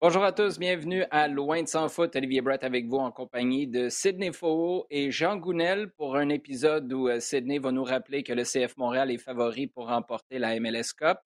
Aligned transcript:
Bonjour 0.00 0.24
à 0.24 0.32
tous, 0.32 0.58
bienvenue 0.58 1.04
à 1.10 1.28
Loin 1.28 1.62
de 1.62 1.68
sans 1.68 1.88
foot. 1.88 2.16
Olivier 2.16 2.40
Brett 2.40 2.64
avec 2.64 2.86
vous 2.86 2.96
en 2.96 3.12
compagnie 3.12 3.68
de 3.68 3.88
Sidney 3.88 4.32
Faux 4.32 4.86
et 4.90 5.12
Jean 5.12 5.36
Gounel 5.36 5.90
pour 5.92 6.16
un 6.16 6.30
épisode 6.30 6.92
où 6.92 7.08
euh, 7.08 7.20
Sidney 7.20 7.58
va 7.58 7.70
nous 7.70 7.84
rappeler 7.84 8.24
que 8.24 8.32
le 8.32 8.42
CF 8.42 8.76
Montréal 8.76 9.10
est 9.12 9.18
favori 9.18 9.68
pour 9.68 9.86
remporter 9.86 10.38
la 10.38 10.58
MLS 10.58 10.94
Cup, 10.96 11.18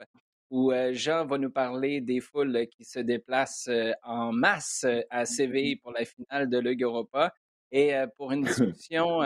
où 0.51 0.71
euh, 0.71 0.93
Jean 0.93 1.25
va 1.25 1.39
nous 1.39 1.51
parler 1.51 2.03
des 2.03 2.21
foules 2.21 2.67
qui 2.67 2.85
se 2.85 2.98
déplacent 2.98 3.69
euh, 3.69 3.93
en 4.03 4.32
masse 4.32 4.84
à 5.09 5.25
Séville 5.25 5.77
pour 5.77 5.93
la 5.93 6.05
finale 6.05 6.50
de 6.50 6.59
Ligue 6.59 6.82
Europa 6.82 7.32
et 7.73 7.95
pour 8.16 8.32
une 8.32 8.43
discussion 8.45 9.21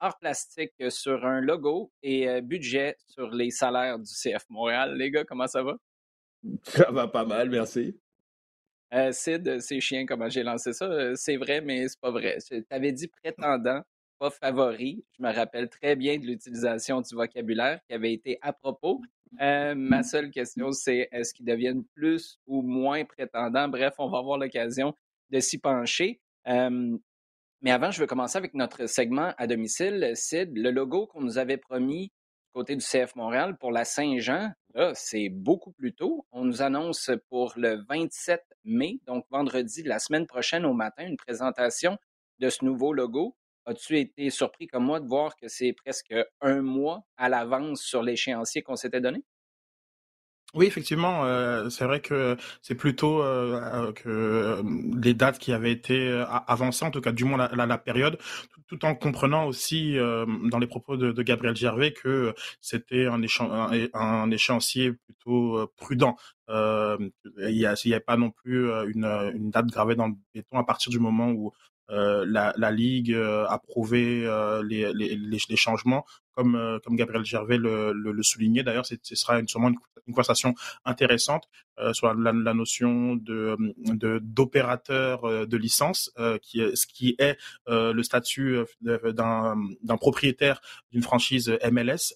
hors 0.00 0.18
plastique 0.18 0.72
sur 0.88 1.24
un 1.24 1.40
logo 1.40 1.92
et 2.02 2.40
budget 2.42 2.96
sur 3.06 3.30
les 3.30 3.50
salaires 3.50 3.98
du 3.98 4.10
CF 4.10 4.44
Montréal. 4.48 4.96
Les 4.96 5.10
gars, 5.10 5.24
comment 5.24 5.46
ça 5.46 5.62
va? 5.62 5.76
Ça 6.64 6.90
va 6.90 7.08
pas 7.08 7.24
mal, 7.24 7.48
merci. 7.48 7.96
Euh, 8.94 9.10
Sid, 9.12 9.60
c'est 9.60 9.80
chien 9.80 10.06
comment 10.06 10.28
j'ai 10.28 10.42
lancé 10.42 10.72
ça? 10.72 10.86
Euh, 10.86 11.14
c'est 11.16 11.36
vrai, 11.36 11.60
mais 11.60 11.88
c'est 11.88 12.00
pas 12.00 12.10
vrai. 12.10 12.38
Tu 12.46 12.64
avais 12.70 12.92
dit 12.92 13.08
prétendant, 13.08 13.82
pas 14.18 14.30
favori. 14.30 15.04
Je 15.18 15.22
me 15.22 15.32
rappelle 15.32 15.68
très 15.68 15.96
bien 15.96 16.18
de 16.18 16.26
l'utilisation 16.26 17.00
du 17.00 17.14
vocabulaire 17.14 17.80
qui 17.88 17.94
avait 17.94 18.12
été 18.12 18.38
à 18.42 18.52
propos. 18.52 19.00
Euh, 19.40 19.74
ma 19.74 20.02
seule 20.02 20.30
question, 20.30 20.70
c'est 20.72 21.08
est-ce 21.10 21.34
qu'ils 21.34 21.46
deviennent 21.46 21.84
plus 21.94 22.38
ou 22.46 22.62
moins 22.62 23.04
prétendants? 23.04 23.68
Bref, 23.68 23.94
on 23.98 24.08
va 24.08 24.18
avoir 24.18 24.38
l'occasion 24.38 24.94
de 25.30 25.40
s'y 25.40 25.58
pencher. 25.58 26.20
mais 26.46 27.70
avant, 27.72 27.90
je 27.90 28.00
veux 28.00 28.06
commencer 28.06 28.38
avec 28.38 28.54
notre 28.54 28.86
segment 28.86 29.32
à 29.36 29.46
domicile. 29.48 30.12
Sid, 30.14 30.56
le 30.56 30.70
logo 30.70 31.08
qu'on 31.08 31.22
nous 31.22 31.38
avait 31.38 31.56
promis 31.56 32.12
côté 32.56 32.74
du 32.74 32.82
CF 32.82 33.14
Montréal 33.16 33.58
pour 33.58 33.70
la 33.70 33.84
Saint-Jean, 33.84 34.50
c'est 34.94 35.28
beaucoup 35.28 35.72
plus 35.72 35.94
tôt. 35.94 36.26
On 36.32 36.44
nous 36.44 36.62
annonce 36.62 37.10
pour 37.28 37.54
le 37.56 37.84
27 37.88 38.42
mai, 38.64 39.00
donc 39.06 39.24
vendredi, 39.30 39.82
la 39.82 39.98
semaine 39.98 40.26
prochaine 40.26 40.64
au 40.66 40.74
matin, 40.74 41.06
une 41.06 41.16
présentation 41.16 41.96
de 42.38 42.50
ce 42.50 42.64
nouveau 42.64 42.92
logo. 42.92 43.36
As-tu 43.64 43.98
été 43.98 44.30
surpris 44.30 44.66
comme 44.66 44.84
moi 44.84 45.00
de 45.00 45.06
voir 45.06 45.36
que 45.36 45.48
c'est 45.48 45.72
presque 45.72 46.14
un 46.40 46.62
mois 46.62 47.04
à 47.16 47.28
l'avance 47.28 47.80
sur 47.82 48.02
l'échéancier 48.02 48.62
qu'on 48.62 48.76
s'était 48.76 49.00
donné? 49.00 49.24
Oui, 50.54 50.66
effectivement, 50.66 51.24
euh, 51.24 51.68
c'est 51.68 51.84
vrai 51.84 52.00
que 52.00 52.36
c'est 52.62 52.76
plutôt 52.76 53.20
euh, 53.22 53.60
euh, 53.62 53.92
que 53.92 54.62
les 54.96 55.12
dates 55.12 55.38
qui 55.38 55.52
avaient 55.52 55.72
été 55.72 56.08
avancées, 56.46 56.84
en 56.84 56.90
tout 56.90 57.00
cas 57.00 57.12
du 57.12 57.24
moins 57.24 57.48
la, 57.52 57.78
période, 57.78 58.16
tout, 58.68 58.82
en 58.84 58.94
comprenant 58.94 59.46
aussi 59.46 59.96
dans 59.96 60.58
les 60.58 60.66
propos 60.66 60.96
de, 60.96 61.22
Gabriel 61.22 61.56
Gervais 61.56 61.92
que 61.92 62.34
c'était 62.60 63.06
un, 63.06 64.30
échéancier 64.30 64.92
plutôt 64.92 65.70
prudent. 65.76 66.16
il 66.48 67.12
n'y 67.48 67.66
a, 67.66 68.00
pas 68.00 68.16
non 68.16 68.30
plus 68.30 68.70
une, 68.88 69.04
une 69.34 69.50
date 69.50 69.66
gravée 69.66 69.96
dans 69.96 70.06
le 70.06 70.14
béton 70.32 70.58
à 70.58 70.64
partir 70.64 70.90
du 70.90 71.00
moment 71.00 71.30
où 71.30 71.52
euh, 71.90 72.24
la, 72.28 72.52
la, 72.56 72.72
Ligue 72.72 73.12
euh, 73.12 73.46
a 73.46 73.58
prouvé 73.58 74.26
euh, 74.26 74.62
les, 74.64 74.92
les, 74.92 75.16
les, 75.16 75.56
changements, 75.56 76.04
comme, 76.36 76.78
comme 76.84 76.96
Gabriel 76.96 77.24
Gervais 77.24 77.58
le, 77.58 78.22
soulignait. 78.22 78.62
D'ailleurs, 78.62 78.86
ce 78.86 78.96
sera 79.14 79.40
une, 79.40 79.48
sûrement 79.48 79.68
une, 79.68 79.76
conversation 80.12 80.54
intéressante 80.84 81.48
sur 81.92 82.14
la, 82.14 82.32
notion 82.54 83.16
de 83.16 83.56
d'opérateur 84.20 85.46
de, 85.46 85.56
licence, 85.56 86.12
qui 86.40 86.60
est, 86.60 86.76
ce 86.76 86.86
qui 86.86 87.16
est 87.18 87.36
le 87.66 88.02
statut 88.02 88.58
d'un 88.82 89.96
propriétaire 89.98 90.60
d'une 90.92 91.02
franchise 91.02 91.58
MLS. 91.72 92.14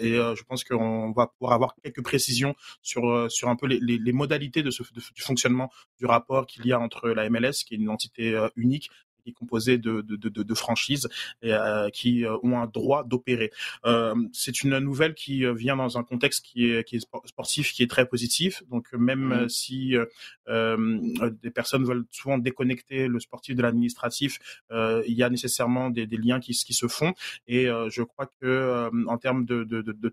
et 0.00 0.14
je 0.14 0.42
pense 0.42 0.64
qu'on 0.64 1.12
va 1.12 1.28
pouvoir 1.28 1.52
avoir 1.52 1.76
quelques 1.76 2.02
précisions 2.02 2.56
sur 2.82 3.30
sur 3.30 3.48
un 3.48 3.56
peu 3.56 3.66
les, 3.66 3.78
les 3.80 4.12
modalités 4.12 4.64
de 4.64 4.70
ce, 4.70 4.82
du 4.92 5.22
fonctionnement 5.22 5.70
du 5.98 6.06
rapport 6.06 6.46
qu'il 6.46 6.66
y 6.66 6.72
a 6.72 6.80
entre 6.80 7.10
la 7.10 7.30
MLS, 7.30 7.64
qui 7.64 7.74
est 7.74 7.78
une 7.78 7.88
entité 7.88 8.36
unique, 8.56 8.90
qui 9.22 9.30
est 9.30 9.32
composé 9.32 9.78
de, 9.78 10.00
de, 10.00 10.16
de, 10.16 10.42
de 10.42 10.54
franchises 10.54 11.08
et, 11.42 11.52
euh, 11.52 11.88
qui 11.90 12.24
euh, 12.24 12.36
ont 12.42 12.58
un 12.58 12.66
droit 12.66 13.04
d'opérer. 13.04 13.50
Euh, 13.84 14.14
c'est 14.32 14.62
une 14.62 14.78
nouvelle 14.78 15.14
qui 15.14 15.44
vient 15.54 15.76
dans 15.76 15.98
un 15.98 16.02
contexte 16.02 16.44
qui 16.44 16.70
est, 16.70 16.84
qui 16.84 16.96
est 16.96 17.06
sportif, 17.26 17.72
qui 17.72 17.82
est 17.82 17.90
très 17.90 18.06
positif. 18.06 18.62
Donc 18.70 18.92
même 18.92 19.44
mmh. 19.44 19.48
si 19.48 19.94
des 20.48 21.50
personnes 21.50 21.84
veulent 21.84 22.04
souvent 22.10 22.38
déconnecter 22.38 23.06
le 23.08 23.20
sportif 23.20 23.56
de 23.56 23.62
l'administratif, 23.62 24.38
il 24.70 25.14
y 25.14 25.22
a 25.22 25.30
nécessairement 25.30 25.90
des, 25.90 26.06
des 26.06 26.16
liens 26.16 26.40
qui, 26.40 26.52
qui 26.52 26.74
se 26.74 26.88
font. 26.88 27.14
Et 27.46 27.66
je 27.66 28.02
crois 28.02 28.30
que 28.40 28.90
en 29.06 29.18
termes 29.18 29.44
de, 29.44 29.64
de, 29.64 29.82
de, 29.82 29.92
de 29.92 30.12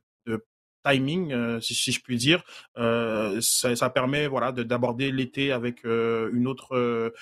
timing, 0.86 1.60
si, 1.62 1.74
si, 1.74 1.92
je 1.92 2.02
puis 2.02 2.18
dire. 2.18 2.44
Euh, 2.78 3.40
ça, 3.42 3.76
ça, 3.76 3.90
permet 3.90 4.28
voilà 4.28 4.52
d'aborder 4.52 5.12
l'été 5.12 5.52
avec 5.52 5.86
euh, 5.86 6.30
une 6.34 6.48
autre 6.48 7.14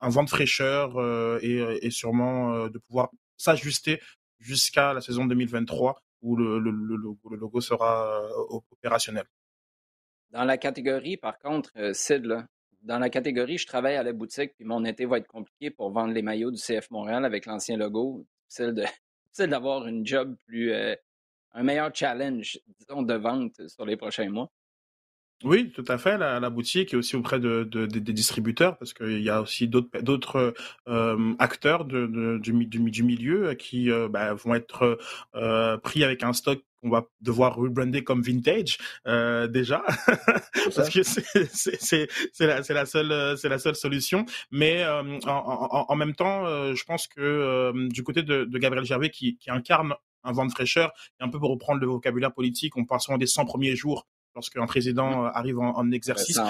un 0.00 0.08
vent 0.08 0.24
de 0.24 0.30
fraîcheur 0.30 0.96
euh, 0.96 1.38
et, 1.42 1.58
euh, 1.58 1.78
et, 1.82 1.90
sûrement 1.90 2.54
euh, 2.54 2.68
de 2.68 2.78
pouvoir 2.78 3.10
s'ajuster 3.36 4.00
jusqu'à 4.38 4.92
la 4.92 5.00
saison 5.00 5.26
2023 5.26 6.02
où 6.22 6.36
le, 6.36 6.58
logo 6.58 7.60
sera 7.62 8.22
opérationnel. 8.70 9.24
Dans 10.30 10.44
la 10.44 10.58
catégorie, 10.58 11.16
par 11.16 11.38
contre, 11.38 11.72
Sid, 11.94 12.26
là, 12.26 12.46
dans 12.82 12.98
la 12.98 13.08
catégorie, 13.08 13.56
je 13.56 13.66
travaille 13.66 13.96
à 13.96 14.02
la 14.02 14.12
boutique, 14.12 14.52
puis 14.54 14.66
mon 14.66 14.84
été 14.84 15.06
va 15.06 15.16
être 15.16 15.26
compliqué 15.26 15.70
pour 15.70 15.90
vendre 15.90 16.12
les 16.12 16.20
maillots 16.20 16.50
du 16.50 16.60
CF 16.60 16.90
Montréal 16.90 17.24
avec 17.24 17.46
l'ancien 17.46 17.78
logo. 17.78 18.26
C'est 18.48 18.74
d'avoir 19.48 19.86
une 19.86 20.06
job 20.06 20.36
plus, 20.46 20.74
un 20.74 21.62
meilleur 21.62 21.90
challenge, 21.94 22.58
disons, 22.78 23.00
de 23.00 23.14
vente 23.14 23.66
sur 23.68 23.86
les 23.86 23.96
prochains 23.96 24.28
mois. 24.28 24.50
Oui, 25.42 25.70
tout 25.70 25.84
à 25.88 25.96
fait. 25.96 26.18
La, 26.18 26.38
la 26.38 26.50
boutique 26.50 26.92
est 26.92 26.96
aussi 26.96 27.16
auprès 27.16 27.40
de, 27.40 27.64
de, 27.64 27.86
des 27.86 28.12
distributeurs 28.12 28.76
parce 28.76 28.92
qu'il 28.92 29.22
y 29.22 29.30
a 29.30 29.40
aussi 29.40 29.68
d'autres 29.68 30.00
d'autres 30.02 30.54
euh, 30.86 31.34
acteurs 31.38 31.86
de, 31.86 32.38
du, 32.38 32.66
du, 32.66 32.90
du, 32.90 33.02
milieu 33.02 33.54
qui 33.54 33.90
euh, 33.90 34.08
bah, 34.08 34.34
vont 34.34 34.54
être 34.54 34.98
euh, 35.34 35.78
pris 35.78 36.04
avec 36.04 36.22
un 36.22 36.34
stock 36.34 36.62
qu'on 36.82 36.90
va 36.90 37.06
devoir 37.22 37.56
rebrander 37.56 38.04
comme 38.04 38.22
vintage 38.22 38.78
euh, 39.06 39.46
déjà 39.46 39.82
parce 40.74 40.90
que 40.90 41.02
c'est 41.02 42.08
la, 42.40 42.60
la 42.60 42.86
seule 42.86 43.38
c'est 43.38 43.48
la 43.48 43.58
seule 43.58 43.76
solution 43.76 44.24
mais 44.50 44.82
euh, 44.82 45.18
en, 45.26 45.30
en, 45.30 45.86
en, 45.88 45.96
même 45.96 46.14
temps 46.14 46.46
euh, 46.46 46.74
je 46.74 46.84
pense 46.84 47.06
que 47.06 47.20
euh, 47.20 47.88
du 47.88 48.02
côté 48.02 48.22
de, 48.22 48.44
de 48.44 48.58
Gabriel 48.58 48.84
Gervais 48.84 49.10
qui, 49.10 49.36
qui 49.36 49.50
incarne 49.50 49.94
un 50.24 50.32
vent 50.32 50.46
de 50.46 50.50
fraîcheur 50.52 50.92
et 51.20 51.24
un 51.24 51.28
peu 51.28 51.38
pour 51.38 51.50
reprendre 51.50 51.80
le 51.80 51.86
vocabulaire 51.86 52.32
politique 52.32 52.76
on 52.76 52.84
parle 52.84 53.00
souvent 53.00 53.18
des 53.18 53.26
100 53.26 53.44
premiers 53.46 53.76
jours 53.76 54.06
lorsqu'un 54.40 54.66
président 54.66 55.26
euh, 55.26 55.28
arrive 55.34 55.58
en, 55.58 55.76
en 55.76 55.90
exercice. 55.92 56.40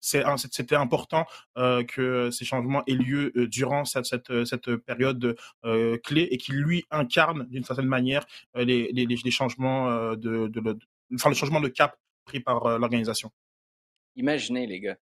C'était 0.00 0.76
important 0.76 1.24
euh, 1.56 1.82
que 1.82 2.30
ces 2.30 2.44
changements 2.44 2.82
aient 2.86 2.92
lieu 2.92 3.32
euh, 3.36 3.48
durant 3.48 3.84
cette, 3.84 4.06
cette, 4.06 4.44
cette 4.44 4.76
période 4.76 5.36
euh, 5.64 5.98
clé 6.04 6.28
et 6.30 6.36
qu'il 6.36 6.56
lui 6.56 6.84
incarne 6.90 7.48
d'une 7.48 7.64
certaine 7.64 7.86
manière 7.86 8.24
les, 8.54 8.92
les, 8.92 9.06
les, 9.06 9.30
changements 9.30 10.14
de, 10.14 10.46
de, 10.46 10.60
de, 10.60 10.78
enfin 11.14 11.30
le 11.30 11.34
changement 11.34 11.60
de 11.60 11.68
cap 11.68 11.96
pris 12.24 12.40
par 12.40 12.78
l'organisation. 12.78 13.30
Imaginez 14.14 14.66
les 14.66 14.80
gars, 14.80 14.98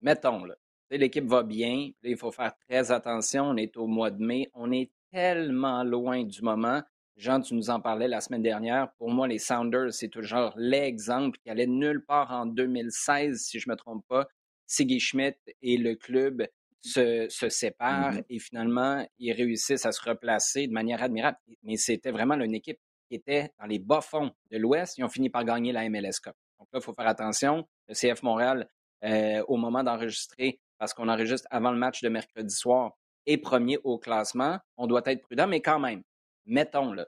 mettons 0.00 0.44
là, 0.44 0.54
l'équipe 0.90 1.26
va 1.26 1.42
bien, 1.42 1.90
il 2.02 2.16
faut 2.16 2.32
faire 2.32 2.54
très 2.68 2.90
attention, 2.90 3.50
on 3.50 3.56
est 3.56 3.76
au 3.76 3.86
mois 3.86 4.10
de 4.10 4.22
mai, 4.24 4.50
on 4.54 4.72
est 4.72 4.90
tellement 5.12 5.84
loin 5.84 6.24
du 6.24 6.40
moment 6.42 6.82
Jean, 7.16 7.40
tu 7.40 7.54
nous 7.54 7.70
en 7.70 7.80
parlais 7.80 8.08
la 8.08 8.20
semaine 8.20 8.42
dernière. 8.42 8.92
Pour 8.98 9.10
moi, 9.10 9.26
les 9.26 9.38
Sounders, 9.38 9.94
c'est 9.94 10.08
toujours 10.08 10.52
l'exemple 10.56 11.38
qui 11.38 11.48
allait 11.48 11.66
nulle 11.66 12.04
part 12.04 12.30
en 12.30 12.44
2016, 12.44 13.40
si 13.40 13.58
je 13.58 13.68
ne 13.68 13.72
me 13.72 13.76
trompe 13.76 14.04
pas. 14.06 14.26
Siggy 14.66 15.00
Schmidt 15.00 15.38
et 15.62 15.78
le 15.78 15.94
club 15.94 16.46
se, 16.82 17.26
se 17.30 17.48
séparent 17.48 18.16
mm-hmm. 18.16 18.24
et 18.28 18.38
finalement, 18.38 19.06
ils 19.18 19.32
réussissent 19.32 19.86
à 19.86 19.92
se 19.92 20.02
replacer 20.02 20.66
de 20.66 20.72
manière 20.72 21.02
admirable. 21.02 21.38
Mais 21.62 21.76
c'était 21.76 22.10
vraiment 22.10 22.34
une 22.34 22.54
équipe 22.54 22.78
qui 23.08 23.16
était 23.16 23.50
dans 23.58 23.66
les 23.66 23.78
bas-fonds 23.78 24.32
de 24.50 24.58
l'Ouest. 24.58 24.98
Ils 24.98 25.04
ont 25.04 25.08
fini 25.08 25.30
par 25.30 25.44
gagner 25.44 25.72
la 25.72 25.88
MLS 25.88 26.20
Cup. 26.22 26.34
Donc 26.58 26.68
là, 26.70 26.80
il 26.80 26.82
faut 26.82 26.92
faire 26.92 27.08
attention. 27.08 27.66
Le 27.88 27.94
CF 27.94 28.22
Montréal, 28.24 28.68
euh, 29.04 29.42
au 29.48 29.56
moment 29.56 29.82
d'enregistrer, 29.82 30.60
parce 30.76 30.92
qu'on 30.92 31.08
enregistre 31.08 31.48
avant 31.50 31.70
le 31.70 31.78
match 31.78 32.02
de 32.02 32.10
mercredi 32.10 32.54
soir, 32.54 32.92
est 33.24 33.38
premier 33.38 33.78
au 33.84 33.98
classement. 33.98 34.58
On 34.76 34.86
doit 34.86 35.02
être 35.06 35.22
prudent, 35.22 35.46
mais 35.46 35.62
quand 35.62 35.80
même, 35.80 36.02
mettons, 36.46 36.92
là, 36.92 37.06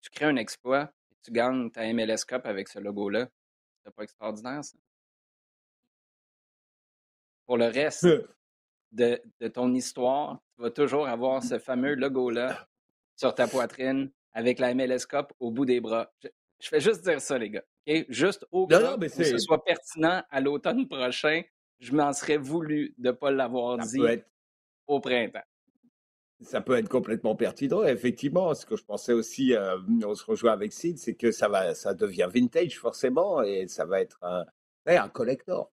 tu 0.00 0.10
crées 0.10 0.26
un 0.26 0.36
exploit 0.36 0.92
et 1.10 1.16
tu 1.22 1.30
gagnes 1.30 1.70
ta 1.70 1.90
MLS 1.92 2.24
Cup 2.26 2.42
avec 2.44 2.68
ce 2.68 2.78
logo-là. 2.78 3.28
C'est 3.84 3.94
pas 3.94 4.02
extraordinaire, 4.02 4.64
ça? 4.64 4.76
Pour 7.46 7.56
le 7.56 7.66
reste 7.66 8.06
de, 8.92 9.20
de, 9.40 9.48
ton 9.48 9.74
histoire, 9.74 10.40
tu 10.54 10.62
vas 10.62 10.70
toujours 10.70 11.08
avoir 11.08 11.42
ce 11.42 11.58
fameux 11.58 11.94
logo-là 11.94 12.68
sur 13.16 13.34
ta 13.34 13.48
poitrine 13.48 14.10
avec 14.32 14.60
la 14.60 14.74
MLS 14.74 15.06
Cup 15.08 15.32
au 15.40 15.50
bout 15.50 15.64
des 15.64 15.80
bras. 15.80 16.12
Je, 16.22 16.28
je 16.60 16.68
fais 16.68 16.80
juste 16.80 17.02
dire 17.02 17.20
ça, 17.20 17.38
les 17.38 17.50
gars. 17.50 17.64
Juste 18.08 18.46
au 18.52 18.66
cas 18.66 18.96
où 18.96 19.08
ce 19.08 19.38
soit 19.38 19.64
pertinent 19.64 20.22
à 20.30 20.40
l'automne 20.40 20.86
prochain, 20.86 21.42
je 21.80 21.92
m'en 21.92 22.12
serais 22.12 22.36
voulu 22.36 22.94
de 22.98 23.08
ne 23.08 23.12
pas 23.12 23.30
l'avoir 23.30 23.78
dit 23.78 24.00
au 24.86 25.00
printemps 25.00 25.42
ça 26.42 26.60
peut 26.60 26.76
être 26.76 26.88
complètement 26.88 27.34
pertinent. 27.36 27.82
Effectivement, 27.82 28.54
ce 28.54 28.64
que 28.64 28.76
je 28.76 28.84
pensais 28.84 29.12
aussi, 29.12 29.54
euh, 29.54 29.78
on 30.04 30.14
se 30.14 30.24
rejoint 30.24 30.52
avec 30.52 30.72
Sid, 30.72 30.98
c'est 30.98 31.14
que 31.14 31.30
ça 31.30 31.48
va, 31.48 31.74
ça 31.74 31.94
devient 31.94 32.28
vintage 32.32 32.78
forcément, 32.78 33.42
et 33.42 33.66
ça 33.68 33.84
va 33.84 34.00
être 34.00 34.18
un, 34.22 34.44
un 34.86 35.08
collector. 35.08 35.70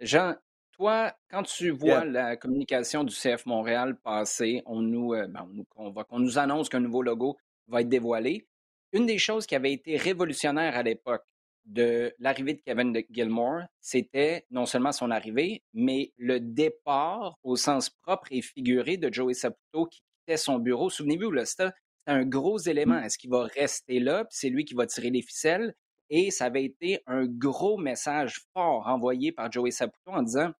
Jean, 0.00 0.36
toi, 0.72 1.12
quand 1.30 1.42
tu 1.42 1.70
vois 1.70 2.04
la 2.04 2.36
communication 2.36 3.04
du 3.04 3.14
CF 3.14 3.46
Montréal 3.46 3.96
passer, 3.96 4.62
on 4.66 4.80
nous, 4.80 5.14
euh, 5.14 5.26
ben, 5.26 5.48
on, 5.76 5.92
qu'on 5.92 6.18
nous 6.20 6.38
annonce 6.38 6.68
qu'un 6.68 6.80
nouveau 6.80 7.02
logo 7.02 7.36
va 7.66 7.80
être 7.80 7.88
dévoilé. 7.88 8.46
Une 8.92 9.06
des 9.06 9.18
choses 9.18 9.46
qui 9.46 9.56
avait 9.56 9.72
été 9.72 9.96
révolutionnaire 9.96 10.76
à 10.76 10.82
l'époque 10.82 11.24
de 11.68 12.14
l'arrivée 12.18 12.54
de 12.54 12.60
Kevin 12.60 12.96
Gilmore, 13.10 13.62
c'était 13.80 14.46
non 14.50 14.66
seulement 14.66 14.92
son 14.92 15.10
arrivée, 15.10 15.62
mais 15.74 16.12
le 16.16 16.40
départ 16.40 17.38
au 17.42 17.56
sens 17.56 17.90
propre 17.90 18.28
et 18.30 18.42
figuré 18.42 18.96
de 18.96 19.12
Joey 19.12 19.34
Saputo 19.34 19.86
qui 19.86 20.00
quittait 20.00 20.38
son 20.38 20.58
bureau. 20.58 20.88
Souvenez-vous, 20.88 21.32
c'était 21.44 21.70
un 22.06 22.24
gros 22.24 22.58
élément. 22.58 23.00
Mmh. 23.00 23.04
Est-ce 23.04 23.18
qu'il 23.18 23.30
va 23.30 23.44
rester 23.44 24.00
là? 24.00 24.26
C'est 24.30 24.48
lui 24.48 24.64
qui 24.64 24.74
va 24.74 24.86
tirer 24.86 25.10
les 25.10 25.22
ficelles. 25.22 25.74
Et 26.10 26.30
ça 26.30 26.46
avait 26.46 26.64
été 26.64 27.00
un 27.06 27.26
gros 27.26 27.76
message 27.76 28.40
fort 28.54 28.86
envoyé 28.86 29.30
par 29.30 29.52
Joey 29.52 29.70
Saputo 29.70 30.10
en 30.10 30.22
disant 30.22 30.52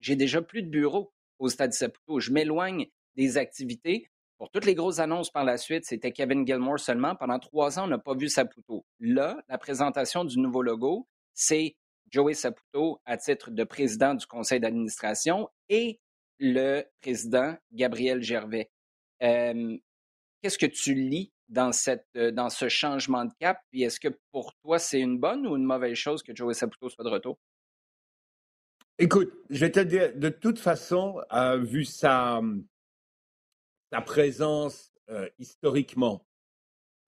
J'ai 0.00 0.14
déjà 0.14 0.42
plus 0.42 0.62
de 0.62 0.68
bureau 0.68 1.12
au 1.40 1.48
stade 1.48 1.72
Saputo. 1.72 2.20
Je 2.20 2.30
m'éloigne 2.30 2.86
des 3.16 3.36
activités. 3.36 4.08
Pour 4.38 4.50
toutes 4.50 4.66
les 4.66 4.74
grosses 4.74 4.98
annonces 4.98 5.30
par 5.30 5.44
la 5.44 5.56
suite, 5.56 5.86
c'était 5.86 6.12
Kevin 6.12 6.46
Gilmore 6.46 6.78
seulement. 6.78 7.16
Pendant 7.16 7.38
trois 7.38 7.78
ans, 7.78 7.84
on 7.84 7.88
n'a 7.88 7.98
pas 7.98 8.14
vu 8.14 8.28
Saputo. 8.28 8.84
Là, 9.00 9.42
la 9.48 9.56
présentation 9.56 10.24
du 10.24 10.38
nouveau 10.38 10.60
logo, 10.60 11.08
c'est 11.32 11.76
Joey 12.10 12.34
Saputo 12.34 13.00
à 13.06 13.16
titre 13.16 13.50
de 13.50 13.64
président 13.64 14.14
du 14.14 14.26
conseil 14.26 14.60
d'administration 14.60 15.48
et 15.70 16.00
le 16.38 16.84
président 17.00 17.56
Gabriel 17.72 18.22
Gervais. 18.22 18.70
Qu'est-ce 19.20 20.58
que 20.58 20.66
tu 20.66 20.92
lis 20.94 21.32
dans, 21.48 21.72
cette, 21.72 22.06
dans 22.14 22.50
ce 22.50 22.68
changement 22.68 23.24
de 23.24 23.32
cap? 23.40 23.58
Puis 23.70 23.84
est-ce 23.84 23.98
que 23.98 24.08
pour 24.32 24.54
toi, 24.62 24.78
c'est 24.78 25.00
une 25.00 25.18
bonne 25.18 25.46
ou 25.46 25.56
une 25.56 25.64
mauvaise 25.64 25.96
chose 25.96 26.22
que 26.22 26.36
Joey 26.36 26.52
Saputo 26.52 26.90
soit 26.90 27.04
de 27.04 27.10
retour? 27.10 27.38
Écoute, 28.98 29.32
je 29.48 29.60
vais 29.60 29.70
te 29.70 29.80
dire, 29.80 30.14
de 30.14 30.28
toute 30.28 30.58
façon, 30.58 31.22
vu 31.62 31.84
sa, 31.84 32.40
sa 33.96 34.02
présence 34.02 34.92
euh, 35.08 35.26
historiquement, 35.38 36.26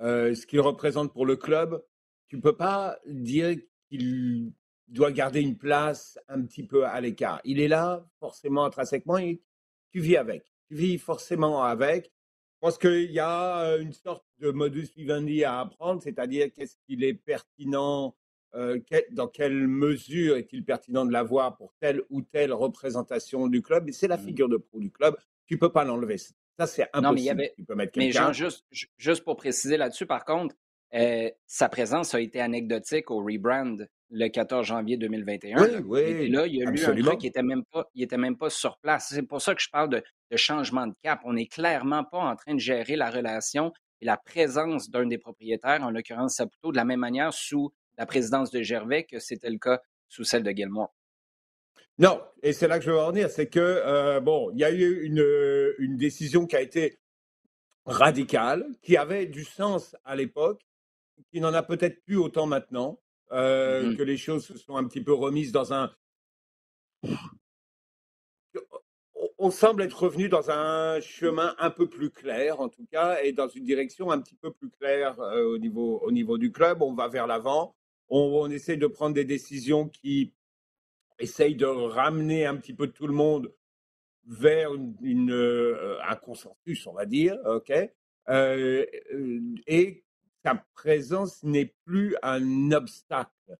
euh, 0.01 0.35
ce 0.35 0.47
qu'il 0.47 0.61
représente 0.61 1.13
pour 1.13 1.27
le 1.27 1.37
club, 1.37 1.85
tu 2.29 2.37
ne 2.37 2.41
peux 2.41 2.57
pas 2.57 2.99
dire 3.07 3.55
qu'il 3.91 4.55
doit 4.87 5.13
garder 5.13 5.43
une 5.43 5.59
place 5.59 6.19
un 6.29 6.41
petit 6.47 6.63
peu 6.67 6.87
à 6.87 6.99
l'écart. 7.03 7.43
Il 7.45 7.61
est 7.61 7.69
là, 7.69 8.09
forcément, 8.21 8.65
intrinsèquement, 8.65 9.19
et 9.19 9.43
tu 9.91 10.01
vis 10.01 10.17
avec. 10.17 10.51
Tu 10.69 10.77
vis 10.77 10.97
forcément 10.97 11.63
avec. 11.63 12.07
Je 12.07 12.59
pense 12.61 12.79
qu'il 12.79 13.13
y 13.13 13.21
a 13.21 13.61
euh, 13.67 13.83
une 13.83 13.93
sorte 13.93 14.25
de 14.39 14.51
modus 14.51 14.89
vivendi 14.97 15.45
à 15.45 15.61
apprendre, 15.61 16.01
c'est-à-dire 16.03 16.51
qu'est-ce 16.55 16.79
qu'il 16.87 17.05
est 17.05 17.15
pertinent, 17.15 18.17
dans 19.11 19.29
quelle 19.29 19.69
mesure 19.69 20.39
est-il 20.39 20.65
pertinent 20.65 21.05
de 21.05 21.13
l'avoir 21.13 21.55
pour 21.59 21.75
telle 21.81 22.01
ou 22.09 22.23
telle 22.23 22.55
représentation 22.55 23.47
du 23.47 23.61
club. 23.61 23.91
Et 23.91 23.93
c'est 23.93 24.09
la 24.09 24.17
mmh. 24.17 24.25
figure 24.25 24.49
de 24.49 24.57
pro 24.57 24.81
du 24.81 24.91
club. 24.91 25.19
Tu 25.45 25.55
ne 25.55 25.61
peux 25.61 25.71
pas 25.71 25.85
l'enlever. 25.85 26.17
Ça, 26.59 26.67
c'est 26.67 26.89
impossible. 26.93 27.03
Non, 27.03 27.13
mais, 27.13 27.21
il 27.21 27.25
y 27.25 27.31
avait... 27.31 27.55
tu 27.57 27.65
peux 27.65 27.75
mettre 27.75 27.93
mais 27.97 28.11
Jean, 28.11 28.33
juste, 28.33 28.65
juste 28.97 29.25
pour 29.25 29.37
préciser 29.37 29.77
là-dessus, 29.77 30.07
par 30.07 30.25
contre, 30.25 30.55
euh, 30.95 31.31
sa 31.47 31.69
présence 31.69 32.15
a 32.15 32.21
été 32.21 32.41
anecdotique 32.41 33.11
au 33.11 33.23
rebrand 33.23 33.77
le 34.11 34.29
14 34.29 34.67
janvier 34.67 34.97
2021. 34.97 35.63
Oui, 35.63 35.69
oui. 35.85 36.01
Et 36.01 36.29
là, 36.29 36.47
il 36.47 36.57
y 36.57 36.63
a 36.63 36.71
eu 36.71 36.85
un 36.85 37.03
truc 37.03 37.19
qui 37.19 37.27
n'était 37.27 37.43
même, 37.43 37.65
pas, 37.65 37.89
il 37.95 38.03
était 38.03 38.17
même 38.17 38.37
pas 38.37 38.51
sur 38.51 38.79
place. 38.79 39.09
C'est 39.11 39.23
pour 39.23 39.43
ça 39.43 39.55
que 39.55 39.63
je 39.63 39.69
parle 39.71 39.91
de, 39.91 40.03
de 40.31 40.37
changement 40.37 40.87
de 40.87 40.95
cap. 41.03 41.21
On 41.25 41.35
n'est 41.35 41.47
clairement 41.47 42.05
pas 42.05 42.19
en 42.19 42.35
train 42.35 42.55
de 42.55 42.61
gérer 42.61 42.97
la 42.97 43.11
relation 43.11 43.73
et 44.01 44.07
la 44.07 44.17
présence 44.17 44.91
d'un 44.91 45.07
des 45.07 45.19
propriétaires, 45.19 45.83
en 45.83 45.91
l'occurrence 45.91 46.37
Saputo, 46.37 46.73
de 46.73 46.77
la 46.77 46.85
même 46.85 47.01
manière 47.01 47.33
sous 47.35 47.71
la 47.99 48.07
présidence 48.07 48.51
de 48.51 48.63
Gervais 48.63 49.05
que 49.05 49.19
c'était 49.19 49.51
le 49.51 49.59
cas 49.59 49.81
sous 50.09 50.25
celle 50.25 50.43
de 50.43 50.51
Gilmore. 50.51 50.95
Non, 51.99 52.23
et 52.45 52.53
c'est 52.53 52.69
là 52.69 52.79
que 52.79 52.85
je 52.85 52.91
veux 52.93 52.99
en 52.99 53.11
venir, 53.11 53.29
c'est 53.29 53.49
que, 53.49 53.59
euh, 53.59 54.21
bon, 54.21 54.51
il 54.53 54.59
y 54.59 54.65
a 54.65 54.71
eu 54.71 55.03
une, 55.03 55.75
une 55.79 55.97
décision 55.97 56.47
qui 56.47 56.55
a 56.55 56.61
été 56.61 56.97
radicale, 57.87 58.67
qui 58.83 58.97
avait 58.97 59.27
du 59.27 59.45
sens 59.45 59.97
à 60.05 60.15
l'époque, 60.15 60.65
qui 61.33 61.41
n'en 61.41 61.53
a 61.55 61.63
peut-être 61.63 62.05
plus 62.05 62.17
autant 62.17 62.47
maintenant, 62.47 63.01
euh, 63.33 63.91
mmh 63.91 63.97
que 63.97 64.03
les 64.03 64.17
choses 64.17 64.47
se 64.47 64.57
sont 64.57 64.77
un 64.77 64.85
petit 64.85 65.03
peu 65.03 65.13
remises 65.13 65.53
dans 65.53 65.75
un... 65.75 65.93
On 69.41 69.51
semble 69.51 69.83
être 69.83 70.03
revenu 70.03 70.29
dans 70.29 70.51
un 70.51 71.01
chemin 71.01 71.55
un 71.59 71.71
peu 71.71 71.89
plus 71.89 72.11
clair, 72.11 72.61
en 72.61 72.69
tout 72.69 72.87
cas, 72.91 73.21
et 73.23 73.33
dans 73.33 73.49
une 73.49 73.65
direction 73.65 74.11
un 74.11 74.21
petit 74.21 74.35
peu 74.37 74.53
plus 74.53 74.71
claire 74.71 75.19
euh, 75.21 75.55
au, 75.55 75.59
niveau, 75.59 76.01
au 76.01 76.11
niveau 76.13 76.39
du 76.39 76.53
club. 76.53 76.83
On 76.83 76.95
va 76.95 77.09
vers 77.09 77.27
l'avant. 77.27 77.77
On, 78.09 78.19
on 78.19 78.51
essaie 78.51 78.77
de 78.77 78.87
prendre 78.87 79.15
des 79.15 79.25
décisions 79.25 79.89
qui 79.89 80.33
essaye 81.19 81.55
de 81.55 81.67
ramener 81.67 82.47
un 82.47 82.57
petit 82.57 82.75
peu 82.75 82.89
tout 82.89 83.07
le 83.07 83.15
monde 83.15 83.53
vers 84.27 84.71
euh, 84.73 85.99
un 86.07 86.17
consensus, 86.17 86.87
on 86.87 86.93
va 86.93 87.07
dire, 87.07 87.37
ok, 87.47 87.73
euh, 88.29 88.85
et 89.67 90.05
sa 90.45 90.63
présence 90.75 91.43
n'est 91.43 91.75
plus 91.85 92.17
un 92.23 92.73
obstacle 92.73 93.59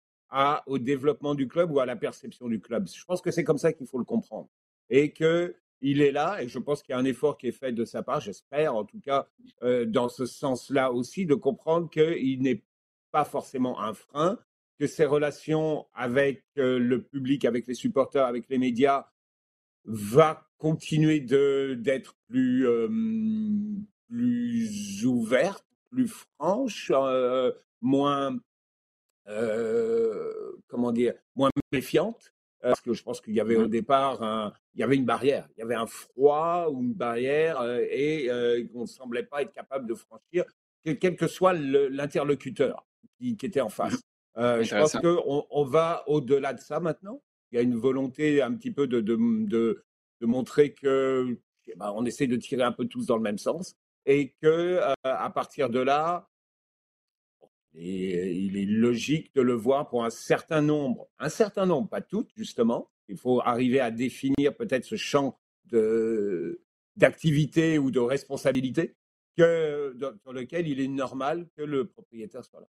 au 0.67 0.79
développement 0.79 1.35
du 1.35 1.49
club 1.49 1.71
ou 1.71 1.81
à 1.81 1.87
la 1.87 1.97
perception 1.97 2.49
du 2.49 2.61
club. 2.61 2.87
Je 2.87 3.05
pense 3.05 3.23
que 3.23 3.31
c'est 3.31 3.45
comme 3.45 3.59
ça 3.59 3.73
qu'il 3.73 3.87
faut 3.87 3.99
le 3.99 4.05
comprendre 4.05 4.49
et 4.91 5.13
que 5.13 5.57
il 5.81 6.03
est 6.03 6.11
là 6.11 6.43
et 6.43 6.49
je 6.49 6.59
pense 6.59 6.83
qu'il 6.83 6.93
y 6.93 6.97
a 6.97 6.99
un 6.99 7.05
effort 7.05 7.39
qui 7.39 7.47
est 7.49 7.53
fait 7.53 7.73
de 7.73 7.85
sa 7.85 8.03
part, 8.03 8.21
j'espère 8.21 8.75
en 8.75 8.85
tout 8.85 9.01
cas 9.01 9.29
euh, 9.63 9.87
dans 9.87 10.09
ce 10.09 10.27
sens-là 10.27 10.93
aussi, 10.93 11.25
de 11.25 11.35
comprendre 11.35 11.89
qu'il 11.89 12.43
n'est 12.43 12.63
pas 13.11 13.25
forcément 13.25 13.81
un 13.81 13.95
frein, 13.95 14.39
que 14.79 14.87
ses 14.87 15.05
relations 15.05 15.87
avec 15.93 16.45
euh, 16.57 16.79
le 16.79 17.03
public, 17.03 17.45
avec 17.45 17.67
les 17.67 17.75
supporters, 17.75 18.25
avec 18.25 18.49
les 18.49 18.59
médias, 18.59 19.07
va 19.85 20.49
continuer 20.59 21.21
d'être 21.21 22.15
plus, 22.29 22.67
euh, 22.67 22.89
plus 24.09 25.05
ouverte, 25.05 25.67
plus 25.91 26.09
franche, 26.09 26.93
euh, 26.95 27.53
moins, 27.81 28.37
comment 30.69 30.93
dire, 30.93 31.15
moins 31.35 31.51
méfiante? 31.73 32.33
Parce 32.61 32.81
que 32.81 32.93
je 32.93 33.03
pense 33.05 33.21
qu'il 33.21 33.35
y 33.35 33.41
avait 33.41 33.57
au 33.57 33.67
mmh 33.67 33.71
départ, 33.71 34.23
un, 34.23 34.53
il 34.75 34.81
y 34.81 34.83
avait 34.83 34.97
une 34.97 35.05
barrière, 35.05 35.49
il 35.57 35.61
y 35.61 35.63
avait 35.63 35.77
un 35.77 35.87
froid 35.87 36.69
ou 36.73 36.83
une 36.83 36.95
barrière 36.95 37.63
et 37.89 38.29
on 38.75 38.81
ne 38.81 38.87
semblait 38.87 39.23
pas 39.23 39.43
être 39.43 39.53
capable 39.53 39.87
de 39.87 39.95
franchir, 39.95 40.45
quel 40.83 41.17
que 41.17 41.29
soit 41.29 41.53
l'interlocuteur 41.53 42.85
qui, 43.17 43.37
qui, 43.37 43.47
était 43.47 43.61
en 43.61 43.69
face. 43.69 44.01
Euh, 44.39 44.63
je 44.63 44.75
pense 44.75 44.93
qu'on 44.93 45.47
on 45.51 45.65
va 45.65 46.05
au-delà 46.07 46.55
de 46.55 46.61
ça 46.61 46.81
maintenant. 46.81 47.23
Il 47.51 47.57
y 47.57 47.59
a 47.59 47.63
une 47.63 47.77
volonté 47.77 48.43
un 48.43 48.55
petit 48.55 48.71
peu 48.71 48.87
de, 48.87 49.01
de, 49.01 49.17
de, 49.47 49.85
de 50.21 50.27
montrer 50.27 50.75
que 50.75 51.39
eh 51.67 51.75
ben, 51.77 51.93
on 51.95 52.05
essaie 52.05 52.27
de 52.27 52.37
tirer 52.37 52.63
un 52.63 52.73
peu 52.73 52.87
tous 52.87 53.07
dans 53.07 53.17
le 53.17 53.23
même 53.23 53.39
sens 53.39 53.75
et 54.07 54.35
que 54.41 54.47
euh, 54.47 54.93
à 55.03 55.31
partir 55.31 55.71
de 55.71 55.81
là, 55.81 56.29
il 57.75 58.57
est 58.57 58.67
logique 58.67 59.35
de 59.35 59.43
le 59.43 59.53
voir 59.53 59.89
pour 59.89 60.05
un 60.05 60.11
certain 60.11 60.63
nombre, 60.63 61.09
un 61.19 61.29
certain 61.29 61.67
nombre, 61.67 61.89
pas 61.89 62.01
toutes 62.01 62.31
justement. 62.37 62.91
Il 63.09 63.17
faut 63.17 63.41
arriver 63.41 63.81
à 63.81 63.91
définir 63.91 64.57
peut-être 64.57 64.85
ce 64.85 64.97
champ 64.97 65.39
de 65.67 66.63
d'activité 66.97 67.79
ou 67.79 67.91
de 67.91 68.01
responsabilité 68.01 68.97
que, 69.37 69.95
dans 70.25 70.33
lequel 70.33 70.67
il 70.67 70.81
est 70.81 70.89
normal 70.89 71.49
que 71.57 71.63
le 71.63 71.87
propriétaire 71.87 72.45
soit 72.45 72.61
là. 72.61 72.67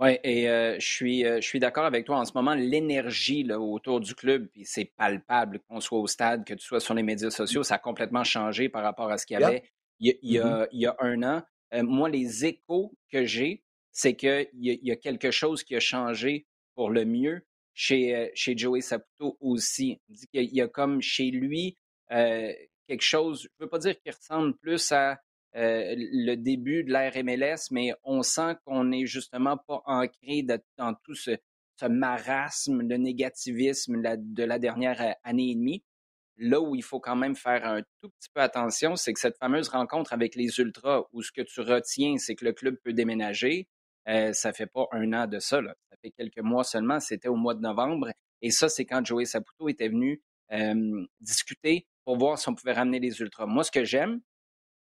Oui, 0.00 0.18
et 0.24 0.48
euh, 0.48 0.76
je 0.80 0.86
suis, 0.86 1.26
euh, 1.26 1.42
je 1.42 1.46
suis 1.46 1.60
d'accord 1.60 1.84
avec 1.84 2.06
toi. 2.06 2.16
En 2.16 2.24
ce 2.24 2.32
moment, 2.34 2.54
l'énergie 2.54 3.46
autour 3.52 4.00
du 4.00 4.14
club, 4.14 4.48
c'est 4.64 4.86
palpable, 4.96 5.60
qu'on 5.68 5.80
soit 5.80 5.98
au 5.98 6.06
stade, 6.06 6.46
que 6.46 6.54
tu 6.54 6.64
sois 6.64 6.80
sur 6.80 6.94
les 6.94 7.02
médias 7.02 7.28
sociaux, 7.28 7.62
ça 7.62 7.74
a 7.74 7.78
complètement 7.78 8.24
changé 8.24 8.70
par 8.70 8.82
rapport 8.82 9.10
à 9.10 9.18
ce 9.18 9.26
qu'il 9.26 9.38
y 9.38 9.44
avait 9.44 9.62
il, 9.98 10.16
y 10.22 10.38
a, 10.38 10.66
il, 10.72 10.80
y 10.80 10.86
a, 10.86 10.96
un 11.00 11.22
an. 11.22 11.42
Euh, 11.74 11.82
moi, 11.82 12.08
les 12.08 12.46
échos 12.46 12.94
que 13.12 13.26
j'ai, 13.26 13.62
c'est 13.92 14.16
qu'il 14.16 14.48
y, 14.54 14.70
a, 14.70 14.72
il 14.72 14.86
y 14.86 14.90
a 14.90 14.96
quelque 14.96 15.30
chose 15.30 15.62
qui 15.62 15.76
a 15.76 15.80
changé 15.80 16.46
pour 16.74 16.88
le 16.88 17.04
mieux 17.04 17.42
chez, 17.74 18.30
chez 18.34 18.56
Joey 18.56 18.80
Saputo 18.80 19.36
aussi. 19.40 20.00
Il, 20.08 20.16
il 20.32 20.54
y 20.54 20.62
a 20.62 20.68
comme 20.68 21.02
chez 21.02 21.30
lui 21.30 21.76
quelque 22.08 23.02
chose, 23.02 23.42
je 23.42 23.48
ne 23.60 23.66
veux 23.66 23.68
pas 23.68 23.78
dire 23.78 24.00
qu'il 24.00 24.12
ressemble 24.12 24.56
plus 24.56 24.90
à 24.92 25.20
euh, 25.56 25.94
le 25.96 26.34
début 26.36 26.84
de 26.84 26.92
l'ère 26.92 27.12
MLS, 27.24 27.70
mais 27.70 27.92
on 28.04 28.22
sent 28.22 28.56
qu'on 28.64 28.84
n'est 28.84 29.06
justement 29.06 29.56
pas 29.56 29.82
ancré 29.86 30.42
dans 30.42 30.94
tout 31.04 31.14
ce, 31.14 31.32
marasme, 31.88 32.82
le 32.82 32.96
négativisme 32.96 34.02
de 34.02 34.44
la 34.44 34.58
dernière 34.58 35.00
euh, 35.00 35.12
année 35.24 35.50
et 35.50 35.54
demie. 35.54 35.82
Là 36.36 36.60
où 36.60 36.74
il 36.74 36.82
faut 36.82 37.00
quand 37.00 37.16
même 37.16 37.36
faire 37.36 37.66
un 37.66 37.82
tout 38.00 38.10
petit 38.10 38.30
peu 38.32 38.40
attention, 38.40 38.96
c'est 38.96 39.12
que 39.12 39.20
cette 39.20 39.36
fameuse 39.38 39.68
rencontre 39.68 40.12
avec 40.12 40.34
les 40.36 40.58
Ultras, 40.58 41.04
où 41.12 41.22
ce 41.22 41.32
que 41.32 41.42
tu 41.42 41.60
retiens, 41.60 42.16
c'est 42.18 42.34
que 42.34 42.44
le 42.44 42.52
club 42.52 42.76
peut 42.82 42.92
déménager, 42.92 43.68
euh, 44.08 44.32
ça 44.32 44.52
fait 44.52 44.66
pas 44.66 44.86
un 44.92 45.12
an 45.12 45.26
de 45.26 45.38
ça, 45.38 45.60
ça 45.62 45.96
fait 46.02 46.10
quelques 46.10 46.40
mois 46.40 46.64
seulement, 46.64 47.00
c'était 47.00 47.28
au 47.28 47.36
mois 47.36 47.54
de 47.54 47.60
novembre. 47.60 48.10
Et 48.42 48.50
ça, 48.50 48.68
c'est 48.68 48.84
quand 48.84 49.04
Joey 49.04 49.26
Saputo 49.26 49.68
était 49.68 49.88
venu 49.88 50.22
euh, 50.52 51.06
discuter 51.20 51.86
pour 52.04 52.16
voir 52.16 52.38
si 52.38 52.48
on 52.48 52.54
pouvait 52.54 52.72
ramener 52.72 53.00
les 53.00 53.20
Ultras. 53.20 53.46
Moi, 53.46 53.62
ce 53.64 53.70
que 53.70 53.84
j'aime, 53.84 54.20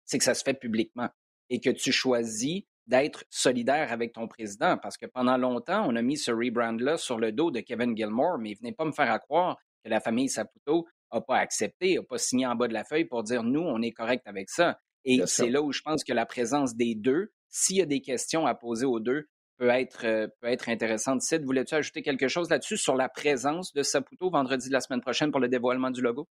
c'est 0.05 0.17
que 0.17 0.23
ça 0.23 0.33
se 0.33 0.43
fait 0.43 0.53
publiquement 0.53 1.09
et 1.49 1.59
que 1.59 1.69
tu 1.69 1.91
choisis 1.91 2.63
d'être 2.87 3.23
solidaire 3.29 3.91
avec 3.91 4.13
ton 4.13 4.27
président 4.27 4.77
parce 4.77 4.97
que 4.97 5.05
pendant 5.05 5.37
longtemps, 5.37 5.85
on 5.87 5.95
a 5.95 6.01
mis 6.01 6.17
ce 6.17 6.31
rebrand-là 6.31 6.97
sur 6.97 7.17
le 7.17 7.31
dos 7.31 7.51
de 7.51 7.61
Kevin 7.61 7.95
Gilmore, 7.95 8.37
mais 8.39 8.53
venez 8.55 8.73
pas 8.73 8.85
me 8.85 8.91
faire 8.91 9.17
croire 9.19 9.57
que 9.83 9.89
la 9.89 9.99
famille 9.99 10.29
Saputo 10.29 10.85
n'a 11.11 11.21
pas 11.21 11.37
accepté, 11.37 11.95
n'a 11.95 12.03
pas 12.03 12.17
signé 12.17 12.45
en 12.45 12.55
bas 12.55 12.67
de 12.67 12.73
la 12.73 12.83
feuille 12.83 13.05
pour 13.05 13.23
dire 13.23 13.43
nous, 13.43 13.61
on 13.61 13.81
est 13.81 13.91
correct 13.91 14.23
avec 14.25 14.49
ça. 14.49 14.79
Et 15.05 15.21
c'est 15.25 15.49
là 15.49 15.61
où 15.61 15.71
je 15.71 15.81
pense 15.81 16.03
que 16.03 16.13
la 16.13 16.25
présence 16.25 16.75
des 16.75 16.95
deux, 16.95 17.31
s'il 17.49 17.77
y 17.77 17.81
a 17.81 17.85
des 17.85 18.01
questions 18.01 18.45
à 18.45 18.55
poser 18.55 18.85
aux 18.85 18.99
deux, 18.99 19.27
peut 19.57 19.69
être, 19.69 20.05
euh, 20.05 20.27
peut 20.41 20.47
être 20.47 20.69
intéressante. 20.69 21.21
Sid, 21.21 21.43
voulais-tu 21.43 21.75
ajouter 21.75 22.01
quelque 22.01 22.27
chose 22.27 22.49
là-dessus 22.49 22.77
sur 22.77 22.95
la 22.95 23.09
présence 23.09 23.73
de 23.73 23.83
Saputo 23.83 24.29
vendredi 24.29 24.67
de 24.67 24.73
la 24.73 24.81
semaine 24.81 25.01
prochaine 25.01 25.31
pour 25.31 25.39
le 25.39 25.47
dévoilement 25.47 25.91
du 25.91 26.01
logo? 26.01 26.27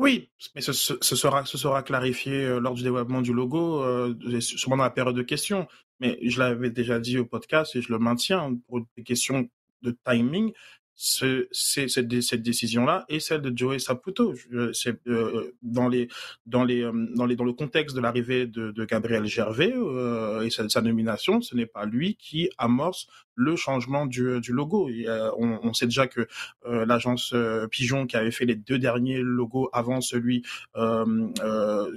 Oui, 0.00 0.30
mais 0.54 0.62
ce, 0.62 0.72
sera, 0.72 1.44
ce 1.44 1.58
sera 1.58 1.82
clarifié 1.82 2.32
euh, 2.32 2.58
lors 2.58 2.72
du 2.72 2.82
développement 2.82 3.20
du 3.20 3.34
logo, 3.34 3.82
euh, 3.82 4.40
sûrement 4.40 4.78
dans 4.78 4.84
la 4.84 4.90
période 4.90 5.14
de 5.14 5.20
questions. 5.20 5.68
Mais 6.00 6.18
je 6.22 6.38
l'avais 6.38 6.70
déjà 6.70 6.98
dit 6.98 7.18
au 7.18 7.26
podcast 7.26 7.76
et 7.76 7.82
je 7.82 7.92
le 7.92 7.98
maintiens 7.98 8.56
pour 8.66 8.80
des 8.96 9.02
questions 9.02 9.50
de 9.82 9.94
timing 10.06 10.54
c'est 11.02 11.48
cette, 11.88 12.20
cette 12.20 12.42
décision-là 12.42 13.06
et 13.08 13.20
celle 13.20 13.40
de 13.40 13.56
Joey 13.56 13.78
Saputo. 13.78 14.34
C'est 14.74 14.98
euh, 15.08 15.56
dans 15.62 15.88
les 15.88 16.08
dans 16.44 16.62
les 16.62 16.82
euh, 16.82 16.92
dans 17.16 17.24
les 17.24 17.36
dans 17.36 17.44
le 17.44 17.54
contexte 17.54 17.96
de 17.96 18.02
l'arrivée 18.02 18.46
de, 18.46 18.70
de, 18.70 18.84
Gabriel 18.84 19.24
Gervais 19.24 19.72
euh, 19.74 20.42
et 20.42 20.50
sa, 20.50 20.68
sa, 20.68 20.82
nomination, 20.82 21.40
ce 21.40 21.56
n'est 21.56 21.64
pas 21.64 21.86
lui 21.86 22.16
qui 22.16 22.50
amorce 22.58 23.06
le 23.34 23.56
changement 23.56 24.04
du, 24.04 24.42
du 24.42 24.52
logo. 24.52 24.90
on, 25.38 25.60
on, 25.62 25.72
sait 25.72 25.86
déjà 25.86 26.06
que 26.06 26.28
l'agence 26.66 27.34
Pigeon 27.70 28.06
qui 28.06 28.18
avait 28.18 28.30
fait 28.30 28.44
les 28.44 28.56
deux 28.56 28.78
derniers 28.78 29.22
logos 29.22 29.70
avant 29.72 30.02
celui 30.02 30.42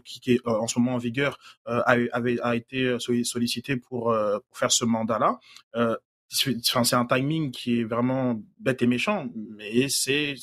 qui, 0.05 0.19
qui, 0.21 0.31
est 0.31 0.47
en 0.47 0.67
ce 0.67 0.79
moment 0.79 0.95
en 0.95 0.99
vigueur 0.99 1.37
avait 1.65 2.39
a 2.39 2.55
été 2.55 2.97
sollicité 2.99 3.75
pour, 3.75 4.15
pour 4.47 4.57
faire 4.57 4.71
ce 4.71 4.85
mandat-là 4.85 5.39
c'est 6.33 6.95
un 6.95 7.05
timing 7.05 7.51
qui 7.51 7.79
est 7.79 7.83
vraiment 7.83 8.41
bête 8.59 8.81
et 8.81 8.87
méchant, 8.87 9.29
mais 9.35 9.87
c'est 9.89 10.35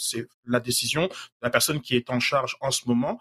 la 0.46 0.60
décision 0.60 1.06
de 1.06 1.12
la 1.42 1.50
personne 1.50 1.80
qui 1.80 1.96
est 1.96 2.10
en 2.10 2.20
charge 2.20 2.56
en 2.60 2.70
ce 2.70 2.88
moment, 2.88 3.18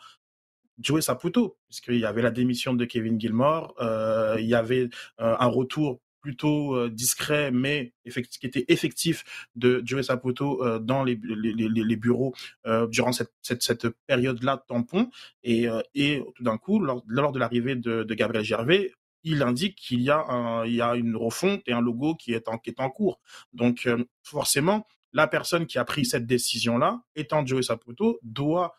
Joey 0.80 1.02
Saputo, 1.02 1.58
puisqu'il 1.68 1.98
y 1.98 2.06
avait 2.06 2.22
la 2.22 2.32
démission 2.32 2.74
de 2.74 2.86
Kevin 2.86 3.20
Gilmore, 3.20 3.76
euh, 3.82 4.38
il 4.40 4.46
y 4.46 4.56
avait 4.56 4.90
euh, 5.20 5.36
un 5.40 5.48
retour 5.48 6.00
plutôt 6.22 6.76
euh, 6.76 6.90
discret, 6.90 7.52
mais 7.52 7.94
qui 8.06 8.46
était 8.46 8.66
effectif 8.68 9.48
de 9.56 9.82
Joey 9.86 10.04
Saputo 10.04 10.64
euh, 10.64 10.80
dans 10.80 11.04
les, 11.04 11.20
les, 11.24 11.54
les, 11.54 11.96
bureaux 11.96 12.34
euh, 12.66 12.88
durant 12.88 13.12
cette, 13.12 13.32
cette, 13.42 13.64
cette 13.64 13.88
période-là 14.08 14.64
tampon. 14.68 15.10
Et, 15.44 15.68
et 15.96 16.24
tout 16.36 16.44
d'un 16.44 16.58
coup, 16.58 16.80
lors, 16.80 17.04
lors 17.08 17.32
de 17.32 17.40
l'arrivée 17.40 17.76
de, 17.76 18.04
de 18.04 18.14
Gabriel 18.14 18.44
Gervais, 18.44 18.92
il 19.24 19.44
indique 19.44 19.76
qu'il 19.76 20.02
y 20.02 20.10
a 20.10 20.64
y 20.66 20.82
a 20.82 20.96
une 20.96 21.16
refonte 21.16 21.62
et 21.68 21.74
un 21.74 21.82
logo 21.82 22.16
qui 22.16 22.34
est 22.34 22.48
en, 22.48 22.58
qui 22.58 22.70
est 22.70 22.80
en 22.80 22.90
cours. 22.90 23.20
Donc, 23.54 23.86
euh, 23.86 24.04
forcément, 24.24 24.86
la 25.14 25.28
personne 25.28 25.66
qui 25.66 25.78
a 25.80 25.86
pris 25.86 26.06
cette 26.06 26.26
décision-là, 26.26 27.02
étant 27.16 27.46
Joey 27.46 27.64
Saputo, 27.64 28.20
doit 28.24 28.76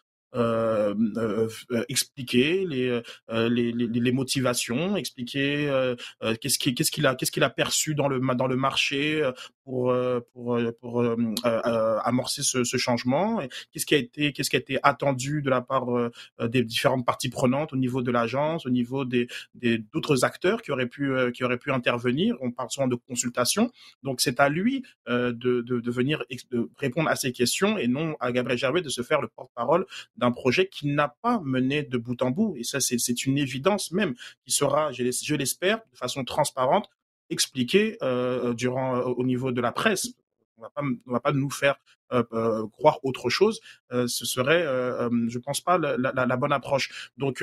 expliquer 1.89 2.65
les, 2.67 3.01
les, 3.29 3.73
les, 3.73 4.13
motivations, 4.13 4.97
expliquer 4.97 5.95
qu'est-ce 6.41 6.59
qu'il 6.59 6.75
qu'est-ce 6.75 6.91
qu'il 6.91 7.07
a 7.07 7.15
qu'est-ce 7.15 7.33
qu'il 7.33 7.43
a 7.43 7.51
perçu 7.51 7.95
dans 7.95 8.09
le 8.09 8.21
dans 8.35 8.47
le 8.47 8.57
marché 8.57 9.29
pour 9.65 9.95
pour 10.33 10.59
pour 10.81 11.05
amorcer 12.05 12.43
ce, 12.43 12.65
ce 12.65 12.77
changement, 12.77 13.41
qu'est-ce 13.73 13.87
qui 13.87 13.95
a 13.95 13.99
été 13.99 14.33
qu'est-ce 14.33 14.51
qui 14.51 14.57
a 14.57 14.61
été 14.61 14.79
attendu 14.83 15.43
de 15.43 15.51
la 15.51 15.61
part 15.61 15.87
des 16.41 16.63
différentes 16.63 17.05
parties 17.05 17.31
prenantes 17.31 17.73
au 17.73 17.77
niveau 17.77 18.03
de 18.03 18.11
l'agence, 18.11 18.67
au 18.67 18.71
niveau 18.71 19.05
des 19.05 19.29
d'autres 19.93 20.25
acteurs 20.25 20.63
qui 20.63 20.71
auraient 20.71 20.89
pu 20.89 21.13
qui 21.33 21.45
auraient 21.45 21.59
pu 21.59 21.73
intervenir. 21.73 22.37
On 22.41 22.51
parle 22.53 22.71
souvent 22.71 22.89
de 22.89 22.97
consultation, 22.97 23.71
donc 24.03 24.21
c'est 24.21 24.39
à 24.41 24.49
lui 24.49 24.85
de, 25.09 25.33
de, 25.33 25.61
de 25.63 25.91
venir 25.91 26.23
de 26.51 26.71
répondre 26.79 27.09
à 27.09 27.17
ces 27.17 27.33
questions 27.33 27.79
et 27.79 27.89
non 27.89 28.17
à 28.21 28.33
Gabriel 28.33 28.59
Gervais 28.59 28.83
de 28.83 28.89
se 28.89 29.03
faire 29.03 29.21
le 29.21 29.29
porte-parole 29.29 29.87
d'un 30.21 30.31
projet 30.33 30.69
qui 30.69 30.89
n'a 30.89 31.17
pas 31.23 31.41
mené 31.45 31.83
de 31.83 31.97
bout 31.99 32.21
en 32.23 32.31
bout. 32.31 32.55
Et 32.57 32.65
ça, 32.65 32.79
c'est 32.79 33.27
une 33.27 33.39
évidence 33.39 33.91
même 33.91 34.15
qui 34.45 34.53
sera, 34.53 34.93
je 34.93 35.35
l'espère, 35.35 35.79
de 35.91 35.97
façon 35.97 36.25
transparente, 36.25 36.89
expliquée 37.31 37.97
euh, 38.03 38.53
durant 38.53 38.97
euh, 38.97 39.03
au 39.03 39.25
niveau 39.25 39.51
de 39.51 39.61
la 39.61 39.73
presse. 39.73 40.09
On 40.59 40.63
va 40.63 40.71
pas, 40.71 40.83
va 41.07 41.21
pas 41.21 41.33
nous 41.33 41.49
faire 41.49 41.77
euh, 42.13 42.67
croire 42.69 42.99
autre 43.03 43.31
chose. 43.31 43.61
ce 43.91 44.07
serait, 44.27 44.63
je 44.63 45.39
pense 45.39 45.63
pas, 45.63 45.79
la, 45.79 45.97
la, 45.97 46.37
bonne 46.37 46.53
approche. 46.53 47.11
Donc, 47.17 47.43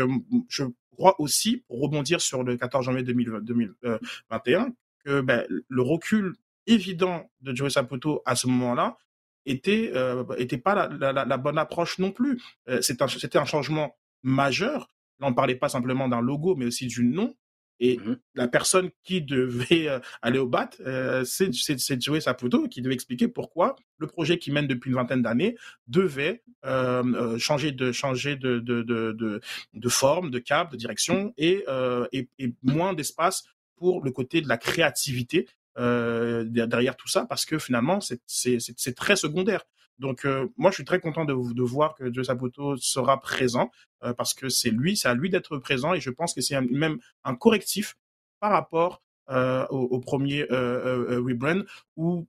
je 0.49 0.63
crois 0.91 1.19
aussi, 1.19 1.63
pour 1.67 1.81
rebondir 1.81 2.21
sur 2.21 2.43
le 2.43 2.57
14 2.57 2.85
janvier 2.85 3.01
2021, 3.01 4.73
que 5.03 5.21
ben, 5.21 5.47
le 5.49 5.81
recul 5.81 6.35
évident 6.67 7.31
de 7.41 7.55
Joey 7.55 7.71
Saputo 7.71 8.21
à 8.25 8.35
ce 8.35 8.45
moment-là 8.47 8.97
était 9.47 9.91
euh, 9.95 10.23
était 10.37 10.57
pas 10.57 10.75
la, 10.75 11.11
la, 11.13 11.25
la, 11.25 11.37
bonne 11.37 11.57
approche 11.57 11.97
non 11.99 12.11
plus. 12.11 12.41
Euh, 12.69 12.81
c'était 12.81 13.37
un, 13.37 13.45
changement 13.45 13.97
majeur. 14.23 14.89
Là, 15.19 15.27
on 15.27 15.33
parlait 15.33 15.55
pas 15.55 15.69
simplement 15.69 16.07
d'un 16.07 16.21
logo, 16.21 16.55
mais 16.55 16.65
aussi 16.65 16.87
du 16.87 17.03
nom. 17.05 17.33
Et 17.79 17.97
mmh 17.97 18.17
la 18.35 18.47
personne 18.47 18.89
qui 19.03 19.21
devait 19.23 19.87
euh, 19.87 19.99
aller 20.21 20.39
au 20.39 20.47
bat, 20.47 20.69
euh, 20.85 21.23
c'est 21.23 22.01
Joey 22.01 22.21
Saputo 22.21 22.67
qui 22.67 22.81
devait 22.81 22.93
expliquer 22.93 23.27
pourquoi 23.27 23.75
le 23.97 24.07
projet 24.07 24.37
qui 24.37 24.51
mène 24.51 24.67
depuis 24.67 24.89
une 24.89 24.95
vingtaine 24.95 25.21
d'années 25.21 25.55
devait 25.87 26.43
euh, 26.65 27.37
changer 27.37 27.71
de 27.71 27.91
changer 27.91 28.35
de 28.35 28.59
de, 28.59 28.81
de, 28.81 29.41
de, 29.73 29.89
forme, 29.89 30.29
de 30.29 30.39
cap, 30.39 30.71
de 30.71 30.77
direction 30.77 31.33
et, 31.37 31.63
et, 32.11 32.29
et 32.39 32.53
moins 32.63 32.93
d'espace 32.93 33.43
pour 33.75 34.03
le 34.03 34.11
côté 34.11 34.41
de 34.41 34.47
la 34.47 34.57
créativité 34.57 35.47
euh, 35.77 36.43
derrière 36.45 36.95
tout 36.95 37.07
ça 37.07 37.25
parce 37.25 37.45
que 37.45 37.59
finalement 37.59 37.99
c'est 38.01 38.95
très 38.95 39.15
secondaire. 39.15 39.63
Donc 39.99 40.25
euh, 40.25 40.47
moi 40.57 40.71
je 40.71 40.75
suis 40.75 40.85
très 40.85 40.99
content 40.99 41.25
de, 41.25 41.33
voir 41.63 41.95
que 41.95 42.11
Joe 42.13 42.27
Saputo 42.27 42.77
sera 42.77 43.19
présent 43.19 43.71
euh, 44.03 44.13
parce 44.13 44.33
que 44.33 44.49
c'est 44.49 44.69
lui, 44.69 44.95
c'est 44.97 45.07
à 45.07 45.13
lui 45.13 45.29
d'être 45.29 45.57
présent 45.57 45.93
et 45.93 45.99
je 45.99 46.09
pense 46.09 46.33
que 46.33 46.41
c'est 46.41 46.59
même 46.61 46.99
un 47.23 47.35
correctif 47.35 47.95
par 48.39 48.51
rapport 48.51 49.01
au, 49.29 49.77
au, 49.91 49.99
premier 49.99 50.43
rebrand 50.43 51.63
où 51.97 52.25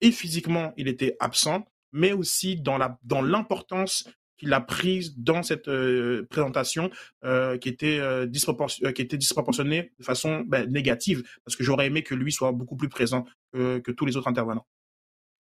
et 0.00 0.12
physiquement 0.12 0.72
il 0.76 0.86
était 0.86 1.16
absent, 1.18 1.66
mais 1.92 2.12
aussi 2.12 2.56
dans 2.56 2.78
la 2.78 2.98
dans 3.02 3.20
l'importance 3.20 4.08
qu'il 4.40 4.52
a 4.52 4.60
prise 4.60 5.16
dans 5.16 5.42
cette 5.42 5.68
euh, 5.68 6.26
présentation 6.30 6.90
euh, 7.24 7.58
qui 7.58 7.68
était 7.68 7.98
euh, 8.00 8.26
qui 8.26 9.02
était 9.02 9.18
disproportionnée 9.18 9.92
de 9.98 10.04
façon 10.04 10.40
ben, 10.46 10.70
négative 10.70 11.22
parce 11.44 11.56
que 11.56 11.62
j'aurais 11.62 11.86
aimé 11.86 12.02
que 12.02 12.14
lui 12.14 12.32
soit 12.32 12.52
beaucoup 12.52 12.76
plus 12.76 12.88
présent 12.88 13.24
que 13.52 13.90
tous 13.90 14.06
les 14.06 14.16
autres 14.16 14.28
intervenants. 14.28 14.66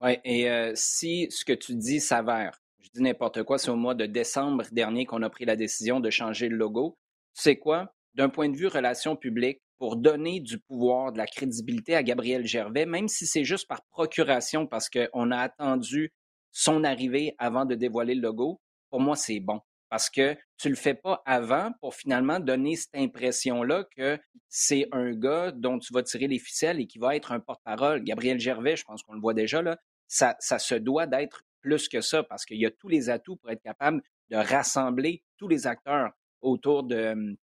Oui, 0.01 0.17
et 0.25 0.49
si 0.75 1.29
ce 1.31 1.45
que 1.45 1.53
tu 1.53 1.75
dis 1.75 2.01
s'avère, 2.01 2.59
je 2.81 2.89
dis 2.95 3.03
n'importe 3.03 3.43
quoi, 3.45 3.59
c'est 3.59 3.71
au 3.71 3.77
mois 3.77 3.95
de 3.95 4.07
décembre 4.07 4.65
dernier 4.73 5.05
qu'on 5.05 5.23
a 5.23 5.31
pris 5.31 5.45
la 5.45 5.57
décision 5.57 6.01
de 6.01 6.11
changer 6.11 6.49
le 6.49 6.57
logo. 6.57 6.99
C'est 7.35 7.57
quoi? 7.57 7.95
D'un 8.15 8.31
point 8.31 8.49
de 8.49 8.57
vue 8.57 8.67
relations 8.67 9.15
publiques, 9.15 9.61
pour 9.83 9.97
donner 9.97 10.41
du 10.41 10.59
pouvoir, 10.59 11.13
de 11.13 11.19
la 11.19 11.27
crédibilité 11.27 11.97
à 11.97 12.03
Gabriel 12.03 12.47
Gervais, 12.47 12.87
même 12.87 13.09
si 13.09 13.27
c'est 13.27 13.43
juste 13.45 13.67
par 13.67 13.83
procuration, 13.91 14.67
parce 14.67 14.89
qu'on 14.89 15.31
a 15.33 15.37
attendu 15.37 16.13
son 16.53 16.85
arrivée 16.85 17.35
avant 17.39 17.65
de 17.65 17.75
dévoiler 17.75 18.15
le 18.15 18.21
logo, 18.21 18.61
pour 18.93 19.01
moi, 19.01 19.17
c'est 19.17 19.41
bon. 19.41 19.59
Parce 19.89 20.11
que 20.11 20.37
tu 20.59 20.69
le 20.69 20.75
fais 20.75 20.95
pas 20.95 21.23
avant 21.25 21.73
pour 21.81 21.95
finalement 21.95 22.41
donner 22.41 22.77
cette 22.77 22.95
impression-là 22.95 23.85
que 23.97 24.19
c'est 24.49 24.87
un 24.93 25.13
gars 25.13 25.51
dont 25.51 25.79
tu 25.79 25.95
vas 25.95 26.03
tirer 26.03 26.29
les 26.29 26.39
ficelles 26.39 26.79
et 26.79 26.87
qui 26.87 26.99
va 26.99 27.17
être 27.17 27.33
un 27.33 27.41
porte-parole. 27.41 28.05
Gabriel 28.05 28.39
Gervais, 28.39 28.77
je 28.77 28.85
pense 28.85 29.03
qu'on 29.03 29.15
le 29.15 29.21
voit 29.21 29.35
déjà, 29.35 29.63
là, 29.63 29.79
ça, 30.09 30.37
se 30.41 30.75
doit 30.75 31.07
d'être 31.07 31.43
plus 31.63 31.89
que 31.89 32.03
ça 32.03 32.23
parce 32.23 32.45
qu'il 32.45 32.59
y 32.59 32.67
a 32.67 32.71
tous 32.71 32.89
les 32.89 33.09
atouts 33.09 33.37
pour 33.37 33.51
être 33.51 33.63
capable 33.63 34.03
de 34.31 34.37
rassembler 34.37 35.23
tous 35.39 35.49
les 35.49 35.67
acteurs 35.67 36.11
autour 36.43 36.83
de 36.83 37.37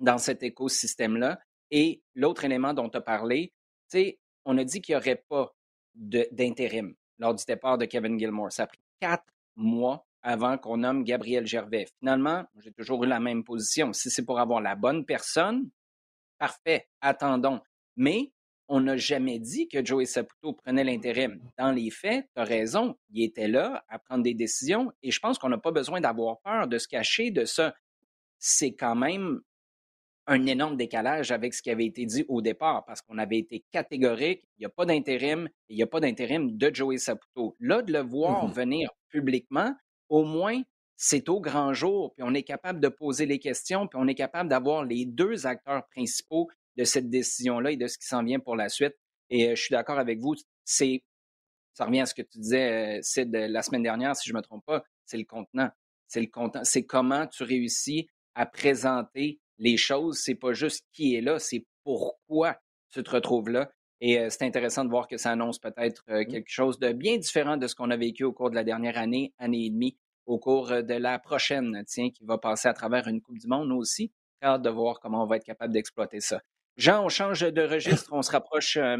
dans 0.00 0.18
cet 0.18 0.42
écosystème-là. 0.42 1.38
Et 1.70 2.02
l'autre 2.14 2.44
élément 2.44 2.72
dont 2.72 2.88
tu 2.88 2.96
as 2.96 3.02
parlé, 3.02 3.52
sais, 3.88 4.18
on 4.46 4.56
a 4.56 4.64
dit 4.64 4.80
qu'il 4.80 4.94
n'y 4.94 5.00
aurait 5.00 5.22
pas 5.28 5.54
d'intérim 5.94 6.94
lors 7.18 7.34
du 7.34 7.44
départ 7.46 7.78
de 7.78 7.84
Kevin 7.84 8.18
Gilmore. 8.18 8.52
Ça 8.52 8.64
a 8.64 8.66
pris 8.66 8.80
quatre 9.00 9.32
mois 9.54 10.06
avant 10.24 10.56
qu'on 10.56 10.78
nomme 10.78 11.04
Gabriel 11.04 11.46
Gervais. 11.46 11.86
Finalement, 12.00 12.44
j'ai 12.58 12.72
toujours 12.72 13.04
eu 13.04 13.06
la 13.06 13.20
même 13.20 13.44
position. 13.44 13.92
Si 13.92 14.10
c'est 14.10 14.24
pour 14.24 14.40
avoir 14.40 14.60
la 14.62 14.74
bonne 14.74 15.04
personne, 15.04 15.68
parfait, 16.38 16.88
attendons. 17.02 17.60
Mais 17.96 18.32
on 18.66 18.80
n'a 18.80 18.96
jamais 18.96 19.38
dit 19.38 19.68
que 19.68 19.84
Joey 19.84 20.06
Saputo 20.06 20.54
prenait 20.54 20.82
l'intérim. 20.82 21.38
Dans 21.58 21.72
les 21.72 21.90
faits, 21.90 22.26
tu 22.34 22.40
as 22.40 22.44
raison, 22.44 22.96
il 23.10 23.22
était 23.22 23.48
là 23.48 23.84
à 23.88 23.98
prendre 23.98 24.22
des 24.22 24.32
décisions 24.32 24.90
et 25.02 25.10
je 25.10 25.20
pense 25.20 25.38
qu'on 25.38 25.50
n'a 25.50 25.58
pas 25.58 25.72
besoin 25.72 26.00
d'avoir 26.00 26.40
peur 26.40 26.66
de 26.66 26.78
se 26.78 26.88
cacher 26.88 27.30
de 27.30 27.44
ça. 27.44 27.74
C'est 28.38 28.74
quand 28.74 28.94
même 28.94 29.42
un 30.26 30.46
énorme 30.46 30.78
décalage 30.78 31.32
avec 31.32 31.52
ce 31.52 31.60
qui 31.60 31.70
avait 31.70 31.84
été 31.84 32.06
dit 32.06 32.24
au 32.28 32.40
départ 32.40 32.86
parce 32.86 33.02
qu'on 33.02 33.18
avait 33.18 33.38
été 33.38 33.62
catégorique, 33.70 34.48
il 34.56 34.60
n'y 34.60 34.66
a 34.66 34.70
pas 34.70 34.86
d'intérim, 34.86 35.50
il 35.68 35.76
n'y 35.76 35.82
a 35.82 35.86
pas 35.86 36.00
d'intérim 36.00 36.56
de 36.56 36.74
Joey 36.74 36.96
Saputo. 36.96 37.56
Là, 37.60 37.82
de 37.82 37.92
le 37.92 38.00
voir 38.00 38.48
mmh 38.48 38.52
venir 38.52 38.90
publiquement, 39.10 39.74
au 40.08 40.24
moins, 40.24 40.60
c'est 40.96 41.28
au 41.28 41.40
grand 41.40 41.74
jour, 41.74 42.14
puis 42.14 42.22
on 42.22 42.34
est 42.34 42.42
capable 42.42 42.80
de 42.80 42.88
poser 42.88 43.26
les 43.26 43.38
questions, 43.38 43.86
puis 43.86 43.98
on 44.00 44.06
est 44.06 44.14
capable 44.14 44.48
d'avoir 44.48 44.84
les 44.84 45.06
deux 45.06 45.46
acteurs 45.46 45.86
principaux 45.88 46.48
de 46.76 46.84
cette 46.84 47.10
décision-là 47.10 47.72
et 47.72 47.76
de 47.76 47.86
ce 47.86 47.98
qui 47.98 48.06
s'en 48.06 48.22
vient 48.22 48.40
pour 48.40 48.56
la 48.56 48.68
suite. 48.68 48.94
Et 49.30 49.56
je 49.56 49.60
suis 49.60 49.72
d'accord 49.72 49.98
avec 49.98 50.20
vous, 50.20 50.34
c'est 50.64 51.02
ça 51.74 51.86
revient 51.86 52.00
à 52.00 52.06
ce 52.06 52.14
que 52.14 52.22
tu 52.22 52.38
disais, 52.38 53.00
Sid, 53.02 53.34
la 53.34 53.62
semaine 53.62 53.82
dernière, 53.82 54.14
si 54.16 54.28
je 54.28 54.32
ne 54.32 54.38
me 54.38 54.42
trompe 54.42 54.64
pas, 54.64 54.84
c'est 55.04 55.18
le 55.18 55.24
contenant. 55.24 55.70
C'est 56.06 56.20
le 56.20 56.28
contenant. 56.28 56.64
C'est 56.64 56.84
comment 56.84 57.26
tu 57.26 57.42
réussis 57.42 58.08
à 58.34 58.46
présenter 58.46 59.40
les 59.58 59.76
choses. 59.76 60.20
C'est 60.22 60.36
pas 60.36 60.52
juste 60.52 60.86
qui 60.92 61.16
est 61.16 61.20
là, 61.20 61.38
c'est 61.40 61.66
pourquoi 61.82 62.56
tu 62.90 63.02
te 63.02 63.10
retrouves 63.10 63.50
là. 63.50 63.70
Et 64.00 64.18
c'est 64.28 64.44
intéressant 64.44 64.84
de 64.84 64.90
voir 64.90 65.08
que 65.08 65.16
ça 65.16 65.30
annonce 65.30 65.58
peut-être 65.58 66.04
mmh. 66.08 66.26
quelque 66.26 66.50
chose 66.50 66.78
de 66.78 66.92
bien 66.92 67.16
différent 67.16 67.56
de 67.56 67.66
ce 67.66 67.74
qu'on 67.74 67.90
a 67.90 67.96
vécu 67.96 68.24
au 68.24 68.32
cours 68.32 68.50
de 68.50 68.54
la 68.54 68.64
dernière 68.64 68.98
année, 68.98 69.32
année 69.38 69.66
et 69.66 69.70
demie, 69.70 69.96
au 70.26 70.38
cours 70.38 70.68
de 70.68 70.94
la 70.94 71.18
prochaine, 71.18 71.84
tiens, 71.86 72.10
qui 72.10 72.24
va 72.24 72.38
passer 72.38 72.68
à 72.68 72.74
travers 72.74 73.06
une 73.08 73.20
Coupe 73.20 73.38
du 73.38 73.46
Monde 73.46 73.72
aussi. 73.72 74.12
hâte 74.42 74.62
de 74.62 74.70
voir 74.70 75.00
comment 75.00 75.22
on 75.22 75.26
va 75.26 75.36
être 75.36 75.44
capable 75.44 75.72
d'exploiter 75.72 76.20
ça. 76.20 76.40
Jean, 76.76 77.04
on 77.04 77.08
change 77.08 77.40
de 77.40 77.62
registre, 77.62 78.10
on 78.12 78.22
se 78.22 78.32
rapproche, 78.32 78.76
euh, 78.76 78.96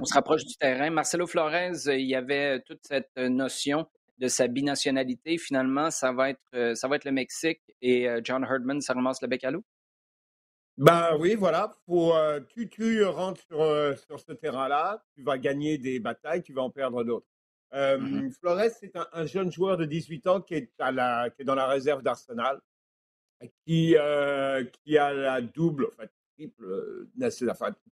on 0.00 0.04
se 0.04 0.12
rapproche 0.12 0.44
du 0.44 0.54
terrain. 0.56 0.90
Marcelo 0.90 1.26
Flores, 1.26 1.86
il 1.86 2.06
y 2.06 2.14
avait 2.14 2.60
toute 2.60 2.80
cette 2.82 3.16
notion 3.16 3.86
de 4.18 4.28
sa 4.28 4.48
binationalité. 4.48 5.38
Finalement, 5.38 5.90
ça 5.90 6.12
va 6.12 6.30
être, 6.30 6.40
euh, 6.54 6.74
ça 6.74 6.88
va 6.88 6.96
être 6.96 7.06
le 7.06 7.12
Mexique 7.12 7.62
et 7.80 8.06
euh, 8.06 8.20
John 8.22 8.44
Herdman, 8.44 8.82
ça 8.82 8.92
ramasse 8.92 9.22
le 9.22 9.28
bec 9.28 9.44
à 9.44 9.50
l'eau. 9.50 9.64
Ben 10.80 11.16
oui, 11.18 11.34
voilà. 11.34 11.76
Pour, 11.86 12.18
tu, 12.48 12.68
tu 12.68 13.04
rentres 13.04 13.40
sur, 13.42 13.98
sur 13.98 14.18
ce 14.18 14.32
terrain-là, 14.32 15.04
tu 15.14 15.22
vas 15.22 15.38
gagner 15.38 15.78
des 15.78 16.00
batailles, 16.00 16.42
tu 16.42 16.52
vas 16.52 16.62
en 16.62 16.70
perdre 16.70 17.04
d'autres. 17.04 17.26
Mm-hmm. 17.72 18.32
Flores, 18.32 18.70
c'est 18.80 18.96
un, 18.96 19.26
jeune 19.26 19.52
joueur 19.52 19.76
de 19.76 19.84
18 19.84 20.26
ans 20.26 20.40
qui 20.40 20.54
est, 20.54 20.72
à 20.78 20.90
la, 20.90 21.30
qui 21.30 21.42
est 21.42 21.44
dans 21.44 21.54
la 21.54 21.68
réserve 21.68 22.02
d'Arsenal, 22.02 22.60
qui, 23.66 23.94
qui 24.82 24.98
a 24.98 25.12
la 25.12 25.40
double, 25.42 25.86
en 25.86 25.90
fait, 25.90 26.10
triple 26.34 26.96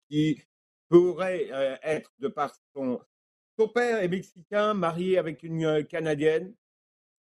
qui 0.09 0.41
pourrait 0.89 1.47
euh, 1.51 1.75
être 1.83 2.11
de 2.19 2.27
par 2.27 2.53
son, 2.75 3.01
son 3.57 3.67
père 3.67 4.01
est 4.01 4.07
mexicain, 4.07 4.73
marié 4.73 5.17
avec 5.17 5.43
une 5.43 5.65
euh, 5.65 5.83
canadienne. 5.83 6.53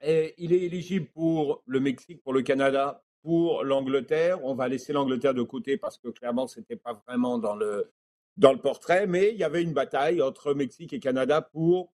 Et 0.02 0.36
il 0.38 0.52
est 0.54 0.62
éligible 0.64 1.08
pour 1.08 1.64
le 1.66 1.80
Mexique, 1.80 2.22
pour 2.22 2.34
le 2.34 2.42
Canada, 2.42 3.04
pour 3.26 3.64
l'Angleterre. 3.64 4.46
On 4.46 4.54
va 4.54 4.68
laisser 4.68 4.94
l'Angleterre 4.94 5.34
de 5.34 5.42
côté 5.42 5.78
parce 5.78 5.98
que 5.98 6.10
clairement, 6.10 6.46
ce 6.46 6.60
n'était 6.60 6.76
pas 6.76 6.94
vraiment 7.08 7.40
dans 7.40 7.56
le, 7.56 7.92
dans 8.38 8.54
le 8.54 8.60
portrait, 8.60 9.08
mais 9.08 9.32
il 9.32 9.38
y 9.38 9.44
avait 9.44 9.64
une 9.64 9.74
bataille 9.74 10.22
entre 10.22 10.54
Mexique 10.54 10.94
et 10.94 11.00
Canada 11.00 11.42
pour 11.42 11.92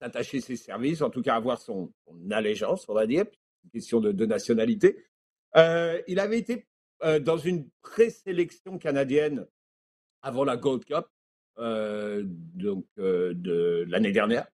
s'attacher 0.00 0.40
ses 0.40 0.56
services, 0.56 1.02
en 1.02 1.10
tout 1.10 1.20
cas 1.20 1.34
avoir 1.34 1.60
son, 1.60 1.92
allégeance, 2.30 2.88
on 2.88 2.94
va 2.94 3.06
dire, 3.06 3.26
une 3.64 3.70
question 3.72 4.00
de, 4.00 4.24
nationalité. 4.24 5.04
Euh, 5.56 6.00
il 6.08 6.18
avait 6.18 6.38
été 6.38 6.66
euh, 7.04 7.18
dans 7.18 7.36
une 7.36 7.68
présélection 7.82 8.78
canadienne 8.78 9.46
avant 10.22 10.44
la 10.44 10.56
Gold 10.56 10.86
Cup, 10.86 11.04
euh, 11.58 12.22
donc 12.24 12.86
de 12.96 13.84
l'année 13.86 14.12
dernière. 14.12 14.46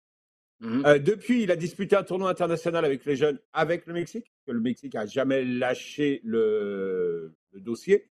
Mmh 0.60 0.98
depuis, 1.00 1.44
il 1.44 1.52
a 1.52 1.56
disputé 1.56 1.96
un 1.96 2.04
tournoi 2.04 2.32
international 2.32 2.84
avec 2.84 3.06
les 3.06 3.16
jeunes, 3.16 3.40
avec 3.54 3.86
le 3.86 3.94
Mexique, 3.94 4.32
que 4.46 4.52
le 4.52 4.60
Mexique 4.60 4.96
a 4.96 5.06
jamais 5.06 5.46
lâché 5.46 6.20
le, 6.24 7.36
dossier. 7.54 8.10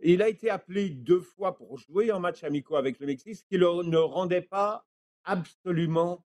il 0.00 0.22
a 0.22 0.28
été 0.28 0.48
appelé 0.48 0.88
deux 0.88 1.20
fois 1.20 1.54
pour 1.54 1.76
jouer 1.78 2.10
en 2.10 2.18
match 2.18 2.44
amicaux 2.44 2.76
avec 2.76 2.98
le 2.98 3.06
Mexique, 3.06 3.36
ce 3.36 3.44
qui 3.44 3.58
le, 3.58 3.82
ne 3.84 3.98
rendait 3.98 4.40
pas 4.40 4.86
absolument 5.24 6.24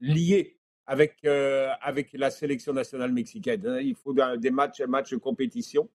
lié 0.00 0.56
avec, 0.86 1.16
euh, 1.24 1.70
avec 1.80 2.12
la 2.12 2.30
sélection 2.30 2.72
nationale 2.72 3.12
mexicaine. 3.12 3.66
Hein. 3.66 3.80
Il 3.80 3.96
faut 3.96 4.14
des 4.36 4.50
matchs, 4.50 4.80
matchs 4.82 5.10
de 5.10 5.16
compétition. 5.16 5.90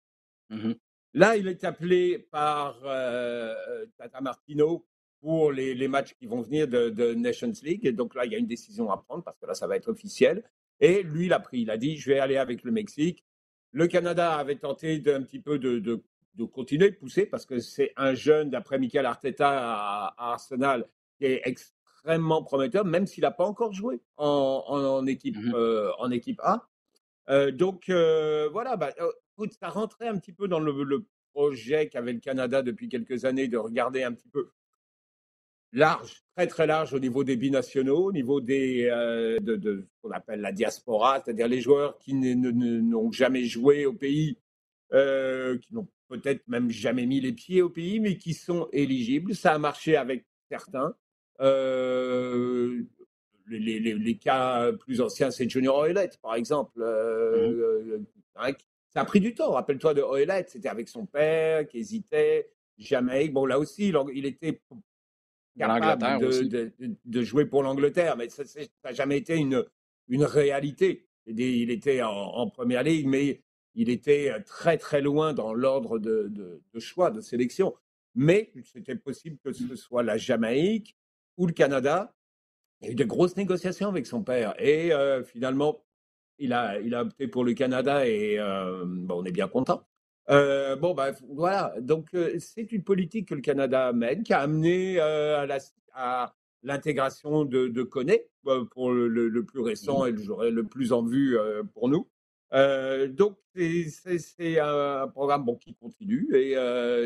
Mmh 0.50 0.72
Là, 1.14 1.34
il 1.38 1.48
est 1.48 1.64
appelé 1.64 2.18
par 2.18 2.78
euh, 2.84 3.86
Tata 3.96 4.20
Martino 4.20 4.86
pour 5.20 5.52
les, 5.52 5.74
les, 5.74 5.88
matchs 5.88 6.14
qui 6.14 6.26
vont 6.26 6.42
venir 6.42 6.68
de, 6.68 6.90
de, 6.90 7.14
Nations 7.14 7.52
League. 7.62 7.84
Et 7.86 7.92
donc 7.92 8.14
là, 8.14 8.26
il 8.26 8.32
y 8.32 8.34
a 8.34 8.38
une 8.38 8.46
décision 8.46 8.90
à 8.90 8.96
prendre 8.96 9.24
parce 9.24 9.38
que 9.38 9.46
là, 9.46 9.54
ça 9.54 9.66
va 9.66 9.76
être 9.76 9.88
officiel. 9.88 10.44
Et 10.80 11.02
lui, 11.02 11.26
il 11.26 11.32
a 11.32 11.40
pris. 11.40 11.60
Il 11.60 11.70
a 11.70 11.76
dit, 11.76 11.96
je 11.96 12.10
vais 12.10 12.18
aller 12.18 12.36
avec 12.36 12.62
le 12.62 12.72
Mexique. 12.72 13.24
Le 13.72 13.86
Canada 13.86 14.36
avait 14.36 14.56
tenté 14.56 14.98
d'un 14.98 15.22
petit 15.22 15.40
peu 15.40 15.58
de, 15.58 15.78
de, 15.78 16.02
de, 16.34 16.44
continuer 16.44 16.90
de 16.90 16.96
pousser 16.96 17.26
parce 17.26 17.46
que 17.46 17.58
c'est 17.58 17.92
un 17.96 18.14
jeune, 18.14 18.50
d'après 18.50 18.78
Michael 18.78 19.06
Arteta 19.06 19.48
à, 19.48 20.14
à 20.16 20.32
Arsenal, 20.32 20.86
qui 21.18 21.26
est 21.26 21.42
ex, 21.44 21.76
extrêmement 22.06 22.42
prometteur, 22.44 22.84
même 22.84 23.06
s'il 23.06 23.22
n'a 23.22 23.32
pas 23.32 23.44
encore 23.44 23.72
joué 23.72 24.00
en, 24.16 24.62
en, 24.68 25.06
équipe, 25.06 25.36
mmh 25.36 25.54
euh, 25.54 25.90
en 25.98 26.12
équipe 26.12 26.40
A. 26.44 26.68
Euh, 27.28 27.50
donc 27.50 27.88
euh, 27.88 28.48
voilà, 28.52 28.76
bah, 28.76 28.94
ça 29.60 29.68
rentrait 29.70 30.06
un 30.06 30.16
petit 30.16 30.32
peu 30.32 30.46
dans 30.46 30.60
le, 30.60 31.04
projet 31.34 31.88
qu'avait 31.88 32.14
le 32.14 32.20
Canada 32.20 32.62
depuis 32.62 32.88
quelques 32.88 33.26
années 33.26 33.46
de 33.46 33.58
regarder 33.58 34.04
un 34.04 34.12
petit 34.12 34.28
peu 34.28 34.48
large, 35.76 36.22
très 36.36 36.46
très 36.46 36.66
large 36.66 36.92
au 36.94 36.98
niveau 36.98 37.24
des 37.24 37.36
binationaux, 37.36 38.06
au 38.06 38.12
niveau 38.12 38.40
des 38.40 38.86
de, 39.40 39.56
de, 39.56 39.86
ce 39.88 40.02
qu'on 40.02 40.10
appelle 40.10 40.40
la 40.40 40.52
diaspora, 40.52 41.22
c'est-à-dire 41.24 41.48
les 41.48 41.60
joueurs 41.60 41.98
qui 41.98 42.14
n'ont 42.14 43.12
jamais 43.12 43.44
joué 43.44 43.86
au 43.86 43.92
pays, 43.92 44.38
qui 44.90 45.74
n'ont 45.74 45.88
peut-être 46.08 46.46
même 46.48 46.70
jamais 46.70 47.06
mis 47.06 47.20
les 47.20 47.32
pieds 47.32 47.62
au 47.62 47.70
pays, 47.70 48.00
mais 48.00 48.16
qui 48.16 48.34
sont 48.34 48.68
éligibles. 48.72 49.34
Ça 49.34 49.54
a 49.54 49.58
marché 49.58 49.96
avec 49.96 50.24
certains. 50.50 50.94
Euh, 51.40 52.82
les, 53.48 53.78
les, 53.78 53.94
les, 53.94 54.16
cas 54.16 54.72
plus 54.72 55.00
anciens, 55.00 55.30
c'est 55.30 55.48
Junior 55.48 55.86
Oilette, 55.86 56.18
par 56.20 56.34
exemple. 56.34 56.80
Euh, 56.80 57.50
mmh. 57.50 58.42
euh, 58.42 58.54
ça 58.88 59.00
a 59.00 59.04
pris 59.04 59.20
du 59.20 59.34
temps. 59.34 59.52
Rappelle-toi 59.52 59.94
de 59.94 60.02
Oilette, 60.02 60.50
c'était 60.50 60.68
avec 60.68 60.88
son 60.88 61.06
père 61.06 61.66
qui 61.68 61.78
hésitait. 61.78 62.50
Jamaïque, 62.78 63.32
bon, 63.32 63.46
là 63.46 63.58
aussi, 63.58 63.92
il 64.14 64.26
était 64.26 64.60
capable 65.58 66.20
de, 66.48 66.72
de, 67.04 67.22
jouer 67.22 67.46
pour 67.46 67.62
l'Angleterre, 67.62 68.16
mais 68.16 68.28
ça 68.28 68.42
n'a 68.84 68.92
jamais 68.92 69.18
été 69.18 69.36
une, 69.36 69.64
une 70.08 70.24
réalité. 70.24 71.06
Il 71.26 71.70
était 71.70 72.02
en, 72.02 72.10
en, 72.10 72.48
première 72.48 72.82
ligue, 72.82 73.06
mais 73.06 73.42
il 73.74 73.90
était 73.90 74.42
très 74.44 74.78
très 74.78 75.00
loin 75.00 75.32
dans 75.32 75.52
l'ordre 75.54 75.98
de, 75.98 76.30
de, 76.72 76.80
choix, 76.80 77.10
de 77.10 77.20
sélection. 77.20 77.74
Mais 78.14 78.52
c'était 78.64 78.96
possible 78.96 79.38
que 79.42 79.52
ce 79.52 79.76
soit 79.76 80.02
la 80.02 80.16
Jamaïque, 80.16 80.96
ou 81.36 81.46
le 81.46 81.52
Canada. 81.52 82.14
Il 82.80 82.86
y 82.86 82.88
a 82.88 82.92
eu 82.92 82.96
de 82.96 83.04
grosses 83.04 83.36
négociations 83.36 83.88
avec 83.88 84.06
son 84.06 84.22
père. 84.22 84.54
Et 84.58 84.92
euh, 84.92 85.22
finalement, 85.24 85.84
il 86.38 86.52
a, 86.52 86.78
il 86.80 86.94
a 86.94 87.02
opté 87.02 87.28
pour 87.28 87.44
le 87.44 87.54
Canada 87.54 88.06
et 88.06 88.38
euh, 88.38 88.84
on 89.08 89.24
est 89.24 89.32
bien 89.32 89.48
content. 89.48 89.86
Euh, 90.28 90.76
bon, 90.76 90.94
ben 90.94 91.14
voilà. 91.30 91.74
Donc, 91.80 92.08
c'est 92.38 92.72
une 92.72 92.82
politique 92.82 93.28
que 93.28 93.34
le 93.34 93.40
Canada 93.40 93.92
mène, 93.92 94.22
qui 94.22 94.32
a 94.32 94.40
amené 94.40 94.98
à 94.98 96.34
l'intégration 96.62 97.44
de, 97.44 97.68
de 97.68 97.82
pour 97.82 98.92
le, 98.92 99.44
plus 99.44 99.60
récent 99.60 100.06
et 100.06 100.12
le, 100.12 100.62
plus 100.64 100.92
en 100.92 101.02
vue 101.02 101.38
pour 101.74 101.88
nous. 101.88 102.08
donc, 103.08 103.38
c'est 103.54 104.58
un 104.58 105.08
programme 105.08 105.46
qui 105.58 105.74
continue 105.74 106.34
et 106.34 106.56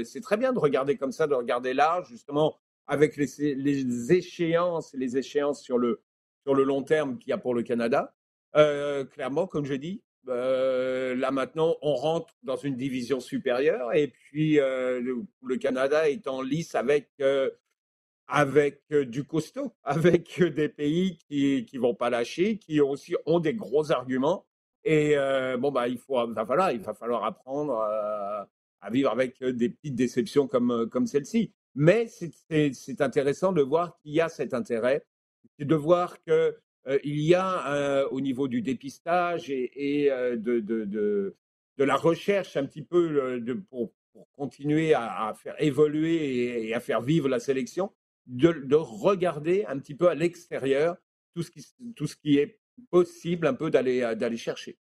c'est 0.04 0.20
très 0.20 0.36
bien 0.36 0.52
de 0.52 0.58
regarder 0.58 0.96
comme 0.96 1.12
ça, 1.12 1.26
de 1.26 1.34
regarder 1.34 1.74
large, 1.74 2.08
justement, 2.08 2.58
avec 2.86 3.16
les, 3.16 3.54
les, 3.54 4.12
échéances, 4.12 4.92
les 4.94 5.16
échéances 5.16 5.62
sur 5.62 5.78
le, 5.78 6.02
sur 6.42 6.54
le 6.54 6.64
long 6.64 6.82
terme 6.82 7.18
qu'il 7.18 7.30
y 7.30 7.32
a 7.32 7.38
pour 7.38 7.54
le 7.54 7.62
Canada. 7.62 8.14
Euh, 8.56 9.04
clairement, 9.04 9.46
comme 9.46 9.64
je 9.64 9.74
dis, 9.74 10.02
euh, 10.28 11.14
là 11.14 11.30
maintenant, 11.30 11.76
on 11.82 11.94
rentre 11.94 12.34
dans 12.42 12.56
une 12.56 12.76
division 12.76 13.20
supérieure 13.20 13.92
et 13.94 14.08
puis 14.08 14.60
euh, 14.60 15.00
le, 15.00 15.56
Canada 15.56 16.08
est 16.08 16.26
en 16.26 16.42
lice 16.42 16.74
avec, 16.74 17.10
avec 18.28 18.82
du 18.92 19.24
costaud, 19.24 19.72
avec 19.84 20.42
des 20.42 20.68
pays 20.68 21.18
qui 21.28 21.66
ne 21.72 21.80
vont 21.80 21.94
pas 21.94 22.10
lâcher, 22.10 22.58
qui 22.58 22.80
aussi 22.80 23.14
ont 23.26 23.40
des 23.40 23.54
gros 23.54 23.92
arguments. 23.92 24.46
Et 24.84 25.14
bon, 25.58 25.70
bah, 25.70 25.88
il, 25.88 25.98
faut, 25.98 26.26
va 26.32 26.46
falloir, 26.46 26.72
il 26.72 26.80
va 26.80 26.94
falloir 26.94 27.24
apprendre 27.24 27.74
à 28.80 28.90
vivre 28.90 29.10
avec 29.10 29.42
des 29.42 29.68
petites 29.68 29.94
déceptions 29.94 30.46
comme, 30.46 30.88
comme 30.90 31.06
celle-ci. 31.06 31.52
Mais 31.74 32.08
c'est 32.08 33.00
intéressant 33.00 33.52
de 33.52 33.62
voir 33.62 33.96
qu'il 33.98 34.12
y 34.12 34.20
a 34.20 34.28
cet 34.28 34.54
intérêt, 34.54 35.04
de 35.58 35.74
voir 35.74 36.20
qu'il 36.22 36.54
euh, 36.86 36.98
y 37.04 37.34
a 37.34 38.06
au 38.10 38.20
niveau 38.20 38.48
du 38.48 38.62
dépistage 38.62 39.50
et, 39.50 40.10
euh, 40.10 40.36
de, 40.36 40.60
de, 40.60 40.84
de, 40.84 41.34
la 41.78 41.96
recherche 41.96 42.56
un 42.56 42.66
petit 42.66 42.82
peu 42.82 43.40
pour, 43.68 43.92
pour, 44.12 44.30
continuer 44.32 44.92
à, 44.94 45.32
faire 45.34 45.54
évoluer 45.62 46.68
et, 46.68 46.74
à 46.74 46.80
faire 46.80 47.00
vivre 47.00 47.28
la 47.28 47.40
sélection, 47.40 47.92
de, 48.26 48.52
de 48.52 48.76
regarder 48.76 49.64
un 49.66 49.78
petit 49.78 49.94
peu 49.94 50.08
à 50.08 50.14
l'extérieur 50.14 50.96
tout, 51.34 51.42
ce 51.42 51.50
qui, 51.50 51.66
tout 51.94 52.06
ce 52.06 52.16
qui 52.16 52.38
est 52.38 52.58
possible 52.90 53.46
un 53.46 53.54
peu 53.54 53.70
d'aller 53.70 54.36
chercher. 54.36 54.78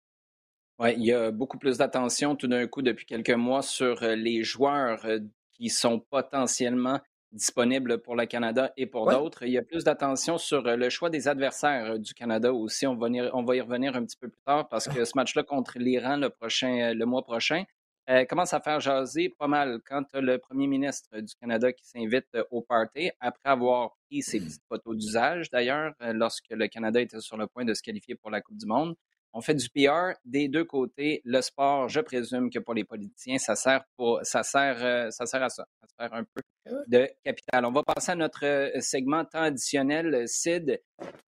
Oui, 0.77 0.93
il 0.97 1.05
y 1.05 1.13
a 1.13 1.31
beaucoup 1.31 1.57
plus 1.57 1.77
d'attention 1.77 2.35
tout 2.35 2.47
d'un 2.47 2.67
coup 2.67 2.81
depuis 2.81 3.05
quelques 3.05 3.29
mois 3.31 3.61
sur 3.61 4.03
euh, 4.03 4.15
les 4.15 4.43
joueurs 4.43 5.05
qui 5.53 5.69
sont 5.69 5.99
potentiellement 5.99 6.99
disponibles 7.35 8.01
pour 8.01 8.15
le 8.15 8.25
Canada 8.25 8.71
et 8.77 8.85
pour 8.87 9.09
d'autres. 9.09 9.43
Il 9.43 9.51
y 9.51 9.57
a 9.57 9.61
plus 9.61 9.83
d'attention 9.83 10.37
sur 10.37 10.65
euh, 10.65 10.75
le 10.75 10.89
choix 10.89 11.09
des 11.09 11.27
adversaires 11.27 11.91
euh, 11.91 11.97
du 11.97 12.13
Canada 12.13 12.51
aussi. 12.53 12.87
On 12.87 12.95
va, 12.95 13.07
on 13.33 13.43
va 13.43 13.55
y 13.55 13.61
revenir 13.61 13.95
un 13.95 14.03
petit 14.05 14.17
peu 14.17 14.29
plus 14.29 14.41
tard 14.45 14.67
parce 14.69 14.87
que 14.87 15.05
ce 15.05 15.11
match-là 15.15 15.43
contre 15.43 15.77
l'Iran 15.77 16.17
le, 16.17 16.29
prochain, 16.29 16.89
euh, 16.89 16.93
le 16.93 17.05
mois 17.05 17.23
prochain, 17.23 17.63
euh, 18.09 18.23
commence 18.25 18.53
à 18.53 18.59
faire 18.59 18.79
jaser 18.79 19.29
pas 19.29 19.47
mal 19.47 19.79
quand 19.85 20.05
le 20.13 20.37
premier 20.37 20.67
ministre 20.67 21.19
du 21.19 21.33
Canada 21.35 21.73
qui 21.73 21.87
s'invite 21.87 22.27
au 22.51 22.61
party, 22.61 23.11
après 23.19 23.49
avoir 23.49 23.95
pris 24.07 24.21
ses 24.21 24.39
petites 24.39 24.63
photos 24.69 24.95
d'usage 24.95 25.49
d'ailleurs, 25.49 25.93
lorsque 25.99 26.51
le 26.51 26.67
Canada 26.67 27.01
était 27.01 27.19
sur 27.19 27.35
le 27.35 27.47
point 27.47 27.65
de 27.65 27.73
se 27.73 27.81
qualifier 27.81 28.13
pour 28.13 28.29
la 28.29 28.41
Coupe 28.41 28.57
du 28.57 28.67
Monde. 28.67 28.95
On 29.37 29.41
fait 29.41 29.53
du 29.53 29.69
PR 29.69 30.13
des 30.23 30.47
deux 30.47 30.63
côtés. 30.63 31.21
Le 31.25 31.41
sport, 31.41 31.89
je 31.89 31.99
présume 31.99 32.49
que 32.49 32.59
pour 32.59 32.73
les 32.73 32.85
politiciens, 32.85 33.37
ça 33.37 33.55
sert 33.55 33.83
pour 33.97 34.21
ça 34.23 34.43
sert, 34.43 35.11
ça 35.11 35.25
sert 35.25 35.43
à 35.43 35.49
ça, 35.49 35.67
ça 35.81 35.87
sert 35.99 36.13
un 36.13 36.23
peu 36.23 36.41
ah 36.65 36.71
de 36.87 37.09
capital. 37.23 37.65
On 37.65 37.71
va 37.71 37.83
passer 37.83 38.13
à 38.13 38.15
notre 38.15 38.71
segment 38.79 39.25
traditionnel, 39.25 40.27
Sid. 40.27 40.81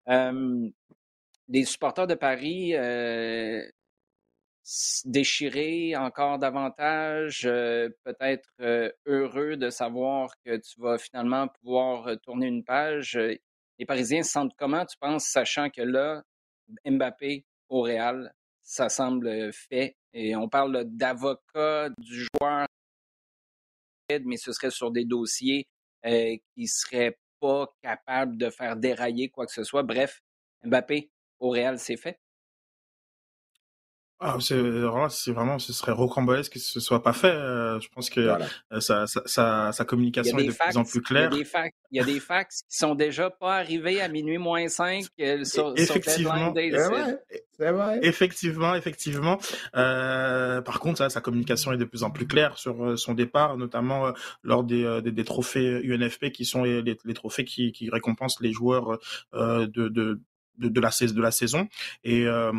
Euh, 0.07 0.69
les 1.49 1.65
supporters 1.65 2.07
de 2.07 2.15
Paris 2.15 2.73
déchirer 5.05 5.95
encore 5.95 6.39
davantage, 6.39 7.45
euh, 7.45 7.89
peut-être 8.03 8.49
euh, 8.59 8.91
heureux 9.05 9.55
de 9.55 9.69
savoir 9.69 10.33
que 10.43 10.57
tu 10.57 10.81
vas 10.81 10.97
finalement 10.97 11.47
pouvoir 11.47 12.07
euh, 12.07 12.15
tourner 12.17 12.47
une 12.47 12.63
page. 12.63 13.17
Les 13.79 13.85
Parisiens 13.85 14.23
se 14.23 14.31
sentent 14.31 14.55
comment, 14.57 14.85
tu 14.85 14.97
penses, 14.99 15.25
sachant 15.25 15.69
que 15.69 15.81
là, 15.81 16.23
Mbappé 16.85 17.45
au 17.69 17.81
Real, 17.81 18.33
ça 18.63 18.89
semble 18.89 19.51
fait. 19.53 19.95
Et 20.13 20.35
on 20.35 20.49
parle 20.49 20.83
d'avocat 20.85 21.89
du 21.97 22.25
joueur, 22.25 22.65
mais 24.25 24.37
ce 24.37 24.51
serait 24.51 24.71
sur 24.71 24.91
des 24.91 25.05
dossiers 25.05 25.67
qui 26.03 26.41
ne 26.57 26.65
seraient 26.65 27.17
pas 27.39 27.67
capables 27.81 28.37
de 28.37 28.49
faire 28.49 28.75
dérailler 28.77 29.29
quoi 29.29 29.45
que 29.45 29.51
ce 29.51 29.63
soit. 29.63 29.83
Bref, 29.83 30.21
Mbappé 30.63 31.11
au 31.39 31.49
Real, 31.49 31.77
c'est 31.77 31.97
fait. 31.97 32.19
Ah, 34.19 34.37
c'est 34.39 34.55
vraiment, 35.31 35.59
ce 35.59 35.73
serait 35.73 35.91
rocambolesque 35.91 36.53
que 36.53 36.59
ce 36.59 36.79
soit 36.79 37.03
pas 37.03 37.13
fait. 37.13 37.27
Euh, 37.27 37.79
je 37.79 37.87
pense 37.89 38.09
que 38.09 38.19
euh, 38.19 38.79
sa, 38.79 39.05
sa, 39.05 39.71
sa, 39.71 39.85
communication 39.85 40.39
est 40.39 40.47
de 40.47 40.53
plus 40.53 40.77
en 40.77 40.83
plus 40.83 41.01
claire. 41.01 41.29
Il 41.31 41.37
y, 41.37 41.39
a 41.39 41.43
des 41.43 41.45
fax, 41.45 41.75
il 41.91 41.97
y 41.97 42.01
a 42.01 42.03
des 42.03 42.19
fax 42.19 42.63
qui 42.63 42.77
sont 42.77 42.95
déjà 42.95 43.29
pas 43.29 43.57
arrivés 43.57 44.01
à 44.01 44.07
minuit 44.07 44.39
moins 44.39 44.67
5 44.67 45.05
euh, 45.19 45.43
sur, 45.43 45.71
effectivement, 45.77 46.51
c'est 46.55 47.71
vrai, 47.71 47.99
Effectivement, 48.01 48.73
effectivement. 48.73 49.37
Euh, 49.75 50.61
par 50.61 50.79
contre, 50.79 50.97
ça, 50.97 51.09
sa 51.09 51.21
communication 51.21 51.71
est 51.73 51.77
de 51.77 51.85
plus 51.85 52.01
en 52.01 52.09
plus 52.09 52.25
claire 52.25 52.57
sur 52.57 52.97
son 52.97 53.13
départ, 53.13 53.55
notamment 53.55 54.13
lors 54.41 54.63
des, 54.63 55.01
des, 55.03 55.11
des, 55.11 55.23
trophées 55.25 55.79
UNFP 55.83 56.31
qui 56.31 56.45
sont 56.45 56.63
les, 56.63 56.81
les 56.81 57.13
trophées 57.13 57.45
qui, 57.45 57.71
qui 57.71 57.89
récompensent 57.91 58.41
les 58.41 58.51
joueurs 58.51 58.97
de, 59.33 59.67
de 59.67 60.19
de, 60.57 60.69
de, 60.69 60.79
la, 60.79 60.89
de 60.89 61.21
la 61.21 61.31
saison. 61.31 61.67
Et, 62.03 62.25
euh, 62.25 62.51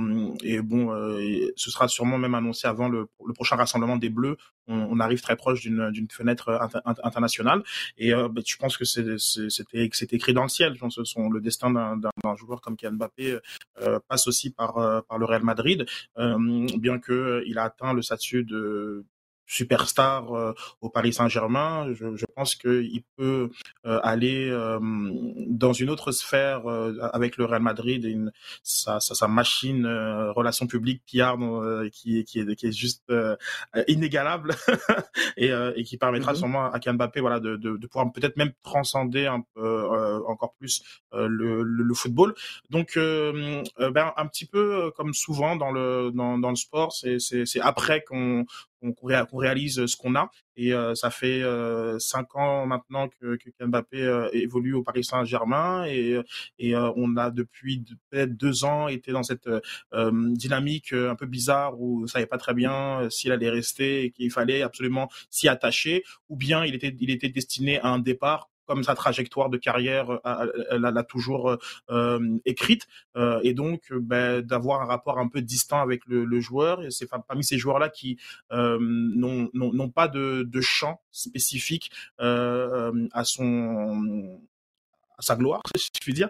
et 0.43 0.61
bon, 0.61 0.93
euh, 0.93 1.51
ce 1.57 1.71
sera 1.71 1.89
sûrement 1.89 2.19
même 2.19 2.35
annoncé 2.35 2.67
avant 2.67 2.89
le, 2.89 3.09
le 3.27 3.33
prochain 3.33 3.57
rassemblement 3.57 3.97
des 3.97 4.11
Bleus. 4.11 4.37
On, 4.67 4.75
on 4.75 5.01
arrive 5.01 5.21
très 5.21 5.37
proche 5.37 5.61
d'une 5.61 6.09
fenêtre 6.11 6.61
internationale. 7.05 7.63
Et 7.97 8.13
euh, 8.13 8.29
bah, 8.29 8.43
je 8.45 8.57
pense 8.57 8.77
que 8.77 8.85
c'était 8.85 10.17
écrit 10.17 10.35
dans 10.35 10.43
le 10.43 10.49
ciel. 10.49 10.75
Je 10.75 10.81
pense 10.81 10.97
que 10.97 11.05
son, 11.05 11.31
le 11.31 11.41
destin 11.41 11.71
d'un 11.73 12.37
joueur 12.37 12.61
comme 12.61 12.77
Kylian 12.77 12.95
Mbappé 12.95 13.39
euh, 13.83 13.99
passe 14.09 14.27
aussi 14.27 14.51
par, 14.51 15.05
par 15.07 15.19
le 15.19 15.25
Real 15.25 15.43
Madrid, 15.43 15.87
bien 16.17 16.99
que 16.99 17.43
il 17.47 17.59
a 17.59 17.65
atteint 17.65 17.93
le 17.93 18.03
statut 18.03 18.45
de 18.45 19.05
superstar 19.49 20.37
euh, 20.37 20.53
au 20.81 20.91
Paris 20.91 21.13
Saint-Germain. 21.13 21.93
Je, 21.95 22.15
je, 22.15 22.27
pense 22.37 22.55
qu'il 22.55 23.03
peut 23.17 23.51
euh, 23.87 23.99
aller 24.05 24.49
euh, 24.51 24.79
dans 25.49 25.73
une 25.73 25.91
autre 25.91 26.13
sphère 26.13 26.69
avec 27.13 27.37
le 27.39 27.47
Real 27.47 27.63
Madrid 27.63 28.05
et 28.05 28.11
une, 28.11 28.31
sa, 28.63 29.01
sa, 29.01 29.15
sa 29.15 29.27
machine 29.27 29.87
relations 30.37 30.67
publiques 30.67 31.03
PR 31.11 31.37
qui, 31.91 32.23
qui, 32.25 32.41
est, 32.41 32.55
qui 32.55 32.67
est 32.67 32.73
juste 32.73 33.11
inégalable 33.89 34.55
et, 35.37 35.51
et 35.77 35.83
qui 35.85 35.97
permettra 35.97 36.33
mm-hmm. 36.33 36.37
sûrement 36.37 36.71
à 36.71 36.79
Kylian 36.79 36.95
Mbappé 36.95 37.21
voilà, 37.21 37.41
de, 37.41 37.57
de, 37.57 37.77
de 37.77 37.87
pouvoir 37.87 38.13
peut-être 38.13 38.37
même 38.37 38.53
transcender 38.63 39.27
un 39.27 39.43
peu, 39.55 40.23
encore 40.29 40.55
plus 40.55 40.83
le, 41.13 41.63
le, 41.63 41.95
football. 41.95 42.35
Donc, 42.71 42.97
ben, 42.97 44.13
un 44.17 44.27
petit 44.27 44.47
peu 44.47 44.93
comme 44.97 45.15
souvent 45.15 45.57
dans 45.57 45.73
le, 45.73 46.11
dans, 46.13 46.39
dans 46.39 46.51
le 46.51 46.57
sport, 46.57 46.93
c'est 46.93 47.61
après 47.61 48.05
qu'on 48.05 48.45
qu'on 48.81 49.39
réalise 49.39 49.87
ce 49.87 49.97
qu'on 49.97 50.15
a. 50.15 50.31
Et 50.57 50.73
euh, 50.73 50.95
ça 50.95 51.11
fait 51.11 51.43
euh, 51.43 51.99
cinq 51.99 52.35
ans 52.35 52.67
maintenant 52.67 53.09
que, 53.09 53.37
que 53.37 53.65
Mbappé 53.65 54.03
euh, 54.03 54.29
évolue 54.33 54.75
au 54.75 54.83
Paris 54.83 55.05
Saint-Germain 55.05 55.87
et, 55.87 56.21
et 56.59 56.75
on 56.77 57.17
a 57.17 57.31
depuis 57.31 57.85
peut-être 58.11 58.37
deux 58.37 58.65
ans 58.65 58.89
été 58.89 59.13
dans 59.13 59.23
cette 59.23 59.49
dynamique 59.93 60.93
un 60.93 61.15
peu 61.15 61.27
bizarre 61.27 61.81
où 61.81 62.03
on 62.03 62.07
savait 62.07 62.27
pas 62.27 62.39
très 62.39 62.55
bien 62.55 63.09
s'il 63.11 63.33
allait 63.33 63.51
rester 63.51 64.05
et 64.05 64.11
qu'il 64.11 64.31
fallait 64.31 64.63
absolument 64.63 65.09
s'y 65.31 65.49
attacher 65.49 66.03
ou 66.29 66.37
bien 66.37 66.65
il 66.65 66.75
était 66.75 66.95
il 67.01 67.11
était 67.11 67.29
destiné 67.29 67.79
à 67.81 67.89
un 67.89 67.99
départ 67.99 68.51
comme 68.69 68.85
sa 68.85 68.95
trajectoire 68.95 69.49
de 69.49 69.57
carrière 69.57 70.11
euh, 70.11 70.47
elle 70.71 70.83
l'a 70.83 71.03
toujours 71.03 71.51
euh, 71.51 71.57
euh, 71.91 72.39
écrite 72.45 72.87
et 73.43 73.55
donc 73.55 73.93
ben, 73.93 74.43
d'avoir 74.43 74.83
un 74.83 74.85
rapport 74.85 75.19
un 75.19 75.29
peu 75.29 75.41
distant 75.43 75.81
avec 75.81 76.03
le, 76.07 76.41
joueur 76.41 76.81
c'est 76.91 77.09
parmi 77.27 77.43
ces 77.43 77.59
joueurs 77.59 77.79
là 77.79 77.89
qui 77.89 78.19
n'ont 78.51 79.91
pas 79.93 80.09
de, 80.09 80.61
champ 80.61 81.01
spécifique 81.11 81.91
à 82.19 83.25
son 83.25 84.39
à 85.19 85.23
sa 85.23 85.35
gloire, 85.35 85.63
si 85.77 85.91
je 85.95 86.01
puis 86.01 86.15
dire. 86.15 86.29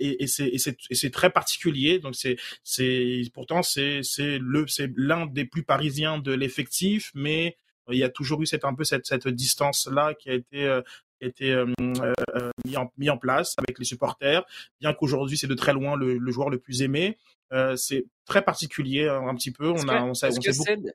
Et, 0.00 0.26
c'est 0.26 1.10
très 1.10 1.30
particulier. 1.30 1.98
Donc 1.98 2.14
c'est 2.16 2.36
pourtant 3.34 3.62
c'est 3.62 4.02
c'est 4.02 4.38
le 4.40 4.66
c'est 4.66 4.90
l'un 4.96 5.26
des 5.26 5.44
plus 5.44 5.62
parisiens 5.64 6.18
de 6.18 6.32
l'effectif, 6.32 7.10
mais 7.14 7.56
il 7.90 7.98
y 7.98 8.04
a 8.04 8.08
toujours 8.08 8.42
eu 8.42 8.46
cette 8.46 8.64
un 8.64 8.74
peu 8.74 8.84
cette 8.84 9.06
cette 9.06 9.28
distance 9.28 9.88
là 9.90 10.14
qui 10.14 10.30
a 10.30 10.34
été 10.34 10.80
été 11.20 11.52
euh, 11.52 11.66
euh, 11.80 12.50
mis, 12.64 12.76
en, 12.76 12.90
mis 12.96 13.10
en 13.10 13.18
place 13.18 13.54
avec 13.58 13.78
les 13.78 13.84
supporters, 13.84 14.44
bien 14.80 14.94
qu'aujourd'hui 14.94 15.36
c'est 15.36 15.46
de 15.46 15.54
très 15.54 15.72
loin 15.72 15.96
le, 15.96 16.18
le, 16.18 16.32
joueur 16.32 16.50
le 16.50 16.58
plus 16.58 16.82
aimé. 16.82 17.18
Euh, 17.52 17.76
c'est 17.76 18.06
très 18.26 18.42
particulier 18.42 19.08
hein, 19.08 19.26
un 19.28 19.34
petit 19.34 19.52
peu. 19.52 19.70
On 19.70 19.88
a, 19.88 20.04
on 20.04 20.14
sait, 20.14 20.28
on 20.28 20.40
sait 20.40 20.52
beaucoup... 20.52 20.88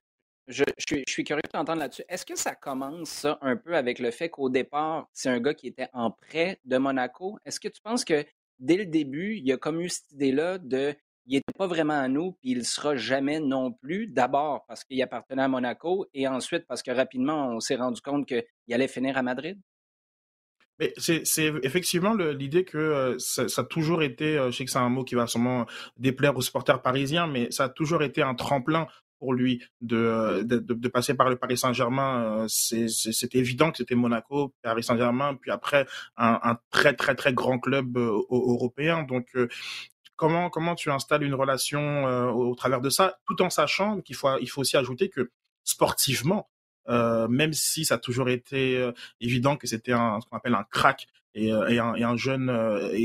Je, 0.47 0.63
je, 0.77 0.85
suis, 0.88 1.03
je, 1.07 1.11
suis, 1.11 1.23
curieux 1.23 1.41
de 1.43 1.49
t'entendre 1.49 1.79
là-dessus. 1.79 2.03
Est-ce 2.07 2.23
que 2.23 2.35
ça 2.35 2.53
commence 2.53 3.09
ça 3.09 3.39
un 3.41 3.55
peu 3.55 3.75
avec 3.75 3.97
le 3.97 4.11
fait 4.11 4.29
qu'au 4.29 4.47
départ, 4.47 5.09
c'est 5.11 5.29
un 5.29 5.39
gars 5.39 5.55
qui 5.55 5.65
était 5.65 5.89
en 5.91 6.11
prêt 6.11 6.59
de 6.65 6.77
Monaco? 6.77 7.39
Est-ce 7.45 7.59
que 7.59 7.67
tu 7.67 7.81
penses 7.81 8.05
que 8.05 8.23
dès 8.59 8.77
le 8.77 8.85
début, 8.85 9.38
il 9.38 9.47
y 9.47 9.51
a 9.51 9.57
comme 9.57 9.81
eu 9.81 9.89
cette 9.89 10.11
idée-là 10.11 10.59
de 10.59 10.93
il 11.27 11.33
n'était 11.33 11.53
pas 11.57 11.65
vraiment 11.65 11.99
à 11.99 12.07
nous, 12.07 12.33
puis 12.33 12.51
il 12.51 12.59
ne 12.59 12.63
sera 12.63 12.95
jamais 12.95 13.39
non 13.39 13.71
plus? 13.71 14.05
D'abord 14.05 14.65
parce 14.67 14.83
qu'il 14.83 15.01
appartenait 15.01 15.41
à 15.41 15.47
Monaco 15.47 16.05
et 16.13 16.27
ensuite 16.27 16.67
parce 16.67 16.83
que 16.83 16.91
rapidement, 16.91 17.47
on 17.47 17.59
s'est 17.59 17.75
rendu 17.75 17.99
compte 18.01 18.27
qu'il 18.27 18.43
allait 18.71 18.88
finir 18.88 19.17
à 19.17 19.23
Madrid? 19.23 19.59
Mais 20.79 20.93
c'est 20.97 21.23
effectivement 21.63 22.13
l'idée 22.15 22.65
que 22.65 22.77
euh, 22.77 23.15
ça, 23.17 23.47
ça, 23.47 23.61
a 23.61 23.63
toujours 23.63 24.03
été, 24.03 24.38
euh, 24.38 24.51
je 24.51 24.57
sais 24.57 24.65
que 24.65 24.71
c'est 24.71 24.77
un 24.77 24.89
mot 24.89 25.03
qui 25.05 25.15
va 25.15 25.25
sûrement 25.25 25.65
déplaire 25.97 26.35
aux 26.35 26.41
supporters 26.41 26.81
parisiens, 26.81 27.27
mais 27.27 27.49
ça 27.51 27.65
a 27.65 27.69
toujours 27.69 28.03
été 28.03 28.21
un 28.21 28.35
tremplin 28.35 28.88
pour 29.19 29.33
lui 29.33 29.63
de, 29.79 29.95
euh, 29.95 30.43
de, 30.43 30.57
de, 30.59 30.88
passer 30.89 31.13
par 31.13 31.29
le 31.29 31.38
Paris 31.38 31.57
Saint-Germain. 31.57 32.45
C'était 32.49 33.38
évident 33.38 33.71
que 33.71 33.77
c'était 33.77 33.95
Monaco, 33.95 34.53
Paris 34.61 34.83
Saint-Germain, 34.83 35.35
puis 35.35 35.51
après 35.51 35.88
un, 36.17 36.39
un, 36.43 36.59
très 36.71 36.93
très 36.93 37.15
très 37.15 37.33
grand 37.33 37.57
club 37.57 37.97
européen. 37.97 39.03
Donc 39.03 39.27
comment 40.17 40.49
comment 40.49 40.75
tu 40.75 40.91
installes 40.91 41.23
une 41.23 41.35
relation 41.35 42.03
au, 42.33 42.49
au, 42.49 42.55
travers 42.55 42.81
de 42.81 42.89
ça, 42.89 43.17
tout 43.25 43.41
en 43.41 43.49
sachant 43.49 44.01
qu'il 44.01 44.17
faut 44.17 44.38
il 44.41 44.49
faut 44.49 44.59
aussi 44.59 44.75
ajouter 44.75 45.07
que 45.07 45.31
sportivement, 45.63 46.49
euh, 46.89 47.28
même 47.28 47.54
si 47.54 47.86
ça 47.86 47.95
a 47.95 47.98
toujours 47.98 48.30
été 48.30 48.78
euh, 48.78 48.91
évident 49.21 49.58
que 49.58 49.67
c'était 49.67 49.91
ce 49.91 50.26
qu'on 50.30 50.38
appelle 50.38 50.56
un 50.56 50.65
crack 50.69 51.08
et, 51.34 51.52
euh, 51.52 51.67
et, 51.67 51.80
un, 51.80 51.95
et 51.95 52.04
un, 52.04 52.15
jeune 52.15 52.50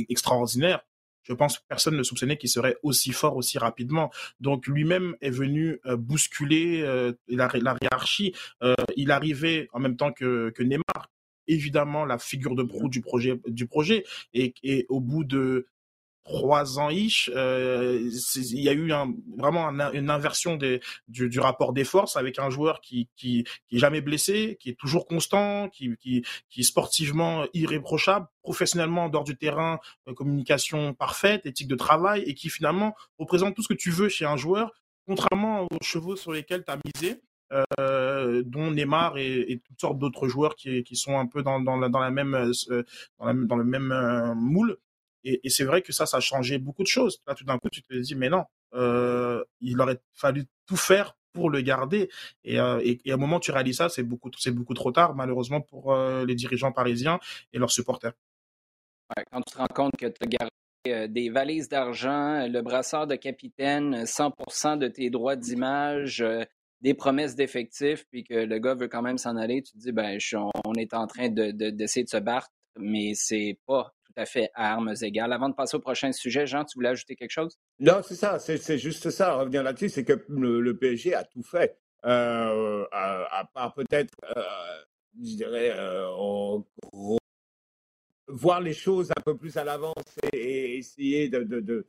extraordinaire. 0.09 0.81
Je 1.23 1.35
pense 1.35 1.59
que 1.59 1.65
personne 1.69 1.97
ne 1.97 2.03
soupçonnait 2.03 2.37
qu'il 2.37 2.49
serait 2.49 2.77
aussi 2.83 3.13
fort 3.13 3.37
aussi 3.37 3.59
rapidement. 3.59 4.11
Donc 4.41 4.67
lui-même 4.67 5.17
est 5.21 5.31
venu 5.31 5.79
bousculer 5.85 6.83
la, 7.29 7.49
la, 7.53 7.77
hiérarchie. 7.81 8.35
il 8.97 9.11
arrivait 9.11 9.69
en 9.73 9.81
même 9.81 9.97
temps 9.97 10.13
que, 10.13 10.51
que 10.51 10.63
Neymar, 10.63 11.11
évidemment 11.47 12.05
la 12.05 12.19
figure 12.19 12.55
de 12.55 12.63
proue 12.63 12.89
du 12.89 13.01
projet 13.01 13.39
du 13.47 13.67
projet 13.67 14.05
et, 14.33 14.55
et 14.63 14.87
au 14.89 15.01
bout 15.01 15.25
de 15.25 15.67
trois 16.31 16.79
ans 16.79 16.91
ish, 16.91 17.31
euh, 17.35 18.11
il 18.37 18.61
y 18.61 18.69
a 18.69 18.73
eu 18.73 18.93
un, 18.93 19.13
vraiment 19.37 19.69
une 19.93 20.11
inversion 20.11 20.57
des, 20.57 20.81
du, 21.09 21.29
du 21.29 21.41
rapport 21.41 21.73
des 21.73 21.85
forces 21.85 22.17
avec 22.17 22.39
un 22.39 22.51
joueur 22.51 22.81
qui, 22.81 23.09
qui, 23.17 23.45
qui 23.69 23.77
est 23.77 23.79
jamais 23.79 24.01
blessé, 24.01 24.57
qui 24.61 24.71
est 24.71 24.79
toujours 24.79 25.07
constant, 25.07 25.69
qui, 25.69 25.97
qui, 25.99 26.25
qui 26.49 26.61
est 26.61 26.65
sportivement 26.65 27.45
irréprochable, 27.53 28.27
professionnellement 28.43 29.09
dehors 29.09 29.25
du 29.25 29.37
terrain, 29.37 29.81
euh, 30.09 30.15
communication 30.15 30.95
parfaite, 30.95 31.47
éthique 31.47 31.69
de 31.69 31.77
travail, 31.77 32.23
et 32.23 32.35
qui 32.35 32.49
finalement 32.49 32.95
représente 33.19 33.55
tout 33.55 33.63
ce 33.63 33.69
que 33.69 33.75
tu 33.75 33.91
veux 33.91 34.09
chez 34.09 34.25
un 34.25 34.37
joueur, 34.37 34.73
contrairement 35.07 35.65
aux 35.65 35.83
chevaux 35.83 36.17
sur 36.17 36.33
lesquels 36.33 36.65
tu 36.65 36.73
as 36.73 36.79
misé. 36.85 37.21
Euh, 37.81 38.45
dont 38.47 38.71
Neymar 38.71 39.19
et, 39.19 39.41
et 39.51 39.59
toutes 39.59 39.81
sortes 39.81 39.99
d'autres 39.99 40.29
joueurs 40.29 40.55
qui, 40.55 40.85
qui 40.85 40.95
sont 40.95 41.19
un 41.19 41.27
peu 41.27 41.43
dans, 41.43 41.59
dans, 41.59 41.77
la, 41.77 41.89
dans 41.89 41.99
la 41.99 42.13
même 42.13 42.33
euh, 42.35 42.85
dans, 43.19 43.27
la, 43.27 43.35
dans 43.35 43.57
le 43.57 43.65
même 43.65 43.91
euh, 43.91 44.37
moule 44.37 44.79
et, 45.25 45.49
c'est 45.51 45.65
vrai 45.65 45.83
que 45.83 45.93
ça, 45.93 46.07
ça 46.07 46.19
a 46.19 46.21
changé 46.21 46.59
beaucoup 46.59 46.83
de 46.83 46.89
choses. 46.89 47.21
Là, 47.27 47.35
tout 47.35 47.45
d'un 47.45 47.59
coup, 47.59 47.69
tu 47.71 47.83
te 47.83 47.95
dis, 47.95 48.15
mais 48.15 48.29
non, 48.29 48.45
euh, 48.75 49.45
il 49.61 49.81
aurait 49.81 50.01
fallu 50.15 50.47
tout 50.67 50.77
faire 50.77 51.17
pour 51.33 51.51
le 51.51 51.61
garder. 51.61 52.11
Et, 52.45 52.57
et, 52.57 53.01
et, 53.05 53.11
à 53.11 53.15
un 53.15 53.17
moment, 53.17 53.41
tu 53.41 53.51
réalises 53.51 53.77
ça, 53.77 53.89
c'est 53.89 54.03
beaucoup, 54.03 54.31
c'est 54.39 54.51
beaucoup 54.51 54.75
trop 54.75 54.93
tard, 54.93 55.15
malheureusement, 55.15 55.61
pour 55.61 55.95
les 55.97 56.35
dirigeants 56.35 56.73
parisiens 56.73 57.21
et 57.53 57.59
leurs 57.59 57.71
supporters. 57.71 58.13
quand 59.31 59.43
tu 59.43 59.53
te 59.53 59.59
rends 59.59 59.67
compte 59.75 59.97
que 59.97 60.07
tu 60.07 60.23
as 60.23 60.27
gardé 60.27 61.09
des 61.09 61.29
valises 61.29 61.69
d'argent, 61.69 62.47
le 62.47 62.63
brassard 62.63 63.07
de 63.07 63.15
capitaine, 63.15 64.05
100% 64.05 64.79
de 64.79 64.89
tes 64.89 65.11
droits 65.11 65.37
d'image, 65.37 66.25
des 66.81 66.95
promesses 66.95 67.37
d'effectifs, 67.37 68.07
puis 68.11 68.25
que 68.25 68.35
le 68.35 68.59
gars 68.59 68.75
veut 68.75 68.89
quand 68.89 69.03
même 69.03 69.19
s'en 69.19 69.37
aller, 69.37 69.63
tu 69.63 69.73
te 69.73 69.79
dis, 69.79 69.93
ben, 69.93 70.19
on 70.65 70.75
est 70.75 70.95
en 70.95 71.07
train 71.07 71.29
d'essayer 71.29 71.53
de, 71.53 71.71
de, 71.71 71.71
de 71.71 71.87
se 71.87 72.17
battre, 72.17 72.49
mais 72.79 73.13
c'est 73.15 73.59
pas 73.67 73.93
tout 74.11 74.21
à 74.21 74.27
fait 74.27 74.51
à 74.55 74.73
armes 74.73 74.95
égales. 75.03 75.33
Avant 75.33 75.49
de 75.49 75.55
passer 75.55 75.77
au 75.77 75.81
prochain 75.81 76.13
sujet, 76.13 76.47
Jean, 76.47 76.65
tu 76.65 76.77
voulais 76.77 76.89
ajouter 76.89 77.17
quelque 77.17 77.31
chose? 77.31 77.59
Non, 77.79 78.01
c'est 78.03 78.15
ça, 78.15 78.39
c'est 78.39 78.79
juste 78.79 79.11
ça, 79.11 79.35
revenir 79.35 79.63
là-dessus, 79.63 79.89
c'est 79.89 80.05
que 80.05 80.25
le, 80.29 80.77
PSG 80.77 81.15
a 81.15 81.25
tout 81.25 81.43
fait, 81.43 81.79
euh, 82.05 82.85
à, 82.93 83.49
part 83.53 83.75
peut-être, 83.75 84.15
euh, 84.37 84.43
je 85.23 85.37
dirais, 85.37 85.73
euh, 85.75 86.59
voir 88.29 88.61
les 88.61 88.75
choses 88.75 89.11
un 89.17 89.21
peu 89.23 89.37
plus 89.37 89.57
à 89.57 89.65
l'avance 89.65 89.95
et, 90.33 90.79
essayer 90.79 91.29
de, 91.29 91.87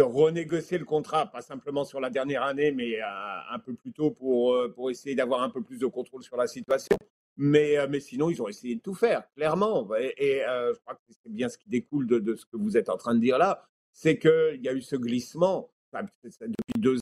renégocier 0.00 0.78
le 0.78 0.84
contrat, 0.84 1.26
pas 1.26 1.42
simplement 1.42 1.84
sur 1.84 2.00
la 2.00 2.10
dernière 2.10 2.42
année, 2.42 2.72
mais 2.72 3.00
un 3.00 3.58
peu 3.58 3.74
plus 3.74 3.92
tôt 3.92 4.10
pour 4.10 4.90
essayer 4.90 5.14
d'avoir 5.14 5.42
un 5.42 5.50
peu 5.50 5.62
plus 5.62 5.78
de 5.78 5.86
contrôle 5.86 6.22
sur 6.22 6.36
la 6.36 6.46
situation. 6.46 6.96
Mais, 7.42 7.78
euh, 7.78 7.86
mais 7.88 8.00
sinon, 8.00 8.28
ils 8.28 8.42
ont 8.42 8.48
essayé 8.48 8.74
de 8.74 8.82
tout 8.82 8.92
faire, 8.92 9.24
clairement. 9.34 9.88
Et, 9.96 10.44
euh, 10.44 10.74
je 10.74 10.80
crois 10.80 10.94
que 10.94 11.00
c'est 11.08 11.32
bien 11.32 11.48
ce 11.48 11.56
qui 11.56 11.70
découle 11.70 12.06
de, 12.06 12.34
ce 12.34 12.44
que 12.44 12.58
vous 12.58 12.76
êtes 12.76 12.90
en 12.90 12.98
train 12.98 13.14
de 13.14 13.20
dire 13.20 13.38
là, 13.38 13.66
c'est 13.94 14.18
qu'il 14.18 14.60
y 14.62 14.68
a 14.68 14.74
eu 14.74 14.82
ce 14.82 14.94
glissement 14.94 15.72
depuis 15.94 16.78
deux, 16.78 16.98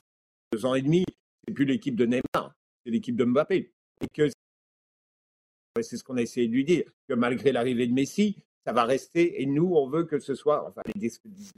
ans 0.63 0.75
et 0.75 0.81
demi. 0.81 1.03
C'est 1.45 1.53
plus 1.53 1.65
l'équipe 1.65 1.97
de 1.97 2.05
Neymar, 2.05 2.55
c'est 2.85 2.89
l'équipe 2.89 3.17
de 3.17 3.25
Mbappé. 3.25 3.73
Et 4.01 5.83
c'est 5.83 5.97
ce 5.97 6.05
qu'on 6.05 6.15
a 6.15 6.21
essayé 6.21 6.47
de 6.47 6.53
lui 6.53 6.63
dire, 6.63 6.89
que 7.09 7.15
malgré 7.15 7.51
l'arrivée 7.51 7.87
de 7.87 7.93
Messi, 7.93 8.37
ça 8.65 8.71
va 8.71 8.85
rester. 8.85 9.41
Et 9.41 9.45
nous, 9.45 9.73
on 9.75 9.89
veut 9.89 10.05
que 10.05 10.19
ce 10.19 10.35
soit, 10.35 10.65
enfin, 10.69 10.81
les 10.85 11.11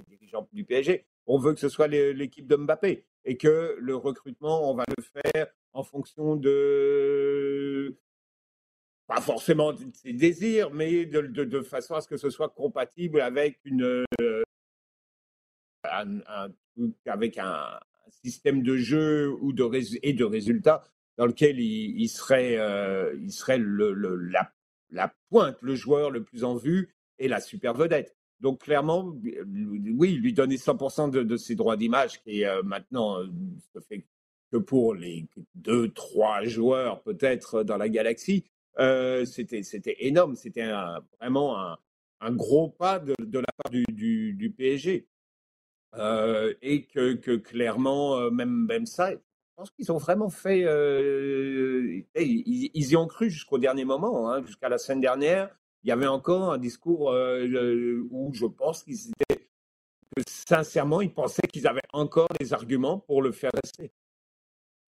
dirigeants 0.07 0.49
du 0.53 0.65
PSG, 0.65 1.05
on 1.27 1.37
veut 1.37 1.53
que 1.53 1.59
ce 1.59 1.69
soit 1.69 1.87
l'équipe 1.87 2.47
de 2.47 2.55
Mbappé 2.55 3.05
et 3.25 3.37
que 3.37 3.75
le 3.77 3.95
recrutement, 3.95 4.71
on 4.71 4.73
va 4.73 4.85
le 4.97 5.03
faire 5.03 5.53
en 5.73 5.83
fonction 5.83 6.35
de 6.35 7.95
pas 9.13 9.19
forcément 9.19 9.73
de 9.73 9.83
ses 9.93 10.13
désirs, 10.13 10.71
mais 10.71 11.05
de, 11.05 11.61
façon 11.61 11.95
à 11.95 12.01
ce 12.01 12.07
que 12.07 12.15
ce 12.15 12.29
soit 12.29 12.47
compatible 12.47 13.19
avec 13.19 13.59
une 13.65 14.05
un, 15.83 16.21
avec 17.05 17.37
un 17.37 17.79
système 18.23 18.63
de 18.63 18.77
jeu 18.77 19.35
ou 19.41 19.51
de 19.51 19.69
et 20.01 20.13
de 20.13 20.23
résultats 20.23 20.83
dans 21.17 21.25
lequel 21.25 21.59
il, 21.59 22.07
serait 22.07 22.57
euh, 22.57 23.13
il 23.21 23.33
serait 23.33 23.57
le, 23.57 23.91
la, 24.15 24.49
la 24.89 25.13
pointe, 25.29 25.57
le 25.61 25.75
joueur 25.75 26.09
le 26.09 26.23
plus 26.23 26.45
en 26.45 26.55
vue 26.55 26.95
et 27.19 27.27
la 27.27 27.41
super 27.41 27.73
vedette. 27.73 28.15
Donc 28.39 28.61
clairement, 28.61 29.13
oui, 29.97 30.13
lui 30.13 30.31
donner 30.31 30.55
100% 30.55 31.11
de, 31.11 31.37
ses 31.37 31.55
droits 31.55 31.75
d'image, 31.75 32.21
qui 32.23 32.45
euh, 32.45 32.63
maintenant 32.63 33.19
euh, 33.19 33.27
fait 33.89 34.05
que 34.51 34.57
pour 34.57 34.95
les 34.95 35.27
deux, 35.53 35.89
trois 35.89 36.43
joueurs 36.45 37.03
peut-être 37.03 37.63
dans 37.63 37.77
la 37.77 37.89
galaxie, 37.89 38.45
euh, 38.79 39.25
c'était 39.25 39.95
énorme. 39.99 40.35
C'était 40.35 40.69
vraiment 41.19 41.57
un, 42.21 42.31
gros 42.31 42.69
pas 42.69 42.99
de, 42.99 43.13
la 43.33 43.51
part 43.57 43.71
du, 43.71 44.53
PSG. 44.57 45.07
et 46.61 46.85
que, 46.85 47.35
clairement, 47.37 48.31
même, 48.31 48.65
même 48.65 48.85
ça, 48.85 49.11
je 49.11 49.17
pense 49.55 49.71
qu'ils 49.71 49.91
ont 49.91 49.97
vraiment 49.97 50.29
fait. 50.29 50.61
ils, 52.15 52.91
y 52.91 52.95
ont 52.95 53.07
cru 53.07 53.29
jusqu'au 53.29 53.57
dernier 53.57 53.85
moment, 53.85 54.31
hein, 54.31 54.43
jusqu'à 54.45 54.69
la 54.69 54.77
semaine 54.77 55.01
dernière 55.01 55.49
il 55.83 55.89
y 55.89 55.91
avait 55.91 56.07
encore 56.07 56.51
un 56.51 56.57
discours 56.57 57.11
euh, 57.11 58.07
où 58.11 58.31
je 58.33 58.45
pense 58.45 58.83
qu'ils 58.83 59.09
étaient, 59.09 59.49
que 60.15 60.23
sincèrement, 60.27 61.01
ils 61.01 61.13
pensaient 61.13 61.47
qu'ils 61.47 61.67
avaient 61.67 61.81
encore 61.93 62.29
des 62.39 62.53
arguments 62.53 62.99
pour 62.99 63.21
le 63.21 63.31
faire 63.31 63.51
rester. 63.63 63.91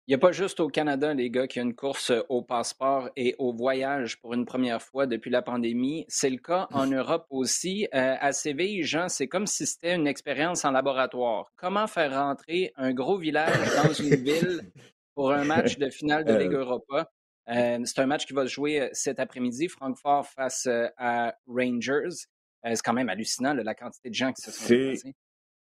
Il 0.08 0.12
n'y 0.12 0.16
a 0.16 0.18
pas 0.18 0.34
juste 0.34 0.60
au 0.60 0.68
Canada, 0.68 1.14
les 1.14 1.30
gars, 1.30 1.48
qu'il 1.48 1.62
y 1.62 1.64
a 1.64 1.66
une 1.66 1.76
course 1.76 2.12
au 2.28 2.42
passeport 2.42 3.10
et 3.16 3.36
au 3.38 3.54
voyage 3.54 4.20
pour 4.20 4.34
une 4.34 4.46
première 4.46 4.82
fois 4.82 5.08
depuis 5.08 5.32
la 5.32 5.42
pandémie. 5.42 6.06
C'est 6.10 6.30
le 6.30 6.38
cas 6.38 6.68
en 6.72 6.88
Europe 6.92 7.26
aussi. 7.30 7.88
Euh, 7.94 8.16
à 8.20 8.34
Séville, 8.34 8.84
Jean, 8.84 9.08
c'est 9.08 9.28
comme 9.28 9.48
si 9.48 9.66
c'était 9.66 9.96
une 9.96 10.08
expérience 10.08 10.66
en 10.66 10.72
laboratoire. 10.72 11.52
Comment 11.56 11.88
faire 11.88 12.14
rentrer 12.14 12.74
un 12.76 12.94
gros 12.94 13.18
village 13.18 13.56
dans 13.82 13.94
une 14.04 14.16
ville 14.16 14.72
pour 15.16 15.32
un 15.32 15.46
match 15.46 15.78
de 15.78 15.90
finale 15.90 16.26
de 16.26 16.34
Ligue 16.34 16.54
euh, 16.54 16.66
Europa? 16.66 17.10
Euh, 17.50 17.80
c'est 17.84 18.00
un 18.00 18.06
match 18.06 18.26
qui 18.26 18.34
va 18.34 18.44
se 18.44 18.52
jouer 18.54 18.82
euh, 18.82 18.90
cet 18.94 19.20
après-midi, 19.20 19.68
Francfort 19.68 20.26
face 20.26 20.66
euh, 20.68 20.88
à 20.98 21.36
Rangers. 21.48 22.16
c'est 22.64 22.82
quand 22.82 22.94
même 22.94 23.10
hallucinant 23.10 23.54
la 23.54 23.76
quantité 23.76 24.10
de 24.10 24.16
gens 24.16 24.32
qui 24.32 24.42
se 24.42 24.52
sont 24.52 24.68
déplacés. 24.68 25.14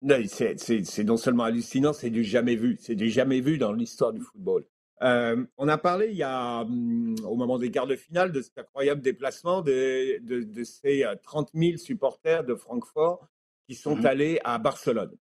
C'est 0.03 1.05
non 1.05 1.17
seulement 1.17 1.45
hallucinant, 1.45 1.93
c'est 1.93 2.11
du 2.11 2.25
jamais 2.25 2.57
vu. 2.57 2.77
C'est 2.81 2.95
du 2.95 3.11
jamais 3.11 3.41
vu 3.41 3.59
dans 3.59 3.73
l'histoire 3.73 4.13
du 4.13 4.21
football. 4.21 4.65
on 5.01 5.69
a 5.69 5.79
parlé 5.79 6.09
il 6.09 6.17
y 6.17 6.23
a, 6.23 6.63
hum, 6.63 7.17
au 7.25 7.37
moment 7.37 7.59
des 7.59 7.71
quarts 7.71 7.87
de 7.87 7.97
finale 7.97 8.33
de 8.33 8.41
cet 8.41 8.59
incroyable 8.59 9.03
déplacement 9.03 9.63
de, 9.63 10.19
de, 10.23 10.65
ces 10.65 11.05
30 11.23 11.51
000 11.55 11.77
supporters 11.77 12.45
de 12.45 12.55
Francfort 12.55 13.29
qui 13.69 13.75
sont 13.75 13.97
mmh 13.97 14.07
allés 14.07 14.41
à 14.45 14.59
Barcelone, 14.59 15.17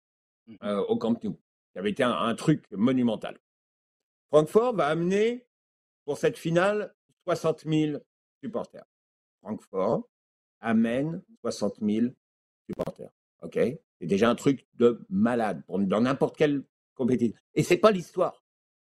mmh 0.48 0.56
au 0.90 0.98
Camp 0.98 1.24
Nou, 1.24 1.40
qui 1.72 1.80
avait 1.80 1.92
été 1.92 2.04
un, 2.04 2.12
un 2.12 2.36
truc 2.36 2.64
monumental. 2.72 3.38
Francfort 4.30 4.76
va 4.76 4.88
amener 4.88 5.46
pour 6.04 6.18
cette 6.18 6.38
finale, 6.38 6.94
60 7.24 7.64
000 7.66 8.00
supporters. 8.44 8.86
Francfort 9.42 10.08
amène 10.60 11.22
60 11.42 11.80
000 11.82 12.08
supporters. 12.68 13.12
OK? 13.42 13.60
C'est 14.00 14.08
déjà 14.08 14.30
un 14.30 14.36
truc 14.36 14.68
de 14.76 15.06
malade 15.10 15.64
pour, 15.66 15.80
dans 15.80 16.02
n'importe 16.02 16.38
quelle 16.38 16.64
compétition. 16.94 17.38
Et 17.54 17.64
c'est 17.64 17.78
pas 17.78 17.92
l'histoire. 17.92 18.44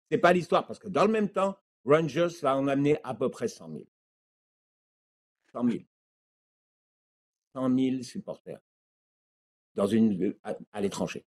C'est 0.10 0.18
pas 0.18 0.34
l'histoire 0.34 0.66
parce 0.66 0.80
que 0.80 0.88
dans 0.88 1.06
le 1.06 1.12
même 1.12 1.30
temps, 1.30 1.58
Rangers 1.86 2.28
va 2.42 2.58
en 2.58 2.68
amener 2.68 2.98
à 3.04 3.14
peu 3.14 3.30
près 3.30 3.48
100 3.48 3.72
000. 3.72 3.84
100 5.54 5.70
000. 5.70 5.84
100 7.54 7.78
000 7.78 8.04
supporters 8.04 8.60
dans 9.76 9.88
une, 9.88 10.36
à, 10.44 10.82
l'étranger. 10.82 11.26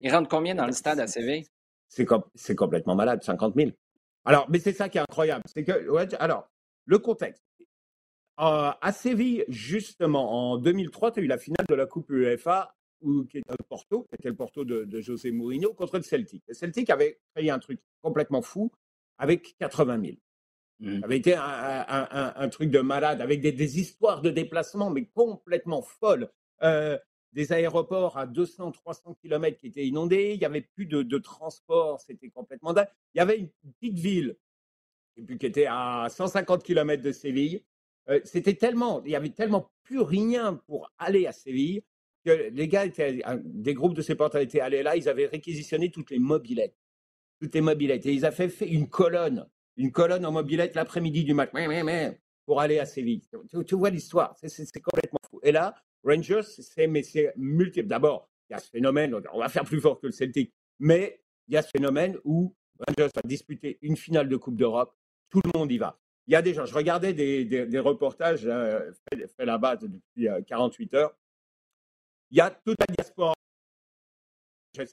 Ils 0.00 0.10
rentrent 0.12 0.28
combien 0.28 0.54
dans 0.54 0.66
le 0.66 0.72
stade 0.72 1.00
à 1.00 1.06
CV 1.06 1.46
C'est 1.88 2.54
complètement 2.54 2.94
malade, 2.94 3.22
50 3.22 3.54
000. 3.54 3.70
Alors, 4.24 4.48
mais 4.48 4.60
c'est 4.60 4.72
ça 4.72 4.88
qui 4.88 4.98
est 4.98 5.02
incroyable. 5.02 5.42
C'est 5.52 5.64
que, 5.64 6.16
alors, 6.16 6.48
le 6.84 6.98
contexte. 6.98 7.44
Euh, 8.40 8.70
à 8.80 8.92
Séville, 8.92 9.44
justement, 9.48 10.52
en 10.52 10.58
2003, 10.58 11.12
tu 11.12 11.20
as 11.20 11.22
eu 11.24 11.26
la 11.26 11.38
finale 11.38 11.66
de 11.68 11.74
la 11.74 11.86
Coupe 11.86 12.08
UEFA, 12.10 12.72
où, 13.00 13.24
qui 13.24 13.38
était 13.38 13.54
Porto, 13.68 14.04
qui 14.04 14.14
était 14.14 14.28
le 14.28 14.36
Porto 14.36 14.64
de, 14.64 15.00
José 15.00 15.30
Mourinho, 15.30 15.72
contre 15.74 15.96
le 15.98 16.02
Celtic. 16.02 16.42
Le 16.48 16.54
Celtic 16.54 16.90
avait 16.90 17.20
créé 17.34 17.50
un 17.50 17.58
truc 17.58 17.80
complètement 18.02 18.42
fou 18.42 18.70
avec 19.18 19.56
80 19.58 20.00
000. 20.00 20.16
Mmh. 20.80 21.00
Ça 21.00 21.04
avait 21.06 21.16
été 21.16 21.34
un, 21.36 22.48
truc 22.50 22.70
de 22.70 22.80
malade, 22.80 23.20
avec 23.20 23.40
des, 23.40 23.80
histoires 23.80 24.22
de 24.22 24.30
déplacement, 24.30 24.90
mais 24.90 25.06
complètement 25.06 25.82
folles. 25.82 26.30
Euh, 26.62 26.98
des 27.32 27.52
aéroports 27.52 28.16
à 28.16 28.26
200, 28.26 28.72
300 28.72 29.14
km 29.20 29.58
qui 29.58 29.66
étaient 29.66 29.86
inondés, 29.86 30.32
il 30.34 30.38
n'y 30.38 30.44
avait 30.44 30.62
plus 30.62 30.86
de, 30.86 31.18
transport, 31.18 32.00
c'était 32.00 32.30
complètement 32.30 32.72
dingue. 32.72 32.88
Il 33.14 33.18
y 33.18 33.20
avait 33.20 33.38
une 33.38 33.50
petite 33.80 33.98
ville 33.98 34.36
et 35.16 35.22
puis 35.22 35.36
qui 35.36 35.46
était 35.46 35.66
à 35.68 36.06
150 36.08 36.62
km 36.62 37.02
de 37.02 37.12
Séville. 37.12 37.64
Euh, 38.08 38.20
c'était 38.24 38.54
tellement, 38.54 39.02
il 39.04 39.10
y 39.10 39.16
avait 39.16 39.30
tellement 39.30 39.70
plus 39.82 40.00
rien 40.00 40.54
pour 40.54 40.90
aller 40.98 41.26
à 41.26 41.32
Séville 41.32 41.82
les 42.30 42.68
gars 42.68 42.84
étaient, 42.84 43.20
des 43.44 43.74
groupes 43.74 43.94
de 43.94 44.02
supporters 44.02 44.40
étaient 44.40 44.60
allés 44.60 44.82
là, 44.82 44.96
ils 44.96 45.08
avaient 45.08 45.26
réquisitionné 45.26 45.90
toutes 45.90 46.10
les 46.10 46.18
mobilettes, 46.18 46.76
toutes 47.40 47.54
les 47.54 47.60
mobilettes 47.60 48.06
et 48.06 48.12
ils 48.12 48.24
avaient 48.24 48.48
fait 48.48 48.68
une 48.68 48.88
colonne, 48.88 49.46
une 49.76 49.92
colonne 49.92 50.24
en 50.26 50.32
mobilette 50.32 50.74
l'après-midi 50.74 51.24
du 51.24 51.34
match, 51.34 51.50
pour 52.46 52.60
aller 52.60 52.78
à 52.78 52.86
Séville. 52.86 53.22
Tu, 53.66 53.74
vois 53.74 53.90
l'histoire, 53.90 54.34
c'est 54.40 54.80
complètement 54.80 55.18
fou. 55.30 55.38
Et 55.42 55.52
là, 55.52 55.74
Rangers, 56.02 56.42
c'est 56.42 56.86
multiple. 57.36 57.88
D'abord, 57.88 58.30
il 58.48 58.54
y 58.54 58.56
a 58.56 58.58
ce 58.58 58.70
phénomène, 58.70 59.14
on 59.32 59.38
va 59.38 59.48
faire 59.48 59.64
plus 59.64 59.80
fort 59.80 60.00
que 60.00 60.06
le 60.06 60.12
Celtic, 60.12 60.54
mais 60.78 61.20
il 61.48 61.54
y 61.54 61.56
a 61.56 61.62
ce 61.62 61.70
phénomène 61.70 62.16
où 62.24 62.54
Rangers 62.86 63.10
va 63.14 63.22
disputer 63.24 63.78
une 63.82 63.96
finale 63.96 64.28
de 64.28 64.36
Coupe 64.36 64.56
d'Europe, 64.56 64.94
tout 65.30 65.40
le 65.44 65.58
monde 65.58 65.70
y 65.70 65.78
va. 65.78 65.98
Il 66.26 66.32
y 66.32 66.36
a 66.36 66.42
des 66.42 66.54
gens, 66.54 66.66
je 66.66 66.74
regardais 66.74 67.12
des, 67.12 67.78
reportages 67.80 68.46
euh, 68.46 68.90
faits 69.10 69.30
fait 69.36 69.46
là-bas 69.46 69.76
depuis 69.76 70.28
48 70.46 70.94
euh, 70.94 70.98
heures. 70.98 71.16
Il 72.30 72.36
y 72.36 72.40
a 72.40 72.50
toute 72.50 72.78
la 72.78 72.86
diaspora, 72.94 73.34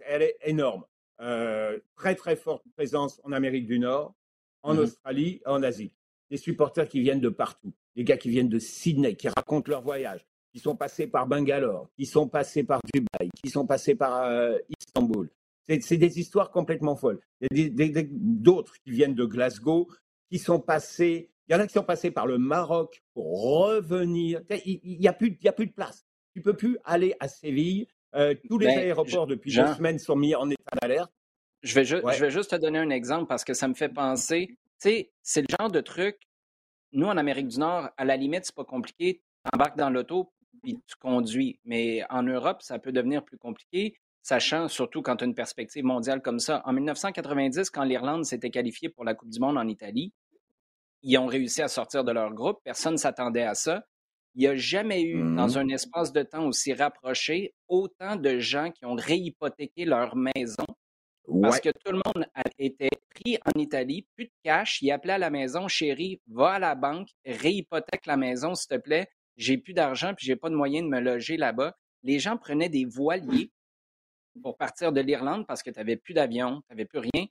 elle 0.05 0.21
est 0.21 0.37
énorme. 0.43 0.85
Euh, 1.21 1.79
très 1.95 2.15
très 2.15 2.35
forte 2.35 2.63
présence 2.75 3.21
en 3.23 3.31
Amérique 3.31 3.67
du 3.67 3.79
Nord, 3.79 4.15
en 4.63 4.73
mmh 4.73 4.79
Australie, 4.79 5.41
en 5.45 5.63
Asie. 5.63 5.91
Des 6.29 6.37
supporters 6.37 6.87
qui 6.87 7.01
viennent 7.01 7.21
de 7.21 7.29
partout, 7.29 7.73
des 7.95 8.03
gars 8.03 8.17
qui 8.17 8.29
viennent 8.29 8.49
de 8.49 8.59
Sydney, 8.59 9.15
qui 9.15 9.27
racontent 9.29 9.69
leur 9.69 9.81
voyage, 9.81 10.25
qui 10.51 10.59
sont 10.59 10.75
passés 10.75 11.07
par 11.07 11.27
Bangalore, 11.27 11.89
qui 11.97 12.05
sont 12.05 12.27
passés 12.27 12.63
par 12.63 12.81
Dubaï, 12.93 13.29
qui 13.43 13.49
sont 13.49 13.67
passés 13.67 13.95
par 13.95 14.23
euh, 14.23 14.57
Istanbul, 14.79 15.29
C'est 15.67 15.97
des 15.97 16.19
histoires 16.19 16.51
complètement 16.51 16.95
folles. 16.95 17.19
Il 17.51 17.59
y 17.59 17.97
a 17.97 18.03
d'autres 18.11 18.73
qui 18.83 18.91
viennent 18.91 19.15
de 19.15 19.25
Glasgow, 19.25 19.89
qui 20.29 20.39
sont 20.39 20.59
passés, 20.59 21.31
il 21.47 21.53
y 21.53 21.55
en 21.55 21.59
a 21.59 21.67
qui 21.67 21.73
sont 21.73 21.83
passés 21.83 22.11
par 22.11 22.25
le 22.27 22.37
Maroc 22.37 23.03
pour 23.13 23.41
revenir. 23.41 24.41
Il 24.65 24.99
n'y 24.99 25.07
a, 25.07 25.13
plus, 25.13 25.37
a 25.45 25.51
plus 25.51 25.67
de 25.67 25.73
place. 25.73 26.04
Tu 26.35 26.41
peux 26.41 26.55
plus 26.55 26.77
aller 26.83 27.15
à 27.19 27.27
Séville. 27.27 27.87
Euh, 28.13 28.35
tous 28.49 28.59
les 28.59 28.67
ben, 28.67 28.79
aéroports 28.79 29.25
depuis 29.25 29.55
deux 29.55 29.73
semaines 29.73 29.99
sont 29.99 30.15
mis 30.15 30.35
en 30.35 30.49
état 30.49 30.75
d'alerte. 30.81 31.11
Je 31.63 31.73
vais, 31.73 31.85
je 31.85 31.95
vais 31.95 32.29
juste 32.29 32.51
te 32.51 32.55
donner 32.57 32.77
un 32.77 32.89
exemple 32.89 33.27
parce 33.27 33.43
que 33.43 33.53
ça 33.53 33.67
me 33.67 33.73
fait 33.73 33.89
penser. 33.89 34.47
Tu 34.49 34.55
sais, 34.77 35.11
c'est 35.23 35.41
le 35.41 35.47
genre 35.57 35.71
de 35.71 35.79
truc. 35.79 36.17
Nous, 36.91 37.07
en 37.07 37.17
Amérique 37.17 37.47
du 37.47 37.59
Nord, 37.59 37.89
à 37.97 38.05
la 38.05 38.17
limite, 38.17 38.45
c'est 38.45 38.55
pas 38.55 38.65
compliqué. 38.65 39.21
Tu 39.43 39.49
embarques 39.53 39.77
dans 39.77 39.89
l'auto 39.89 40.31
puis 40.61 40.81
tu 40.87 40.95
conduis. 40.99 41.59
Mais 41.63 42.03
en 42.09 42.23
Europe, 42.23 42.61
ça 42.61 42.79
peut 42.79 42.91
devenir 42.91 43.23
plus 43.23 43.37
compliqué 43.37 43.95
sachant 44.21 44.67
surtout 44.67 45.03
quand 45.03 45.17
tu 45.17 45.23
as 45.23 45.27
une 45.27 45.35
perspective 45.35 45.85
mondiale 45.85 46.21
comme 46.21 46.39
ça. 46.39 46.63
En 46.65 46.73
1990, 46.73 47.69
quand 47.69 47.83
l'Irlande 47.83 48.25
s'était 48.25 48.49
qualifiée 48.49 48.89
pour 48.89 49.05
la 49.05 49.13
Coupe 49.13 49.29
du 49.29 49.39
Monde 49.39 49.57
en 49.57 49.67
Italie, 49.67 50.13
ils 51.03 51.17
ont 51.19 51.27
réussi 51.27 51.61
à 51.61 51.67
sortir 51.67 52.03
de 52.03 52.11
leur 52.11 52.33
groupe. 52.33 52.59
Personne 52.63 52.93
ne 52.93 52.97
s'attendait 52.97 53.43
à 53.43 53.53
ça. 53.53 53.85
Il 54.35 54.41
n'y 54.41 54.47
a 54.47 54.55
jamais 54.55 55.01
eu, 55.03 55.17
dans 55.35 55.47
mmh 55.47 55.57
un 55.57 55.69
espace 55.69 56.11
de 56.11 56.21
temps 56.21 56.45
aussi 56.45 56.73
rapproché, 56.73 57.53
autant 57.67 58.15
de 58.17 58.39
gens 58.39 58.69
qui 58.71 58.85
ont 58.85 58.95
réhypothéqué 58.95 59.85
leur 59.85 60.15
maison 60.15 60.65
parce 61.41 61.59
que 61.59 61.69
tout 61.69 61.91
le 61.91 62.01
monde 62.05 62.27
était 62.57 62.89
pris 63.13 63.37
en 63.45 63.59
Italie, 63.59 64.05
plus 64.15 64.25
de 64.25 64.31
cash. 64.43 64.81
Ils 64.81 64.91
appelaient 64.91 65.13
à 65.13 65.17
la 65.17 65.29
maison, 65.29 65.67
chérie, 65.67 66.21
va 66.27 66.53
à 66.53 66.59
la 66.59 66.75
banque, 66.75 67.09
réhypothèque 67.25 68.05
la 68.05 68.17
maison, 68.17 68.53
s'il 68.53 68.69
te 68.69 68.81
plaît. 68.81 69.09
J'ai 69.37 69.57
plus 69.57 69.73
d'argent 69.73 70.13
puis 70.13 70.25
j'ai 70.25 70.35
pas 70.35 70.49
de 70.49 70.55
moyen 70.55 70.81
de 70.81 70.87
me 70.87 70.99
loger 70.99 71.37
là-bas. 71.37 71.75
Les 72.03 72.19
gens 72.19 72.37
prenaient 72.37 72.69
des 72.69 72.85
voiliers 72.85 73.51
pour 74.41 74.57
partir 74.57 74.91
de 74.91 75.01
l'Irlande 75.01 75.45
parce 75.47 75.63
que 75.63 75.71
tu 75.71 75.79
n'avais 75.79 75.97
plus 75.97 76.13
d'avion, 76.13 76.61
tu 76.61 76.67
n'avais 76.69 76.85
plus 76.85 76.99
rien. 76.99 77.25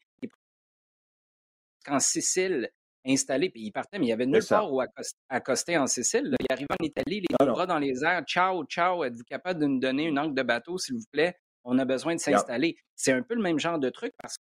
En 1.87 2.01
Sicile, 2.01 2.71
installé, 3.07 3.51
puis 3.51 3.63
il 3.63 3.73
partait, 3.73 3.99
mais 3.99 4.07
il 4.07 4.11
y 4.11 4.13
avait 4.13 4.27
nulle 4.27 4.45
part 4.49 4.73
où 4.73 4.81
accoster 5.29 5.77
en 5.77 5.87
Sicile. 5.87 6.35
Il 6.41 6.47
arrivait 6.51 6.67
en 6.71 6.85
Italie, 6.85 7.21
les 7.21 7.37
deux 7.39 7.47
bras 7.47 7.67
dans 7.67 7.79
les 7.79 8.05
airs. 8.05 8.25
Ciao, 8.27 8.65
ciao, 8.65 9.05
êtes-vous 9.05 9.25
capable 9.25 9.61
de 9.61 9.67
nous 9.67 9.79
donner 9.81 10.05
une 10.05 10.19
angle 10.19 10.35
de 10.35 10.43
bateau, 10.43 10.79
s'il 10.79 10.97
vous 10.97 11.05
plaît? 11.13 11.37
On 11.65 11.79
a 11.79 11.85
besoin 11.85 12.15
de 12.15 12.21
s'installer. 12.21 12.77
C'est 12.95 13.13
un 13.13 13.23
peu 13.23 13.35
le 13.35 13.43
même 13.43 13.59
genre 13.59 13.79
de 13.79 13.91
truc 13.91 14.13
parce 14.21 14.37
que 14.37 14.43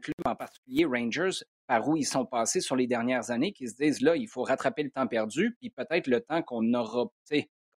club 0.00 0.14
en 0.24 0.34
particulier 0.34 0.84
Rangers, 0.84 1.44
par 1.66 1.88
où 1.88 1.96
ils 1.96 2.04
sont 2.04 2.26
passés 2.26 2.60
sur 2.60 2.76
les 2.76 2.86
dernières 2.86 3.30
années, 3.30 3.52
qui 3.52 3.68
se 3.68 3.76
disent 3.76 4.00
là, 4.00 4.16
il 4.16 4.28
faut 4.28 4.42
rattraper 4.42 4.82
le 4.82 4.90
temps 4.90 5.06
perdu, 5.06 5.56
puis 5.60 5.70
peut-être 5.70 6.08
le 6.08 6.20
temps 6.20 6.42
qu'on 6.42 6.74
aura, 6.74 7.06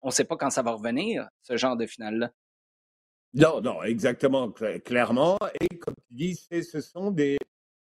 on 0.02 0.08
ne 0.08 0.12
sait 0.12 0.24
pas 0.24 0.36
quand 0.36 0.50
ça 0.50 0.62
va 0.62 0.72
revenir, 0.72 1.28
ce 1.42 1.56
genre 1.56 1.76
de 1.76 1.86
finale-là. 1.86 2.32
Non, 3.34 3.60
non, 3.60 3.82
exactement, 3.82 4.50
clairement. 4.50 5.36
Et 5.60 5.78
comme 5.78 5.94
tu 6.08 6.14
dis, 6.14 6.34
ce 6.36 6.80
sont 6.80 7.10
des. 7.10 7.36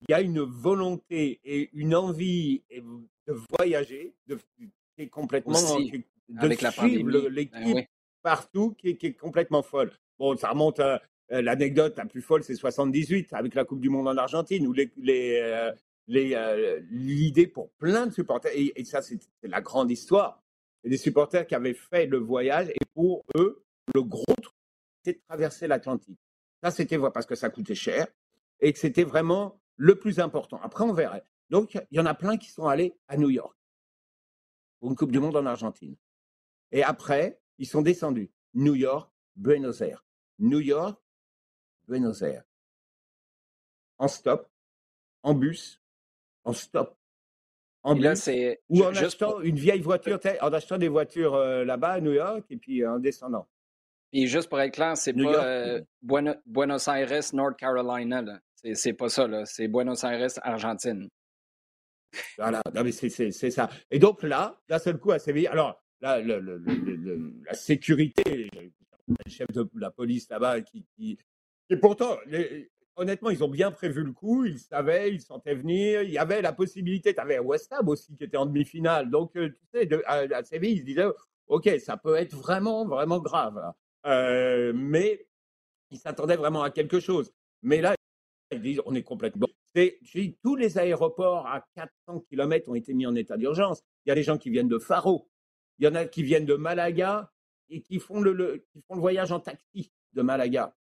Il 0.09 0.13
y 0.13 0.15
a 0.15 0.21
une 0.21 0.41
volonté 0.41 1.41
et 1.45 1.71
une 1.73 1.95
envie 1.95 2.63
de 2.71 3.35
voyager, 3.59 4.15
de, 4.27 4.39
qui 4.59 4.71
est 4.99 5.09
complètement. 5.09 5.53
de 5.53 6.39
avec 6.39 6.61
suivre 6.61 7.11
ben 7.11 7.29
l'équipe 7.29 7.89
partout, 8.23 8.75
qui 8.75 8.89
est, 8.91 9.19
complètement 9.19 9.63
folle. 9.63 9.93
Bon, 10.19 10.37
ça 10.37 10.51
remonte 10.51 10.81
à. 10.81 11.03
Euh, 11.33 11.41
l'anecdote 11.41 11.97
la 11.97 12.05
plus 12.05 12.21
folle, 12.21 12.45
c'est 12.45 12.55
78 12.55 13.33
avec 13.33 13.55
la 13.55 13.65
Coupe 13.65 13.81
du 13.81 13.89
Monde 13.89 14.09
en 14.09 14.17
Argentine, 14.19 14.67
où 14.67 14.75
les, 14.75 14.93
les, 14.99 15.41
euh, 15.43 15.73
euh, 16.11 16.81
l'idée 16.91 17.47
pour 17.47 17.71
plein 17.79 18.07
de 18.07 18.13
supporters, 18.13 18.53
et, 18.55 18.79
et 18.79 18.85
ça 18.85 19.01
c'est 19.01 19.19
la 19.43 19.63
grande 19.63 19.91
histoire, 19.91 20.43
et 20.85 20.91
des 20.91 20.99
supporters 20.99 21.47
qui 21.47 21.55
avaient 21.55 21.73
fait 21.73 22.05
le 22.05 22.19
voyage, 22.19 22.69
et 22.69 22.85
pour 22.93 23.25
eux, 23.37 23.65
le 23.95 24.03
gros 24.03 24.35
truc, 24.43 24.55
de 25.07 25.19
traverser 25.29 25.67
l'Atlantique. 25.67 26.19
Ça, 26.63 26.71
c'était 26.71 26.99
parce 26.99 27.27
que 27.27 27.35
ça 27.35 27.51
coûtait 27.51 27.75
cher 27.75 28.07
et 28.61 28.73
que 28.73 28.79
c'était 28.79 29.05
vraiment 29.05 29.61
le 29.77 29.97
plus 29.97 30.21
important. 30.21 30.61
Après, 30.63 30.85
on 30.85 30.93
verrait. 30.93 31.25
Donc, 31.51 31.75
il 31.75 31.97
y 31.97 32.01
en 32.01 32.07
a 32.07 32.15
plein 32.15 32.37
qui 32.37 32.51
sont 32.51 32.67
allés 32.67 32.97
à 33.09 33.17
New 33.17 33.31
York 33.31 33.57
pour 34.81 34.91
une 34.91 34.97
Coupe 34.97 35.13
du 35.13 35.21
Monde 35.21 35.37
en 35.37 35.47
Argentine. 35.47 35.97
Et 36.73 36.83
après, 36.83 37.41
ils 37.59 37.67
sont 37.67 37.83
descendus. 37.83 38.31
New 38.55 38.75
York, 38.75 39.11
Buenos 39.37 39.81
Aires. 39.81 40.05
New 40.39 40.61
York, 40.61 41.01
Buenos 41.87 42.23
Aires. 42.23 42.45
En 43.99 44.09
stop, 44.09 44.49
en 45.23 45.35
bus, 45.35 45.81
en 46.45 46.53
stop, 46.53 46.97
en 47.83 47.95
bus, 47.95 48.29
ou 48.69 48.83
en 48.83 48.95
achetant 48.95 49.41
une 49.41 49.57
vieille 49.57 49.81
voiture, 49.81 50.19
en 50.41 50.53
achetant 50.53 50.79
des 50.79 50.89
voitures 50.89 51.35
euh, 51.35 51.65
là-bas 51.65 51.93
à 51.93 52.01
New 52.01 52.13
York 52.13 52.45
et 52.51 52.57
puis 52.57 52.85
en 52.85 52.99
descendant. 52.99 53.47
Et 54.13 54.27
juste 54.27 54.49
pour 54.49 54.61
être 54.61 54.75
clair, 54.75 54.97
c'est 54.97 55.13
pas 55.13 55.45
euh, 55.45 55.83
Buenos 56.03 56.89
Aires, 56.89 57.23
North 57.33 57.57
Carolina. 57.57 58.41
C'est 58.73 58.95
pas 58.95 59.09
ça, 59.09 59.27
là. 59.27 59.45
C'est 59.45 59.69
Buenos 59.69 60.03
Aires, 60.05 60.31
Argentine. 60.43 61.09
Voilà, 62.39 62.63
non, 62.75 62.85
mais 62.85 62.93
c'est 62.93 63.51
ça. 63.51 63.69
Et 63.91 63.99
donc 63.99 64.23
là, 64.23 64.61
d'un 64.69 64.79
seul 64.79 64.99
coup 64.99 65.13
à 65.13 65.19
Séville, 65.19 65.49
alors 65.49 65.83
là, 66.01 66.21
le, 66.21 66.41
la 67.45 67.55
sécurité, 67.55 68.51
le 68.55 69.31
chef 69.31 69.49
de 69.49 69.69
la 69.75 69.91
police 69.91 70.29
là-bas 70.31 70.61
qui, 70.63 71.19
Et 71.69 71.77
pourtant, 71.77 72.17
honnêtement, 72.97 73.31
ils 73.31 73.43
ont 73.43 73.49
bien 73.49 73.71
prévu 73.71 74.03
le 74.03 74.13
coup, 74.13 74.45
ils 74.45 74.59
savaient, 74.59 75.13
ils 75.13 75.21
sentaient 75.21 75.55
venir, 75.55 76.03
il 76.03 76.11
y 76.11 76.19
avait 76.19 76.43
la 76.43 76.53
possibilité, 76.53 77.15
tu 77.15 77.21
avais 77.21 77.39
West 77.39 77.73
Ham 77.73 77.89
aussi 77.89 78.15
qui 78.17 78.25
était 78.25 78.37
en 78.37 78.47
demi-finale, 78.47 79.11
donc 79.11 79.37
euh, 79.37 79.49
tu 79.73 79.81
sais, 79.81 79.89
à, 80.07 80.45
Séville, 80.45 80.75
ils 80.75 80.81
se 80.81 80.85
disaient, 80.85 81.09
ok, 81.49 81.69
ça 81.81 81.97
peut 81.97 82.17
être 82.17 82.35
vraiment, 82.35 82.87
vraiment 82.87 83.19
grave. 83.19 83.61
Euh, 84.07 84.73
mais 84.75 85.27
ils 85.91 85.99
s'attendaient 85.99 86.37
vraiment 86.37 86.63
à 86.63 86.71
quelque 86.71 87.01
chose. 87.01 87.33
Mais 87.63 87.81
là, 87.81 87.95
ils 88.53 88.63
disent 88.63 88.81
on 88.87 88.95
est 88.95 89.03
complètement. 89.03 89.49
Tous 90.43 90.57
les 90.57 90.79
aéroports 90.79 91.47
à 91.47 91.67
400 91.75 92.25
km 92.29 92.71
ont 92.71 92.75
été 92.75 92.95
mis 92.95 93.07
en 93.07 93.15
état 93.15 93.37
d'urgence. 93.37 93.83
Il 94.07 94.11
y 94.11 94.13
a 94.13 94.15
des 94.15 94.23
gens 94.23 94.39
qui 94.39 94.51
viennent 94.51 94.69
de 94.69 94.79
Faro, 94.79 95.29
il 95.79 95.85
y 95.85 95.89
en 95.89 95.95
a 95.95 96.05
qui 96.05 96.23
viennent 96.23 96.47
de 96.47 96.55
Malaga 96.55 97.33
et 97.69 97.81
qui 97.81 97.99
font 97.99 98.21
le, 98.21 98.65
qui 98.73 98.83
font 98.83 98.95
le 98.95 99.01
voyage 99.01 99.33
en 99.33 99.41
taxi 99.41 99.93
de 100.13 100.23
Malaga. 100.23 100.77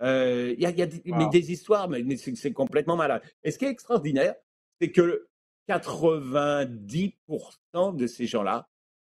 Euh, 0.00 0.54
il 0.56 0.62
y 0.62 0.66
a, 0.66 0.70
il 0.70 0.78
y 0.78 0.82
a 0.82 0.86
des, 0.86 1.02
mais 1.06 1.28
des 1.28 1.52
histoires, 1.52 1.88
mais, 1.88 2.16
c'est, 2.16 2.52
complètement 2.52 2.96
malade. 2.96 3.22
Et 3.42 3.50
ce 3.50 3.58
qui 3.58 3.64
est 3.64 3.70
extraordinaire, 3.70 4.34
c'est 4.80 4.92
que 4.92 5.28
90% 5.68 7.96
de 7.96 8.06
ces 8.06 8.26
gens-là 8.26 8.68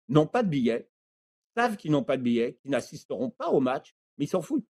n'ont 0.08 0.26
pas 0.26 0.42
de 0.42 0.48
billets, 0.48 0.90
savent 1.56 1.76
qu'ils 1.76 1.92
n'ont 1.92 2.04
pas 2.04 2.16
de 2.16 2.22
billets, 2.22 2.58
qu'ils 2.60 2.72
n'assisteront 2.72 3.30
pas 3.30 3.50
au 3.50 3.60
match, 3.60 3.94
mais 4.18 4.24
ils 4.24 4.28
s'en 4.28 4.42
foutent 4.42 4.66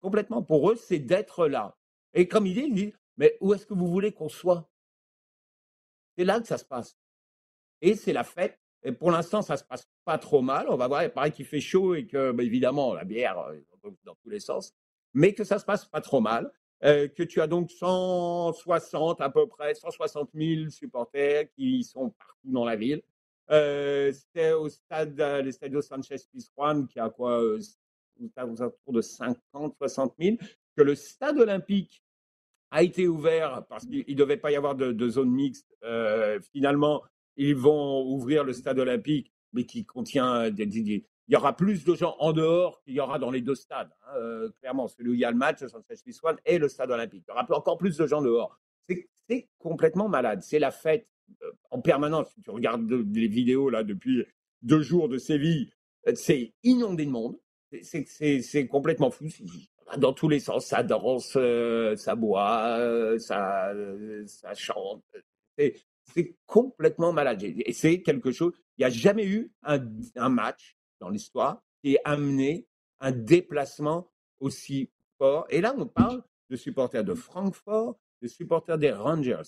complètement. 0.00 0.42
Pour 0.42 0.70
eux, 0.70 0.76
c'est 0.76 0.98
d'être 0.98 1.46
là. 1.46 1.76
Et 2.14 2.28
comme 2.28 2.46
il 2.46 2.54
dit, 2.54 2.64
il 2.68 2.74
dit, 2.74 2.94
mais 3.16 3.36
où 3.40 3.54
est-ce 3.54 3.66
que 3.66 3.74
vous 3.74 3.88
voulez 3.88 4.12
qu'on 4.12 4.28
soit? 4.28 4.68
C'est 6.16 6.24
là 6.24 6.40
que 6.40 6.46
ça 6.46 6.58
se 6.58 6.64
passe. 6.64 6.96
Et 7.80 7.94
c'est 7.94 8.12
la 8.12 8.24
fête. 8.24 8.58
Et 8.82 8.92
pour 8.92 9.10
l'instant, 9.10 9.42
ça 9.42 9.56
se 9.56 9.64
passe 9.64 9.88
pas 10.04 10.18
trop 10.18 10.42
mal. 10.42 10.66
On 10.68 10.76
va 10.76 10.88
voir, 10.88 11.04
il 11.04 11.10
paraît 11.10 11.30
qu'il 11.30 11.46
fait 11.46 11.60
chaud 11.60 11.94
et 11.94 12.06
que, 12.06 12.32
bah, 12.32 12.42
évidemment, 12.42 12.94
la 12.94 13.04
bière 13.04 13.38
euh, 13.38 13.58
dans 14.04 14.14
tous 14.16 14.28
les 14.28 14.40
sens, 14.40 14.74
mais 15.14 15.34
que 15.34 15.44
ça 15.44 15.58
se 15.58 15.64
passe 15.64 15.86
pas 15.86 16.00
trop 16.00 16.20
mal. 16.20 16.50
Euh, 16.84 17.06
que 17.06 17.22
tu 17.22 17.40
as 17.40 17.46
donc 17.46 17.70
160 17.70 19.20
à 19.20 19.30
peu 19.30 19.46
près, 19.46 19.72
160 19.74 20.30
000 20.34 20.68
supporters 20.68 21.48
qui 21.52 21.84
sont 21.84 22.10
partout 22.10 22.50
dans 22.50 22.64
la 22.64 22.74
ville. 22.74 23.02
Euh, 23.50 24.12
c'était 24.12 24.52
au 24.52 24.68
stade, 24.68 25.20
euh, 25.20 25.42
le 25.42 25.82
Sanchez 25.82 26.16
Pizjuan, 26.32 26.86
qui 26.86 26.98
a 26.98 27.10
quoi, 27.10 27.40
euh, 27.40 27.60
autour 28.18 28.92
de 28.92 29.00
50, 29.00 29.76
60 29.78 30.14
000, 30.18 30.36
que 30.76 30.82
le 30.82 30.94
stade 30.94 31.38
olympique 31.38 32.04
a 32.70 32.82
été 32.82 33.06
ouvert 33.06 33.64
parce 33.68 33.86
qu'il 33.86 34.04
ne 34.08 34.14
devait 34.14 34.36
pas 34.36 34.50
y 34.50 34.56
avoir 34.56 34.74
de, 34.74 35.08
zone 35.08 35.30
mixte. 35.30 35.76
finalement, 36.52 37.02
ils 37.36 37.54
vont 37.54 38.02
ouvrir 38.06 38.44
le 38.44 38.52
stade 38.52 38.78
olympique, 38.78 39.32
mais 39.52 39.64
qui 39.64 39.84
contient 39.84 40.50
des, 40.50 41.04
il 41.28 41.34
y 41.34 41.36
aura 41.36 41.56
plus 41.56 41.84
de 41.84 41.94
gens 41.94 42.16
en 42.18 42.32
dehors 42.32 42.82
qu'il 42.82 42.94
y 42.94 43.00
aura 43.00 43.18
dans 43.18 43.30
les 43.30 43.40
deux 43.40 43.54
stades. 43.54 43.90
Hein, 44.08 44.48
clairement, 44.60 44.88
celui 44.88 45.10
où 45.10 45.14
il 45.14 45.20
y 45.20 45.24
a 45.24 45.30
le 45.30 45.36
match, 45.36 45.60
le 45.60 45.68
Sanchez 45.68 45.94
Pizjuan 46.04 46.36
et 46.44 46.58
le 46.58 46.68
stade 46.68 46.90
olympique. 46.90 47.24
Il 47.26 47.30
y 47.30 47.32
aura 47.32 47.46
encore 47.56 47.78
plus 47.78 47.96
de 47.96 48.06
gens 48.06 48.22
dehors. 48.22 48.60
C'est 49.28 49.48
complètement 49.58 50.08
malade. 50.08 50.42
C'est 50.42 50.58
la 50.58 50.70
fête 50.70 51.08
en 51.70 51.80
permanence. 51.80 52.28
Si 52.34 52.42
tu 52.42 52.50
regardes 52.50 52.90
les 52.90 53.28
vidéos 53.28 53.70
là 53.70 53.84
depuis 53.84 54.26
deux 54.62 54.82
jours 54.82 55.08
de 55.08 55.16
Séville, 55.16 55.72
euh, 56.08 56.12
c'est 56.14 56.52
inondé 56.64 57.06
de 57.06 57.10
monde. 57.10 57.38
C'est 57.80 58.66
complètement 58.66 59.10
fou. 59.10 59.26
Dans 59.98 60.12
tous 60.12 60.28
les 60.28 60.40
sens, 60.40 60.66
ça 60.66 60.82
danse, 60.82 61.34
euh, 61.36 61.96
ça 61.96 62.14
boit, 62.14 62.78
euh, 62.78 63.18
ça, 63.18 63.72
ça 64.26 64.54
chante. 64.54 65.04
C'est 65.56 66.36
complètement 66.46 67.12
malade. 67.12 67.42
Et 67.42 67.72
c'est 67.72 68.02
quelque 68.02 68.32
chose. 68.32 68.52
Il 68.76 68.82
n'y 68.82 68.86
a 68.86 68.90
jamais 68.90 69.26
eu 69.26 69.52
un, 69.62 69.78
match 70.28 70.76
dans 71.00 71.10
l'histoire 71.10 71.62
qui 71.82 71.94
ait 71.94 72.00
amené 72.04 72.66
un 73.00 73.12
déplacement 73.12 74.10
aussi 74.40 74.90
fort. 75.18 75.46
Et 75.50 75.60
là, 75.60 75.74
on 75.76 75.86
parle 75.86 76.22
de 76.50 76.56
supporters 76.56 77.04
de 77.04 77.14
Francfort, 77.14 77.98
de 78.22 78.28
supporters 78.28 78.78
des 78.78 78.92
Rangers 78.92 79.42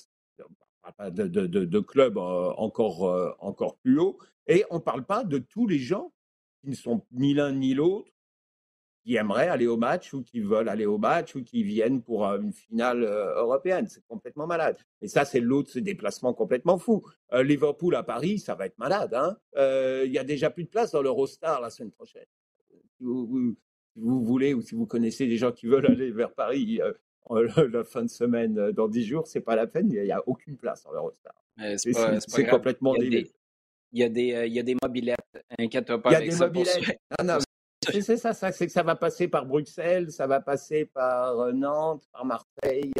de, 1.10 1.80
clubs 1.80 2.18
euh, 2.18 2.52
encore, 2.56 3.08
euh, 3.08 3.32
encore 3.38 3.76
plus 3.78 3.98
haut. 3.98 4.18
Et 4.46 4.64
on 4.70 4.76
ne 4.76 4.80
parle 4.80 5.04
pas 5.04 5.24
de 5.24 5.38
tous 5.38 5.66
les 5.66 5.78
gens 5.78 6.12
qui 6.60 6.70
ne 6.70 6.74
sont 6.74 7.04
ni 7.12 7.34
l'un 7.34 7.52
ni 7.52 7.74
l'autre, 7.74 8.10
qui 9.04 9.16
aimeraient 9.16 9.48
aller 9.48 9.66
au 9.66 9.76
match 9.76 10.14
ou 10.14 10.22
qui 10.22 10.40
veulent 10.40 10.68
aller 10.68 10.86
au 10.86 10.96
match 10.96 11.36
ou 11.36 11.42
qui 11.42 11.62
viennent 11.62 12.02
pour 12.02 12.24
une 12.24 12.52
finale 12.52 13.04
européenne. 13.04 13.86
C'est 13.88 14.04
complètement 14.06 14.46
malade. 14.46 14.76
Et 15.02 15.08
ça, 15.08 15.24
c'est 15.24 15.40
l'autre, 15.40 15.70
ce 15.70 15.78
déplacement 15.78 16.32
complètement 16.32 16.78
fou. 16.78 17.04
Liverpool 17.32 17.94
à 17.96 18.02
Paris, 18.02 18.38
ça 18.38 18.54
va 18.54 18.66
être 18.66 18.78
malade. 18.78 19.14
Hein. 19.14 19.36
Il 20.04 20.10
y 20.10 20.18
a 20.18 20.24
déjà 20.24 20.50
plus 20.50 20.64
de 20.64 20.70
place 20.70 20.92
dans 20.92 21.02
l'Eurostar 21.02 21.60
la 21.60 21.70
semaine 21.70 21.92
prochaine. 21.92 22.24
Si 22.96 23.04
vous, 23.04 23.54
voulez 24.24 24.54
ou 24.54 24.62
si 24.62 24.74
vous 24.74 24.86
connaissez 24.86 25.26
des 25.26 25.36
gens 25.36 25.52
qui 25.52 25.66
veulent 25.66 25.86
aller 25.86 26.10
vers 26.10 26.32
Paris 26.32 26.80
la 27.30 27.84
fin 27.84 28.02
de 28.02 28.08
semaine 28.10 28.72
dans 28.72 28.88
dix 28.88 29.04
jours, 29.04 29.26
c'est 29.26 29.42
pas 29.42 29.54
la 29.54 29.66
peine. 29.66 29.90
Il 29.90 30.02
n'y 30.02 30.12
a, 30.12 30.22
aucune 30.26 30.56
place 30.56 30.82
dans 30.84 30.92
l'Eurostar. 30.92 31.34
C'est 31.76 32.46
complètement 32.48 32.94
débile. 32.94 33.28
Il 33.92 34.00
y 34.00 34.02
a 34.02 34.08
des, 34.08 34.46
il 34.48 34.52
y 34.52 34.58
a 34.58 34.62
des 34.62 34.76
mobilettes. 34.82 35.18
Inquiète 35.56 35.94
pas. 35.96 36.10
Il 36.10 36.12
y 36.12 36.16
a 36.16 36.20
des 36.20 36.36
mobilettes. 36.36 36.98
C'est 37.90 38.16
ça, 38.16 38.32
ça 38.32 38.52
c'est 38.52 38.66
que 38.66 38.72
ça 38.72 38.82
va 38.82 38.96
passer 38.96 39.28
par 39.28 39.46
Bruxelles, 39.46 40.10
ça 40.10 40.26
va 40.26 40.40
passer 40.40 40.86
par 40.86 41.38
euh, 41.40 41.52
Nantes, 41.52 42.04
par 42.12 42.24
Marseille. 42.24 42.92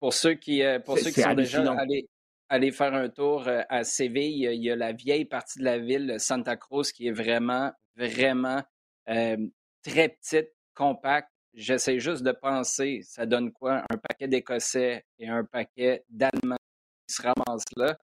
Pour 0.00 0.12
ceux 0.12 0.34
qui, 0.34 0.62
euh, 0.62 0.78
pour 0.80 0.98
ceux 0.98 1.10
qui 1.10 1.20
sont 1.20 1.34
déjà 1.34 1.60
allés, 1.72 2.08
allés, 2.48 2.72
faire 2.72 2.94
un 2.94 3.08
tour 3.08 3.46
euh, 3.46 3.62
à 3.68 3.84
Séville, 3.84 4.48
il 4.52 4.62
y 4.62 4.70
a 4.70 4.76
la 4.76 4.92
vieille 4.92 5.24
partie 5.24 5.58
de 5.58 5.64
la 5.64 5.78
ville, 5.78 6.16
Santa 6.18 6.56
Cruz, 6.56 6.92
qui 6.92 7.08
est 7.08 7.12
vraiment, 7.12 7.72
vraiment 7.96 8.62
très 9.06 10.08
petite, 10.08 10.52
compacte. 10.74 11.30
J'essaie 11.54 11.98
juste 12.00 12.22
de 12.22 12.32
penser, 12.32 13.00
ça 13.02 13.24
donne 13.24 13.50
quoi? 13.50 13.82
Un 13.88 13.96
paquet 13.96 14.28
d'Écossais 14.28 15.04
et 15.18 15.28
un 15.28 15.44
paquet 15.44 16.04
d'Allemands 16.10 16.58
qui 17.08 17.14
se 17.14 17.22
ramassent 17.22 17.64
là. 17.76 17.96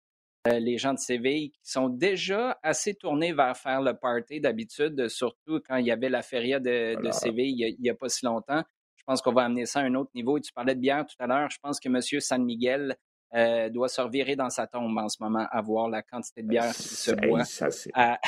Euh, 0.45 0.59
les 0.59 0.77
gens 0.77 0.93
de 0.93 0.99
Séville 0.99 1.51
qui 1.51 1.61
sont 1.63 1.87
déjà 1.87 2.59
assez 2.63 2.93
tournés 2.95 3.31
vers 3.31 3.55
faire 3.55 3.81
le 3.81 3.93
party 3.93 4.41
d'habitude, 4.41 5.07
surtout 5.07 5.61
quand 5.65 5.77
il 5.77 5.85
y 5.85 5.91
avait 5.91 6.09
la 6.09 6.21
feria 6.21 6.59
de, 6.59 6.97
Séville 7.11 7.55
il 7.57 7.81
n'y 7.81 7.89
a, 7.89 7.95
pas 7.95 8.09
si 8.09 8.25
longtemps. 8.25 8.61
Je 8.97 9.03
pense 9.05 9.21
qu'on 9.21 9.31
va 9.31 9.43
amener 9.43 9.65
ça 9.65 9.79
à 9.79 9.83
un 9.83 9.95
autre 9.95 10.11
niveau. 10.13 10.37
Et 10.37 10.41
tu 10.41 10.51
parlais 10.51 10.75
de 10.75 10.81
bière 10.81 11.05
tout 11.05 11.15
à 11.19 11.27
l'heure. 11.27 11.49
Je 11.49 11.57
pense 11.61 11.79
que 11.79 11.87
M. 11.87 12.01
San 12.19 12.43
Miguel 12.43 12.97
euh, 13.33 13.69
doit 13.69 13.87
se 13.87 14.01
revirer 14.01 14.35
dans 14.35 14.49
sa 14.49 14.67
tombe 14.67 14.97
en 14.97 15.07
ce 15.07 15.17
moment 15.21 15.47
à 15.49 15.61
voir 15.61 15.87
la 15.87 16.01
quantité 16.01 16.43
de 16.43 16.49
bière 16.49 16.73
qui 16.73 16.83
se 16.83 17.11
boit 17.11 17.43
à, 17.93 18.19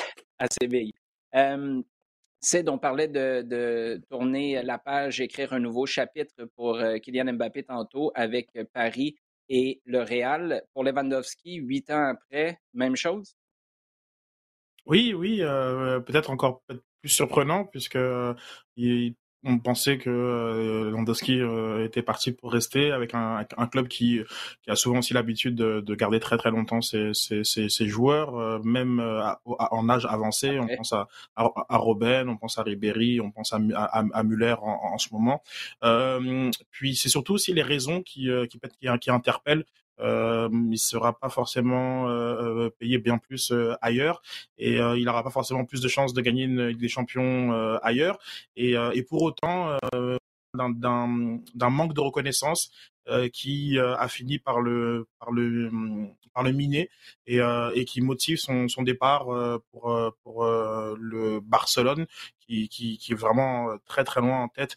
Séville. 0.50 0.94
Euh, 1.36 1.82
Sid, 2.40 2.70
on 2.70 2.78
parlait 2.78 3.10
de, 3.10 3.42
de, 3.42 4.02
tourner 4.10 4.64
la 4.64 4.78
page, 4.78 5.20
écrire 5.20 5.52
un 5.52 5.60
nouveau 5.60 5.86
chapitre 5.86 6.46
pour 6.56 6.76
euh, 6.76 6.98
Kylian 6.98 7.34
Mbappé 7.34 7.64
tantôt 7.64 8.12
avec 8.16 8.50
Paris 8.72 9.18
et 9.50 9.82
le 9.86 10.00
Real. 10.00 10.64
Pour 10.74 10.84
Lewandowski, 10.84 11.56
huit 11.56 11.90
ans 11.90 12.06
après, 12.12 12.60
même 12.74 12.96
chose? 12.96 13.36
Oui, 14.86 15.14
oui, 15.14 15.42
euh, 15.42 16.00
peut-être 16.00 16.30
encore 16.30 16.62
plus 17.02 17.10
surprenant 17.10 17.66
puisque 17.66 17.98
il, 18.76 19.16
on 19.46 19.60
pensait 19.60 19.98
que 20.00 20.10
euh, 20.10 20.90
Lewandowski 20.90 21.40
euh, 21.40 21.86
était 21.86 22.02
parti 22.02 22.32
pour 22.32 22.52
rester 22.52 22.92
avec 22.92 23.14
un, 23.14 23.46
un 23.58 23.68
club 23.68 23.88
qui, 23.88 24.20
qui, 24.64 24.72
a 24.72 24.76
souvent 24.76 25.00
aussi 25.00 25.14
l'habitude 25.14 25.56
de, 25.56 25.82
de, 25.82 25.96
garder 25.96 26.20
très 26.20 26.38
très 26.38 26.50
longtemps 26.50 26.82
ses, 26.82 27.14
ses, 27.14 27.44
ses, 27.44 27.70
ses 27.70 27.88
joueurs, 27.88 28.36
euh, 28.36 28.60
même 28.64 29.00
en 29.46 29.90
âge 29.90 30.06
avancé. 30.08 30.60
On 30.60 30.68
pense 30.68 30.94
à, 30.94 31.08
à, 31.36 31.78
Robben, 31.78 32.28
on 32.28 32.38
pense 32.38 32.58
à 32.58 32.64
Ribéry, 32.64 33.22
on 33.22 33.32
pense 33.32 33.54
à, 33.54 33.60
à, 33.76 34.04
à 34.14 34.24
Muller 34.24 34.56
en, 34.62 34.94
en, 34.94 34.98
ce 34.98 35.10
moment. 35.14 35.44
puis 36.72 36.96
c'est 36.96 37.10
surtout 37.10 37.34
aussi 37.34 37.54
les 37.54 37.62
raisons 37.64 38.02
qui, 38.02 38.30
qui, 38.50 38.60
qui, 38.60 38.88
qui 39.00 39.12
interpellent 39.12 39.66
euh, 40.00 40.50
il 40.72 40.78
sera 40.78 41.18
pas 41.18 41.30
forcément 41.30 42.10
euh, 42.10 42.70
payé 42.80 42.98
bien 42.98 43.18
plus 43.18 43.52
euh, 43.52 43.74
ailleurs 43.82 44.22
et 44.58 44.80
euh, 44.80 44.98
il 44.98 45.06
n'aura 45.06 45.24
pas 45.24 45.30
forcément 45.30 45.66
plus 45.66 45.82
de 45.82 45.88
chances 45.88 46.14
de 46.14 46.22
gagner 46.22 46.44
une 46.44 46.74
des 46.74 46.88
Champions 46.90 47.54
euh, 47.54 47.78
ailleurs. 47.82 48.20
Et, 48.56 48.74
et, 48.94 49.04
pour 49.04 49.22
autant, 49.22 49.78
d'un 50.54 51.70
manque 51.70 51.94
de 51.94 52.02
reconnaissance 52.02 52.72
qui 53.34 53.78
a 53.80 54.08
fini 54.08 54.40
par 54.40 54.62
le 54.62 55.08
par 55.20 55.32
le 55.32 55.70
par 56.34 56.44
le 56.44 56.52
miner 56.52 56.90
et, 57.28 57.40
et 57.74 57.86
qui 57.86 58.02
motive 58.02 58.38
son, 58.38 58.68
son 58.68 58.82
départ 58.84 59.26
pour 59.72 60.14
pour 60.24 60.46
le 60.46 61.40
Barcelone 61.42 62.08
qui, 62.40 62.70
qui, 62.70 62.98
qui, 62.98 63.12
est 63.12 63.16
vraiment 63.16 63.78
très 63.86 64.04
très 64.04 64.22
loin 64.22 64.42
en 64.44 64.48
tête 64.48 64.76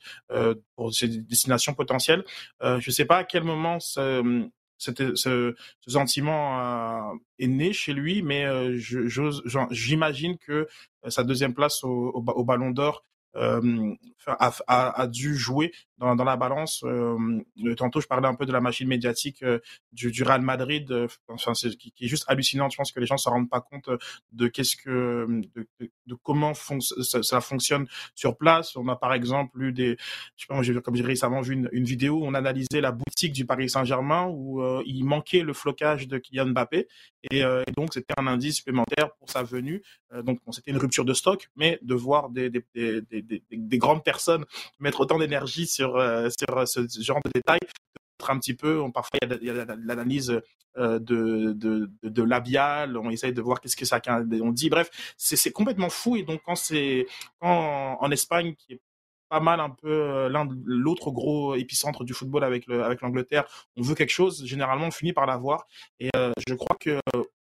pour 0.77 0.93
ses 0.93 1.09
destinations 1.09 1.75
potentielles. 1.75 2.25
je 2.61 2.91
sais 2.91 3.05
pas 3.05 3.19
à 3.19 3.25
quel 3.25 3.45
moment 3.45 3.81
ce, 3.81 4.49
ce, 4.79 5.55
sentiment 5.87 6.61
euh, 6.61 7.17
est 7.39 7.47
né 7.47 7.73
chez 7.73 7.93
lui, 7.93 8.23
mais 8.23 8.45
euh, 8.45 8.79
j'imagine 9.71 10.39
que 10.39 10.67
euh, 11.05 11.11
sa 11.11 11.25
deuxième 11.25 11.55
place 11.55 11.85
au, 11.85 12.11
au 12.15 12.45
Ballon 12.45 12.71
d'Or 12.71 13.05
euh, 13.39 13.95
a, 14.27 14.53
a, 14.67 15.03
a, 15.03 15.07
dû 15.07 15.37
jouer 15.37 15.73
dans, 15.97 16.15
dans 16.15 16.25
la 16.25 16.37
balance. 16.37 16.83
Euh, 16.85 17.17
tantôt, 17.77 18.01
je 18.01 18.07
parlais 18.07 18.29
un 18.29 18.35
peu 18.35 18.45
de 18.47 18.53
la 18.53 18.61
machine 18.61 18.89
médiatique 18.89 19.43
euh, 19.43 19.59
du, 19.93 20.11
du, 20.11 20.23
Real 20.23 20.43
Madrid, 20.43 20.93
enfin, 21.29 21.55
c'est, 21.55 21.77
qui, 21.77 21.93
qui, 21.93 22.05
est 22.05 22.09
juste 22.09 22.25
hallucinante. 22.29 22.73
Je 22.73 22.77
pense 22.77 22.93
que 22.93 23.01
les 23.01 23.07
gens 23.07 23.15
ne 23.15 23.21
se 23.21 23.29
rendent 23.29 23.49
pas 23.49 23.61
compte 23.61 23.89
de 24.33 24.49
qu'est-ce 24.49 24.77
que, 24.77 25.27
de, 25.55 25.67
de, 25.81 26.15
comment 26.23 26.53
ça, 26.55 27.23
ça, 27.23 27.41
fonctionne 27.41 27.87
sur 28.15 28.37
place. 28.37 28.77
On 28.77 28.89
a 28.89 28.97
par 28.97 29.15
exemple 29.15 29.63
eu 29.63 29.73
des, 29.73 29.97
je 30.37 30.45
sais 30.45 30.47
pas, 30.49 30.61
j'ai, 30.63 30.75
comme 30.81 30.97
j'ai 30.97 31.05
récemment 31.05 31.41
vu 31.41 31.55
une, 31.55 31.69
une, 31.73 31.85
vidéo 31.85 32.19
où 32.19 32.27
on 32.27 32.35
analysait 32.35 32.81
la 32.81 32.93
boutique 32.93 33.33
du 33.33 33.47
Paris 33.47 33.71
Saint-Germain 33.71 34.27
où 34.29 34.63
il 34.85 35.05
manquait 35.05 35.43
le 35.43 35.53
flocage 35.53 36.07
de 36.07 36.19
Kylian 36.19 36.49
Mbappé 36.49 36.89
et, 37.31 37.39
et 37.39 37.73
donc 37.77 37.95
c'était 37.95 38.15
un 38.19 38.27
indice 38.27 38.57
supplémentaire 38.57 39.15
pour 39.15 39.31
sa 39.31 39.43
venue. 39.43 39.83
donc 40.23 40.41
bon, 40.45 40.53
c'était 40.53 40.71
une 40.71 40.77
rupture 40.77 41.05
de 41.05 41.15
stock, 41.15 41.49
mais 41.57 41.79
de 41.83 41.95
voir 41.95 42.29
des, 42.31 42.51
des, 42.51 42.63
des, 42.75 43.23
des 43.23 43.28
des, 43.29 43.79
grandes 43.79 44.05
personnes 44.05 44.45
mettre 44.79 45.01
autant 45.01 45.19
d'énergie 45.19 45.67
sur, 45.67 45.97
euh, 45.97 46.29
sur 46.31 46.69
ce 46.69 47.03
genre 47.03 47.21
de 47.25 47.31
détails 47.35 47.61
un 48.29 48.39
petit 48.39 48.55
peu, 48.55 48.83
parfois 48.93 49.19
il 49.23 49.45
y 49.45 49.51
a, 49.51 49.65
l'analyse 49.77 50.41
euh, 50.77 50.99
de, 50.99 51.53
de, 51.53 51.91
de, 52.03 52.23
labial, 52.23 52.97
on 52.97 53.11
essaye 53.11 53.33
de 53.33 53.41
voir 53.41 53.61
qu'est-ce 53.61 53.77
que 53.77 53.85
ça 53.85 54.01
on 54.43 54.51
dit, 54.51 54.71
bref, 54.71 54.91
c'est 55.17 55.53
complètement 55.53 55.91
fou 55.91 56.17
et 56.17 56.25
donc 56.25 56.41
quand 56.45 56.57
c'est 56.57 57.07
quand 57.41 57.97
en 58.01 58.11
Espagne 58.11 58.55
qui 58.55 58.75
est 58.75 58.81
pas 59.29 59.41
mal 59.41 59.61
un 59.61 59.71
peu 59.71 59.91
euh, 59.91 60.29
l'un 60.29 60.49
l'autre 60.65 61.11
gros 61.11 61.55
épicentre 61.55 62.05
du 62.05 62.15
football 62.15 62.45
avec 62.45 62.67
le, 62.67 62.83
avec 62.83 63.01
l'Angleterre. 63.03 63.45
On 63.77 63.83
veut 63.83 63.95
quelque 63.95 64.11
chose, 64.11 64.45
généralement 64.47 64.87
on 64.87 64.91
finit 64.91 65.13
par 65.13 65.27
l'avoir. 65.27 65.67
Et 66.01 66.11
euh, 66.17 66.33
je 66.47 66.55
crois 66.55 66.77
que 66.81 66.99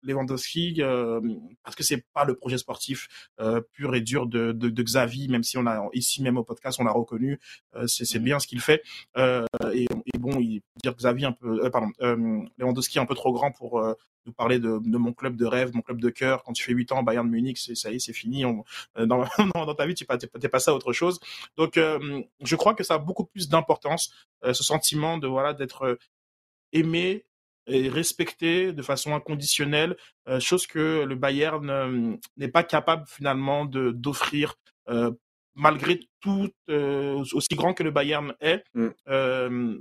Lewandowski, 0.08 0.76
euh, 0.80 1.22
parce 1.64 1.76
que 1.76 1.84
c'est 1.84 2.04
pas 2.14 2.26
le 2.26 2.36
projet 2.36 2.58
sportif 2.58 3.08
euh, 3.40 3.62
pur 3.74 3.94
et 3.96 4.02
dur 4.02 4.28
de, 4.28 4.52
de, 4.52 4.70
de, 4.70 4.84
Xavi, 4.84 5.28
même 5.30 5.44
si 5.44 5.58
on 5.58 5.68
a 5.68 5.88
ici 5.94 6.24
même 6.24 6.38
au 6.38 6.44
podcast 6.44 6.80
on 6.80 6.84
l'a 6.84 6.92
reconnu, 6.92 7.40
euh, 7.76 7.88
c'est, 7.88 8.20
mmh. 8.20 8.24
bien 8.24 8.40
ce 8.40 8.48
qu'il 8.48 8.62
fait. 8.62 8.82
Et, 9.18 9.86
et, 9.86 10.18
bon, 10.18 10.40
il 10.40 10.62
dire 10.82 10.96
Xavi 10.96 11.26
un 11.26 11.32
peu, 11.32 11.70
pardon, 11.70 11.92
Lewandowski 12.58 13.00
un 13.00 13.06
peu 13.06 13.16
trop 13.16 13.34
grand 13.34 13.52
pour 13.52 13.82
nous 14.28 14.34
parler 14.34 14.60
de, 14.60 14.80
de, 14.84 14.98
mon 14.98 15.14
club 15.14 15.36
de 15.36 15.46
rêve, 15.46 15.72
mon 15.74 15.82
club 15.82 16.00
de 16.00 16.10
cœur. 16.10 16.44
Quand 16.44 16.54
tu 16.54 16.64
fais 16.64 16.74
8 16.74 16.92
ans 16.92 17.04
Bayern 17.04 17.26
de 17.26 17.32
Munich, 17.32 17.58
c'est 17.58 17.76
ça 17.76 17.92
y 17.92 17.96
est, 17.96 18.00
c'est 18.00 18.14
fini. 18.14 18.46
On, 18.46 18.64
dans, 19.06 19.26
dans, 19.54 19.76
ta 19.76 19.86
vie, 19.86 19.96
tu 19.96 20.06
es 20.06 20.50
passé 20.50 20.72
à 20.72 20.74
autre 20.74 20.94
chose. 20.94 21.20
Donc, 21.56 21.78
euh, 21.78 22.22
je 22.42 22.56
crois 22.56 22.74
que 22.74 22.84
ça 22.84 22.96
a 22.96 22.98
beaucoup 23.00 23.26
plus 23.26 23.50
d'importance, 23.50 24.14
euh, 24.44 24.54
ce 24.54 24.64
sentiment 24.64 25.18
de 25.18 25.28
voilà 25.28 25.54
d'être 25.54 25.98
aimé 26.74 27.26
et 27.68 27.90
respecté 27.90 28.74
de 28.74 28.82
façon 28.82 29.14
inconditionnelle, 29.14 29.98
chose 30.40 30.68
que 30.68 31.04
le 31.04 31.16
Bayern 31.16 32.18
n'est 32.38 32.48
pas 32.48 32.64
capable 32.64 33.06
finalement 33.08 33.66
de 33.66 33.92
d'offrir 33.92 34.56
malgré 35.56 36.00
tout, 36.22 36.50
aussi 36.70 37.56
grand 37.56 37.74
que 37.74 37.84
le 37.84 37.92
Bayern 37.92 38.34
est, 38.40 38.64
mm. 38.74 38.88
euh, 39.10 39.78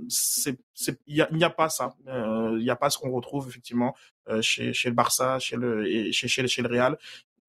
il 1.05 1.27
n'y 1.31 1.43
a, 1.43 1.47
a, 1.47 1.49
pas 1.49 1.69
ça. 1.69 1.95
Il 2.07 2.63
n'y 2.63 2.69
a 2.69 2.75
pas 2.75 2.89
ce 2.89 2.97
qu'on 2.97 3.11
retrouve 3.11 3.47
effectivement 3.47 3.95
chez, 4.41 4.73
chez 4.73 4.89
le 4.89 4.95
Barça, 4.95 5.39
chez 5.39 5.55
le, 5.55 5.87
et 5.87 6.11
chez, 6.11 6.27
chez, 6.27 6.47
chez 6.47 6.61
le 6.61 6.67
Real 6.67 6.97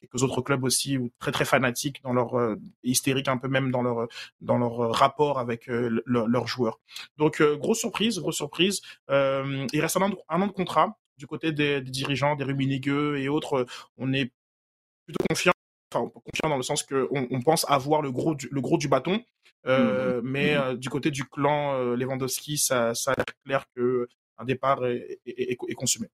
quelques 0.01 0.23
autres 0.23 0.41
clubs 0.43 0.65
aussi 0.65 0.99
très 1.19 1.33
très 1.33 1.45
fanatiques 1.45 2.03
dans 2.03 2.13
leur 2.13 2.39
euh, 2.39 2.57
hystérique 2.83 3.29
un 3.29 3.37
peu 3.39 3.49
même 3.49 3.71
dans 3.71 3.83
leur 3.83 4.09
dans 4.41 4.59
leur 4.59 4.93
rapport 4.95 5.39
avec 5.39 5.69
euh, 5.69 6.03
leurs 6.07 6.47
joueurs. 6.47 6.81
Donc 7.17 7.41
euh, 7.41 7.57
grosse 7.57 7.79
surprise, 7.79 8.19
grosse 8.19 8.37
surprise. 8.37 8.81
Euh, 9.11 9.67
il 9.73 9.81
reste 9.81 9.97
un 9.97 10.03
an, 10.03 10.11
de, 10.11 10.17
un 10.29 10.43
an 10.43 10.47
de 10.47 10.53
contrat 10.53 10.99
du 11.17 11.27
côté 11.27 11.53
des, 11.53 11.81
des 11.81 11.91
dirigeants, 11.91 12.37
des 12.37 12.45
Ruminigueux 12.45 13.19
et 13.19 13.29
autres. 13.29 13.67
On 13.97 14.13
est 14.13 14.33
plutôt 15.07 15.25
confiant. 15.29 15.53
Enfin, 15.93 16.07
confiant 16.11 16.51
dans 16.51 16.59
le 16.59 16.63
sens 16.63 16.83
que 16.83 17.09
on, 17.11 17.27
on, 17.31 17.41
pense 17.41 17.65
avoir 17.67 18.03
le 18.03 18.13
gros 18.13 18.35
du, 18.35 18.47
le 18.53 18.61
gros 18.61 18.77
du 18.77 18.89
bâton, 18.89 19.25
euh, 19.67 20.21
mmh 20.21 20.25
mais 20.25 20.55
mmh 20.55 20.77
du 20.77 20.91
côté 20.91 21.11
du 21.11 21.25
clan 21.25 21.95
Lewandowski, 21.95 22.59
ça, 22.59 22.95
ça 22.95 23.13
a 23.13 23.15
l'air 23.17 23.25
clair 23.47 23.65
que 23.75 24.07
un 24.37 24.45
départ 24.45 24.85
est, 24.85 25.19
est, 25.25 25.53
est, 25.53 25.59
est 25.67 25.75
consumé 25.75 26.09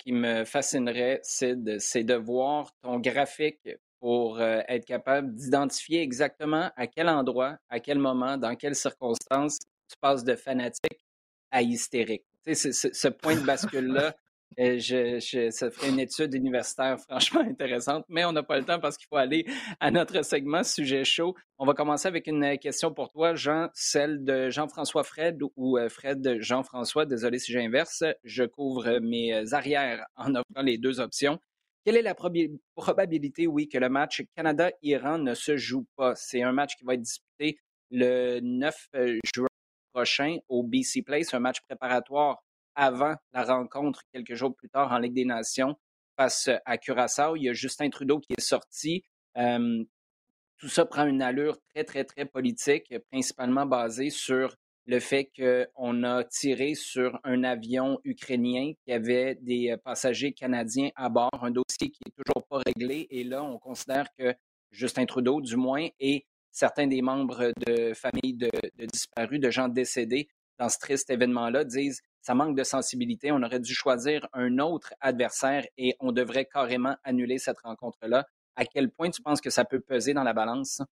qui 0.00 0.12
me 0.12 0.44
fascinerait, 0.44 1.20
Sid, 1.22 1.78
c'est 1.78 2.04
de 2.04 2.14
voir 2.14 2.72
ton 2.82 2.98
graphique 2.98 3.68
pour 4.00 4.40
euh, 4.40 4.62
être 4.66 4.86
capable 4.86 5.34
d'identifier 5.34 6.00
exactement 6.00 6.70
à 6.74 6.86
quel 6.86 7.08
endroit, 7.08 7.58
à 7.68 7.80
quel 7.80 7.98
moment, 7.98 8.38
dans 8.38 8.56
quelles 8.56 8.74
circonstances 8.74 9.58
tu 9.88 9.96
passes 10.00 10.24
de 10.24 10.34
fanatique 10.34 11.04
à 11.50 11.60
hystérique. 11.60 12.24
Tu 12.46 12.54
sais, 12.54 12.72
ce 12.72 13.08
point 13.08 13.34
de 13.34 13.40
bascule-là, 13.46 14.16
Je, 14.58 15.48
ça 15.50 15.70
ferait 15.70 15.90
une 15.90 16.00
étude 16.00 16.34
universitaire 16.34 16.98
franchement 17.08 17.40
intéressante, 17.40 18.04
mais 18.08 18.24
on 18.24 18.32
n'a 18.32 18.42
pas 18.42 18.58
le 18.58 18.64
temps 18.64 18.80
parce 18.80 18.96
qu'il 18.96 19.06
faut 19.08 19.16
aller 19.16 19.46
à 19.78 19.90
notre 19.90 20.22
segment 20.22 20.64
sujet 20.64 21.04
chaud. 21.04 21.34
On 21.58 21.66
va 21.66 21.74
commencer 21.74 22.08
avec 22.08 22.26
une 22.26 22.58
question 22.58 22.92
pour 22.92 23.10
toi, 23.10 23.34
Jean, 23.34 23.68
celle 23.74 24.24
de 24.24 24.50
Jean-François 24.50 25.04
Fred 25.04 25.38
ou 25.56 25.78
euh, 25.78 25.88
Fred 25.88 26.38
Jean-François. 26.40 27.06
Désolé 27.06 27.38
si 27.38 27.52
j'inverse. 27.52 28.02
Je 28.24 28.44
couvre 28.44 28.98
mes 28.98 29.52
arrières 29.52 30.04
en 30.16 30.34
offrant 30.34 30.62
les 30.62 30.78
deux 30.78 31.00
options. 31.00 31.38
Quelle 31.84 31.96
est 31.96 32.02
la 32.02 32.14
probabilité, 32.14 33.46
oui, 33.46 33.66
que 33.68 33.78
le 33.78 33.88
match 33.88 34.22
Canada-Iran 34.36 35.18
ne 35.18 35.34
se 35.34 35.56
joue 35.56 35.86
pas? 35.96 36.14
C'est 36.14 36.42
un 36.42 36.52
match 36.52 36.76
qui 36.76 36.84
va 36.84 36.94
être 36.94 37.00
disputé 37.00 37.58
le 37.90 38.40
9 38.40 38.88
euh, 38.94 39.18
juin 39.34 39.46
prochain 39.92 40.36
au 40.48 40.62
BC 40.62 41.02
Place, 41.02 41.32
un 41.32 41.40
match 41.40 41.60
préparatoire 41.62 42.42
avant 42.80 43.14
la 43.34 43.44
rencontre 43.44 44.00
quelques 44.10 44.34
jours 44.34 44.56
plus 44.56 44.70
tard 44.70 44.90
en 44.90 44.98
Ligue 44.98 45.12
des 45.12 45.26
Nations 45.26 45.76
face 46.16 46.48
à 46.64 46.78
Curaçao. 46.78 47.36
Il 47.36 47.42
y 47.42 47.48
a 47.50 47.52
Justin 47.52 47.90
Trudeau 47.90 48.20
qui 48.20 48.32
est 48.32 48.40
sorti. 48.40 49.04
tout 49.36 50.68
ça 50.68 50.86
prend 50.86 51.06
une 51.06 51.20
allure 51.20 51.58
très, 51.74 51.84
très, 51.84 52.04
très 52.04 52.24
politique, 52.24 52.94
principalement 53.10 53.66
basée 53.66 54.08
sur 54.08 54.56
le 54.86 54.98
fait 54.98 55.30
qu'on 55.36 56.02
a 56.04 56.24
tiré 56.24 56.74
sur 56.74 57.20
un 57.22 57.44
avion 57.44 58.00
ukrainien 58.02 58.72
qui 58.82 58.92
avait 58.92 59.34
des 59.34 59.76
passagers 59.84 60.32
canadiens 60.32 60.88
à 60.96 61.10
bord, 61.10 61.30
un 61.42 61.50
dossier 61.50 61.90
qui 61.90 62.00
n'est 62.06 62.24
toujours 62.24 62.46
pas 62.46 62.62
réglé. 62.64 63.06
Et 63.10 63.24
là, 63.24 63.42
on 63.44 63.58
considère 63.58 64.06
que 64.18 64.34
Justin 64.70 65.04
Trudeau, 65.04 65.42
du 65.42 65.56
moins, 65.56 65.86
et 66.00 66.24
certains 66.50 66.86
des 66.86 67.02
membres 67.02 67.52
de 67.66 67.92
familles 67.92 68.36
de, 68.36 68.50
de 68.78 68.86
disparus, 68.86 69.38
de 69.38 69.50
gens 69.50 69.68
décédés 69.68 70.28
dans 70.58 70.70
ce 70.70 70.78
triste 70.78 71.10
événement-là, 71.10 71.64
disent 71.64 72.00
ça 72.22 72.34
manque 72.34 72.56
de 72.56 72.64
sensibilité. 72.64 73.32
On 73.32 73.42
aurait 73.42 73.60
dû 73.60 73.74
choisir 73.74 74.28
un 74.32 74.58
autre 74.58 74.94
adversaire 75.00 75.66
et 75.78 75.94
on 76.00 76.12
devrait 76.12 76.46
carrément 76.46 76.96
annuler 77.04 77.38
cette 77.38 77.60
rencontre-là. 77.60 78.26
À 78.56 78.64
quel 78.64 78.90
point 78.90 79.10
tu 79.10 79.22
penses 79.22 79.40
que 79.40 79.50
ça 79.50 79.64
peut 79.64 79.80
peser 79.80 80.12
dans 80.12 80.24
la 80.24 80.32
balance? 80.32 80.82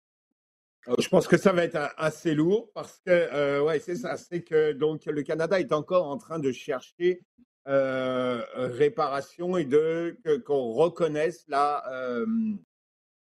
Euh, 0.88 0.94
je 0.98 1.08
pense 1.08 1.26
que 1.26 1.36
ça 1.36 1.52
va 1.52 1.64
être 1.64 1.92
assez 1.96 2.34
lourd 2.34 2.70
parce 2.72 2.98
que, 3.04 3.10
euh, 3.10 3.62
ouais, 3.62 3.78
c'est 3.78 3.96
ça, 3.96 4.16
c'est 4.16 4.42
que 4.42 4.72
donc 4.72 5.04
le 5.06 5.22
Canada 5.22 5.60
est 5.60 5.72
encore 5.72 6.08
en 6.08 6.16
train 6.16 6.38
de 6.38 6.52
chercher 6.52 7.20
euh, 7.66 8.42
réparation 8.54 9.56
et 9.58 9.64
de 9.64 10.18
qu'on 10.46 10.72
reconnaisse 10.72 11.44
la, 11.48 11.84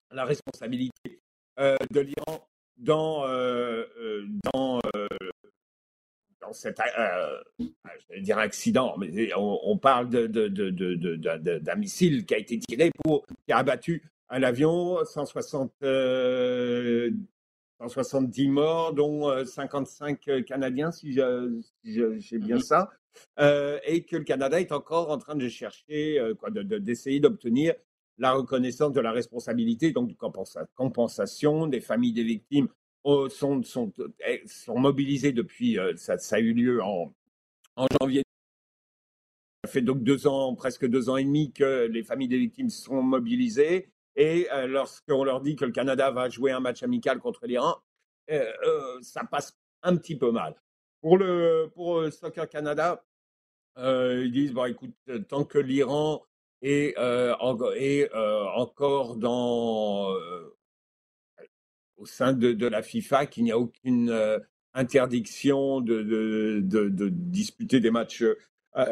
la 0.10 0.26
responsabilité 0.26 1.22
de 1.58 2.00
l'Iran 2.00 2.48
dans, 2.78 3.28
dans 4.54 4.80
dans 6.42 6.54
cet 6.54 6.80
euh, 6.80 7.38
je 7.60 7.66
vais 8.10 8.22
dire 8.22 8.38
accident, 8.38 8.96
mais 8.98 9.32
on, 9.36 9.78
parle 9.78 10.10
d'un 10.10 10.28
de, 10.28 10.48
de, 10.48 11.78
missile 11.78 12.26
qui 12.26 12.34
a 12.34 12.38
été 12.38 12.60
tiré 12.60 12.92
pour 13.04 13.26
qui 13.46 13.54
a 13.54 13.58
abattu 13.58 14.04
un 14.30 14.44
avion, 14.44 15.04
160, 15.06 15.72
170 17.80 18.48
euh, 18.48 18.50
morts, 18.50 18.94
dont 18.94 19.46
55 19.46 20.28
euh, 20.28 20.42
Canadiens, 20.42 20.92
si 20.92 21.14
j'ai 21.14 22.40
bien 22.40 22.56
mhm. 22.56 22.62
ça, 22.62 22.90
et 23.86 24.04
que 24.04 24.18
le 24.18 24.24
Canada 24.24 24.60
est 24.60 24.72
encore 24.72 25.12
en 25.12 25.18
train 25.18 25.36
de 25.36 25.48
chercher, 25.48 26.20
quoi, 26.40 26.50
d'essayer 26.50 27.20
d'obtenir 27.20 27.74
la 28.18 28.32
reconnaissance 28.34 28.94
de 28.94 29.02
la 29.02 29.12
responsabilité, 29.12 29.92
donc 29.92 30.10
de 30.10 30.18
compensation 30.76 31.68
des 31.68 31.82
familles 31.82 32.14
des 32.14 32.24
victimes 32.24 32.68
eh, 33.06 34.44
sont 34.46 34.78
mobilisés 34.78 35.32
depuis, 35.32 35.80
euh, 35.80 35.96
ça, 35.96 36.18
a 36.32 36.40
eu 36.40 36.54
lieu 36.54 36.84
en, 36.84 37.12
janvier. 38.00 38.24
Ça 39.64 39.72
fait 39.72 39.82
donc 39.82 40.04
deux 40.04 40.28
ans, 40.28 40.54
presque 40.56 40.86
deux 40.86 41.10
ans 41.10 41.18
et 41.18 41.24
demi 41.24 41.52
que 41.52 41.88
les 41.88 42.04
familles 42.04 42.28
des 42.28 42.38
victimes 42.38 42.70
sont 42.70 43.02
mobilisées. 43.02 43.92
Et 44.16 44.48
euh, 44.52 44.68
lorsqu'on 44.68 45.24
leur 45.24 45.42
dit 45.42 45.56
que 45.56 45.66
le 45.66 45.72
Canada 45.72 46.12
va 46.12 46.30
jouer 46.30 46.52
un 46.52 46.60
match 46.60 46.84
amical 46.84 47.20
contre 47.20 47.48
l'Iran, 47.48 47.76
euh, 48.30 49.02
ça 49.02 49.24
passe 49.24 49.58
un 49.84 49.98
petit 49.98 50.18
peu 50.18 50.32
mal. 50.32 50.56
Pour 51.02 51.18
le 51.18 51.72
pour 51.74 52.06
Soccer 52.12 52.48
Canada, 52.48 53.04
ils 53.78 54.32
disent 54.32 54.54
bon, 54.54 54.66
écoute, 54.66 54.94
tant 55.28 55.44
que 55.44 55.58
l'Iran 55.58 56.24
est 56.62 56.96
encore 57.00 59.16
dans 59.16 60.14
au 62.02 62.06
sein 62.06 62.34
de, 62.34 62.68
la 62.68 62.82
FIFA 62.82 63.28
qu'il 63.28 63.44
n'y 63.44 63.52
a 63.52 63.60
aucune 63.60 64.10
euh, 64.10 64.40
interdiction 64.74 65.82
de, 65.82 66.02
de, 66.02 67.10
disputer 67.10 67.80
des 67.80 67.92
matchs 67.92 68.24
euh, 68.76 68.86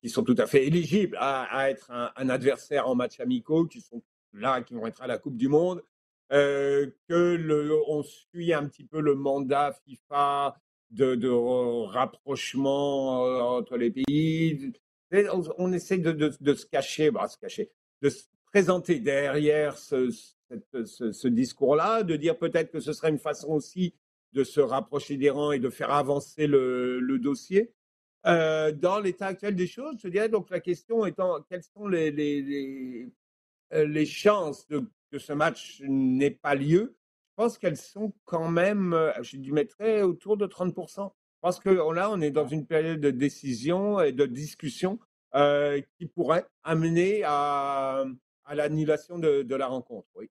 qui 0.00 0.08
sont 0.08 0.24
tout 0.24 0.34
à 0.36 0.46
fait 0.46 0.66
éligibles 0.66 1.16
à, 1.20 1.70
être 1.70 1.90
un, 1.90 2.28
adversaire 2.28 2.88
en 2.88 2.96
match 2.96 3.20
amicaux, 3.20 3.66
qui 3.66 3.80
sont 3.80 4.02
là, 4.32 4.62
qui 4.62 4.74
vont 4.74 4.86
être 4.86 5.00
à 5.00 5.06
la 5.06 5.18
Coupe 5.18 5.36
du 5.36 5.48
Monde, 5.48 5.82
euh, 6.32 6.90
que 7.08 8.02
suit 8.02 8.52
un 8.52 8.66
petit 8.66 8.84
peu 8.84 9.00
le 9.00 9.14
mandat 9.14 9.76
FIFA 9.86 10.56
de, 10.90 11.28
rapprochement 11.86 13.22
entre 13.56 13.76
les 13.76 13.90
pays. 13.90 14.72
On, 15.58 15.72
essaie 15.72 15.98
de, 15.98 16.54
se 16.54 16.66
cacher, 16.66 17.12
bah, 17.12 17.28
se 17.28 17.38
cacher, 17.38 17.70
de 18.02 18.08
se 18.08 18.24
présenter 18.46 18.98
derrière 18.98 19.76
ce, 19.78 20.10
ce, 20.72 21.28
discours-là, 21.28 22.02
de 22.02 22.16
dire 22.16 22.36
peut-être 22.38 22.70
que 22.70 22.80
ce 22.80 22.92
serait 22.92 23.10
une 23.10 23.18
façon 23.18 23.48
aussi 23.48 23.94
de 24.32 24.44
se 24.44 24.60
rapprocher 24.60 25.16
des 25.16 25.30
rangs 25.30 25.52
et 25.52 25.58
de 25.58 25.70
faire 25.70 25.90
avancer 25.90 26.46
le, 26.46 27.18
dossier. 27.18 27.72
Euh, 28.26 28.70
dans 28.72 29.00
l'état 29.00 29.28
actuel 29.28 29.56
des 29.56 29.66
choses, 29.66 29.96
je 30.02 30.08
dirais 30.08 30.28
donc 30.28 30.50
la 30.50 30.60
question 30.60 31.06
étant 31.06 31.40
quelles 31.48 31.62
sont 31.62 31.88
les, 31.88 33.08
euh, 33.72 34.04
chances 34.04 34.66
que 35.10 35.18
ce 35.18 35.32
match 35.32 35.82
n'ait 35.86 36.30
pas 36.30 36.54
lieu. 36.54 36.96
Je 37.30 37.44
pense 37.44 37.56
qu'elles 37.56 37.78
sont 37.78 38.12
quand 38.24 38.50
même, 38.50 38.92
euh, 38.92 39.12
je 39.22 39.38
mettrais 39.52 40.02
autour 40.02 40.36
de 40.36 40.46
30%. 40.46 41.12
Parce 41.40 41.58
que 41.58 41.70
là, 41.70 42.10
on 42.10 42.20
est 42.20 42.30
dans 42.30 42.46
une 42.46 42.66
période 42.66 43.00
de 43.00 43.10
décision 43.10 43.98
et 44.00 44.12
de 44.12 44.26
discussion 44.26 44.98
qui 45.32 46.06
pourrait 46.06 46.44
amener 46.64 47.22
à, 47.24 48.04
à 48.44 48.54
l'annulation 48.56 49.18
de, 49.18 49.42
de, 49.42 49.54
la 49.54 49.68
rencontre. 49.68 50.08
Oui. 50.16 50.28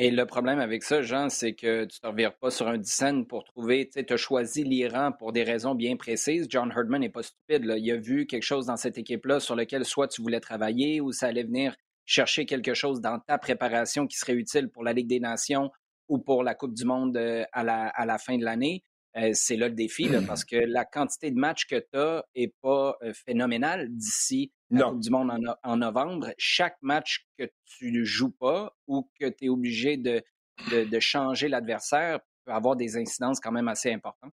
Et 0.00 0.12
le 0.12 0.26
problème 0.26 0.60
avec 0.60 0.84
ça, 0.84 1.02
Jean, 1.02 1.28
c'est 1.28 1.54
que 1.54 1.84
tu 1.84 1.98
ne 1.98 2.00
te 2.02 2.06
revires 2.06 2.36
pas 2.36 2.52
sur 2.52 2.68
un 2.68 2.78
dissent 2.78 3.26
pour 3.28 3.42
trouver, 3.42 3.90
tu 3.90 4.12
as 4.12 4.16
choisi 4.16 4.62
l'Iran 4.62 5.10
pour 5.10 5.32
des 5.32 5.42
raisons 5.42 5.74
bien 5.74 5.96
précises. 5.96 6.46
John 6.48 6.70
Herdman 6.70 7.00
n'est 7.00 7.08
pas 7.08 7.24
stupide. 7.24 7.64
Là. 7.64 7.78
Il 7.78 7.90
a 7.90 7.96
vu 7.96 8.24
quelque 8.24 8.44
chose 8.44 8.66
dans 8.66 8.76
cette 8.76 8.96
équipe-là 8.96 9.40
sur 9.40 9.56
lequel 9.56 9.84
soit 9.84 10.06
tu 10.06 10.22
voulais 10.22 10.38
travailler 10.38 11.00
ou 11.00 11.10
ça 11.10 11.26
allait 11.26 11.42
venir 11.42 11.74
chercher 12.06 12.46
quelque 12.46 12.74
chose 12.74 13.00
dans 13.00 13.18
ta 13.18 13.38
préparation 13.38 14.06
qui 14.06 14.16
serait 14.16 14.34
utile 14.34 14.68
pour 14.68 14.84
la 14.84 14.92
Ligue 14.92 15.08
des 15.08 15.18
Nations 15.18 15.72
ou 16.06 16.18
pour 16.18 16.44
la 16.44 16.54
Coupe 16.54 16.74
du 16.74 16.84
Monde 16.84 17.16
euh, 17.16 17.42
à 17.52 17.64
la, 17.64 17.88
à 17.88 18.06
la 18.06 18.18
fin 18.18 18.38
de 18.38 18.44
l'année. 18.44 18.84
Euh, 19.18 19.30
c'est 19.32 19.56
là 19.56 19.68
le 19.68 19.74
défi, 19.74 20.08
parce 20.26 20.44
que 20.44 20.56
la 20.56 20.84
quantité 20.84 21.30
de 21.30 21.38
matchs 21.38 21.66
que 21.66 21.76
tu 21.76 21.98
as 21.98 22.24
n'est 22.36 22.52
pas 22.60 22.96
euh, 23.02 23.12
phénoménale 23.12 23.88
d'ici 23.90 24.52
la 24.70 24.84
Coupe 24.84 25.00
du 25.00 25.10
Monde 25.10 25.32
en, 25.62 25.76
novembre. 25.76 26.28
Chaque 26.36 26.76
match 26.82 27.26
que 27.38 27.50
tu 27.64 27.90
ne 27.90 28.04
joues 28.04 28.30
pas 28.30 28.76
ou 28.86 29.10
que 29.18 29.28
tu 29.28 29.46
es 29.46 29.48
obligé 29.48 29.96
de, 29.96 30.22
de, 30.70 31.00
changer 31.00 31.48
l'adversaire 31.48 32.20
peut 32.44 32.52
avoir 32.52 32.76
des 32.76 32.96
incidences 32.96 33.40
quand 33.40 33.52
même 33.52 33.68
assez 33.68 33.90
importantes. 33.90 34.34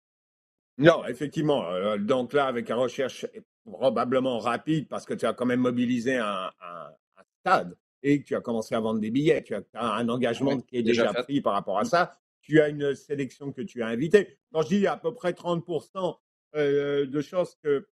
Non, 0.79 1.05
effectivement. 1.07 1.69
Euh, 1.71 1.99
donc 1.99 2.33
là, 2.33 2.47
avec 2.47 2.71
une 2.71 2.77
recherche 2.77 3.27
probablement 3.65 4.39
rapide, 4.39 4.89
parce 4.89 5.05
que 5.05 5.15
tu 5.15 5.27
as 5.27 5.35
quand 5.35 5.47
même 5.47 5.61
mobilisé 5.61 6.17
un, 6.17 6.51
stade 7.41 7.77
et 8.03 8.21
que 8.21 8.29
tu 8.29 8.37
as 8.37 8.41
commencé 8.41 8.75
à 8.75 8.81
vendre 8.81 9.01
des 9.01 9.11
billets, 9.11 9.43
tu 9.43 9.55
as 9.55 9.63
un 9.75 10.09
engagement 10.09 10.59
qui 10.61 10.77
est 10.77 10.83
déjà, 10.83 11.13
pris 11.13 11.41
par 11.41 11.55
rapport 11.55 11.79
à 11.79 11.83
mmh. 11.83 11.87
ça, 11.87 12.20
tu 12.43 12.61
as 12.61 12.69
une 12.69 12.95
sélection 12.95 13.53
que 13.53 13.63
tu 13.63 13.83
as 13.83 13.87
invitée. 13.87 14.39
Quand 14.53 14.63
je 14.63 14.69
dis 14.69 14.87
à 14.87 14.97
peu 14.97 15.15
près 15.15 15.33
30% 15.33 16.17
euh, 16.57 17.07
de 17.07 17.21
chances 17.21 17.57
que 17.63 17.87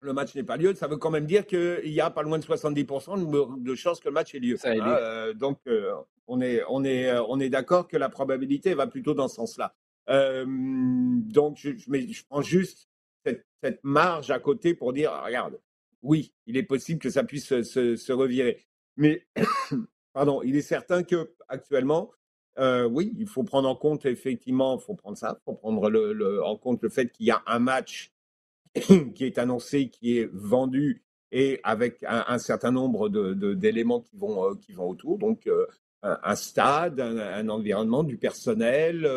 le 0.00 0.12
match 0.12 0.34
n'ait 0.34 0.42
pas 0.42 0.56
lieu, 0.56 0.74
ça 0.74 0.88
veut 0.88 0.96
quand 0.96 1.10
même 1.10 1.26
dire 1.26 1.46
qu'il 1.46 1.80
y 1.84 2.00
a 2.00 2.10
pas 2.10 2.22
loin 2.22 2.38
de 2.38 2.44
70% 2.44 3.62
de 3.62 3.74
chances 3.74 4.00
que 4.00 4.08
le 4.08 4.14
match 4.14 4.34
ait 4.34 4.40
lieu. 4.40 4.56
Hein, 4.64 4.80
euh, 4.80 5.34
donc, 5.34 5.60
euh, 5.68 5.94
on 6.26 6.40
est, 6.40 6.62
on 6.68 6.84
est, 6.84 7.12
on 7.28 7.38
est 7.38 7.50
d'accord 7.50 7.86
que 7.86 7.96
la 7.96 8.08
probabilité 8.08 8.74
va 8.74 8.86
plutôt 8.86 9.14
dans 9.14 9.28
ce 9.28 9.36
sens-là. 9.36 9.74
donc, 10.08 11.58
je, 11.58 11.70
je, 11.76 12.22
prends 12.28 12.42
juste 12.42 12.88
cette, 13.24 13.84
marge 13.84 14.32
à 14.32 14.40
côté 14.40 14.74
pour 14.74 14.92
dire, 14.92 15.12
regarde, 15.24 15.60
oui, 16.02 16.34
il 16.46 16.56
est 16.56 16.64
possible 16.64 16.98
que 16.98 17.10
ça 17.10 17.22
puisse 17.22 17.62
se, 17.62 17.94
se 17.94 18.12
revirer. 18.12 18.66
Mais, 18.96 19.24
pardon, 20.12 20.42
il 20.42 20.56
est 20.56 20.62
certain 20.62 21.04
que 21.04 21.32
actuellement, 21.46 22.10
euh, 22.58 22.84
oui, 22.84 23.14
il 23.18 23.26
faut 23.26 23.44
prendre 23.44 23.68
en 23.68 23.76
compte, 23.76 24.04
effectivement, 24.04 24.78
il 24.78 24.82
faut 24.82 24.94
prendre 24.94 25.16
ça, 25.16 25.38
il 25.40 25.44
faut 25.44 25.54
prendre 25.54 25.88
le, 25.88 26.44
en 26.44 26.56
compte 26.56 26.82
le 26.82 26.88
fait 26.88 27.10
qu'il 27.10 27.26
y 27.26 27.30
a 27.30 27.42
un 27.46 27.58
match 27.58 28.12
qui 28.74 29.24
est 29.24 29.38
annoncé, 29.38 29.88
qui 29.88 30.18
est 30.18 30.28
vendu 30.32 31.02
et 31.34 31.60
avec 31.64 32.04
un, 32.06 32.38
certain 32.38 32.70
nombre 32.70 33.08
d'éléments 33.08 34.00
de, 34.00 34.04
qui, 34.04 34.16
vont, 34.16 34.50
euh, 34.50 34.54
qui 34.54 34.72
vont 34.72 34.90
autour. 34.90 35.16
Donc, 35.16 35.46
euh, 35.46 35.66
un, 36.02 36.34
stade, 36.34 37.00
un, 37.00 37.48
environnement, 37.48 38.02
du 38.02 38.18
personnel, 38.18 39.08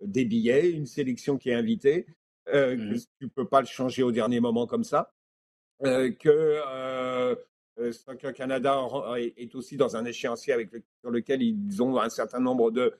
des 0.00 0.24
billets, 0.24 0.70
une 0.70 0.86
sélection 0.86 1.38
qui 1.38 1.50
est 1.50 1.54
invitée. 1.54 2.06
Mmh 2.52 2.96
Tu 3.20 3.26
ne 3.26 3.28
peux 3.28 3.46
pas 3.46 3.60
le 3.60 3.66
changer 3.66 4.02
au 4.02 4.10
dernier 4.10 4.40
moment 4.40 4.66
comme 4.66 4.82
ça. 4.82 5.12
que 5.80 7.36
Soccer 7.92 8.32
Canada 8.32 8.80
est 9.16 9.54
aussi 9.54 9.76
dans 9.76 9.96
un 9.96 10.04
échéancier 10.04 10.68
sur 11.00 11.10
lequel 11.10 11.42
ils 11.42 11.82
ont 11.82 11.98
un 11.98 12.08
certain 12.08 12.40
nombre 12.40 12.70
de, 12.70 12.94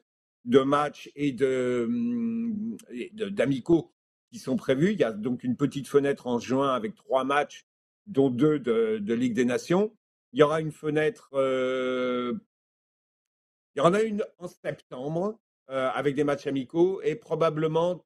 de 0.44 0.60
matchs 0.60 1.10
et 1.14 1.36
hum, 1.42 2.76
d'amicaux 3.12 3.92
qui 4.30 4.38
sont 4.38 4.56
prévus. 4.56 4.92
Il 4.92 4.98
y 4.98 5.04
a 5.04 5.12
donc 5.12 5.44
une 5.44 5.56
petite 5.56 5.88
fenêtre 5.88 6.26
en 6.26 6.38
juin 6.38 6.74
avec 6.74 6.94
trois 6.94 7.24
matchs, 7.24 7.66
dont 8.06 8.30
deux 8.30 8.58
de, 8.58 9.14
Ligue 9.14 9.34
des 9.34 9.44
Nations. 9.44 9.94
Il 10.32 10.40
y 10.40 10.42
aura 10.42 10.60
une 10.60 10.72
fenêtre, 10.72 11.30
il 11.34 12.38
y 13.76 13.80
en 13.80 13.94
a 13.94 14.02
une 14.02 14.24
en 14.38 14.48
septembre 14.48 15.38
avec 15.66 16.14
des 16.14 16.24
matchs 16.24 16.46
amicaux 16.46 17.00
et 17.02 17.14
probablement 17.14 18.04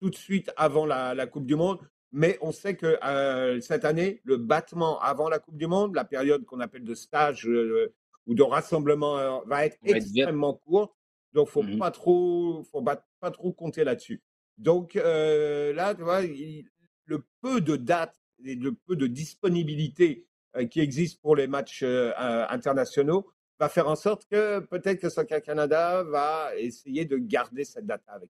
tout 0.00 0.10
de 0.10 0.16
suite 0.16 0.50
avant 0.56 0.86
la 0.86 1.26
Coupe 1.26 1.46
du 1.46 1.56
Monde 1.56 1.80
mais 2.12 2.38
on 2.40 2.52
sait 2.52 2.74
que 2.74 2.98
euh, 3.04 3.60
cette 3.60 3.84
année, 3.84 4.20
le 4.24 4.36
battement 4.36 5.00
avant 5.00 5.28
la 5.28 5.38
Coupe 5.38 5.56
du 5.56 5.66
Monde, 5.66 5.94
la 5.94 6.04
période 6.04 6.44
qu'on 6.44 6.60
appelle 6.60 6.84
de 6.84 6.94
stage 6.94 7.46
euh, 7.46 7.92
ou 8.26 8.34
de 8.34 8.42
rassemblement, 8.42 9.18
euh, 9.18 9.38
va 9.46 9.66
être 9.66 9.78
extrêmement 9.84 10.54
courte. 10.54 10.92
Donc, 11.32 11.48
faut 11.48 11.62
mmh 11.62 11.78
pas 11.78 11.92
trop, 11.92 12.64
faut 12.72 12.82
pas, 12.82 13.04
trop 13.30 13.52
compter 13.52 13.84
là-dessus. 13.84 14.20
Donc 14.58 14.94
là, 14.94 15.94
tu 15.94 16.02
vois, 16.02 16.22
le 16.22 17.24
peu 17.40 17.60
de 17.60 17.76
dates 17.76 18.20
et 18.44 18.56
le 18.56 18.72
peu 18.72 18.96
de 18.96 19.06
disponibilité 19.06 20.26
qui 20.70 20.80
existe 20.80 21.20
pour 21.22 21.36
les 21.36 21.46
matchs 21.46 21.84
internationaux 21.84 23.30
va 23.60 23.68
faire 23.68 23.88
en 23.88 23.94
sorte 23.94 24.26
que 24.26 24.58
peut-être 24.58 25.00
que 25.00 25.08
Soccer 25.08 25.40
Canada 25.40 26.02
va 26.02 26.50
essayer 26.56 27.04
de 27.04 27.16
garder 27.16 27.64
cette 27.64 27.86
date 27.86 28.02
avec 28.08 28.28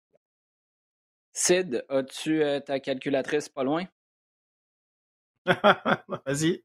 Sid, 1.32 1.84
as-tu 1.88 2.42
euh, 2.42 2.60
ta 2.60 2.80
calculatrice 2.80 3.48
pas 3.48 3.64
loin? 3.64 3.84
Vas-y. 6.26 6.62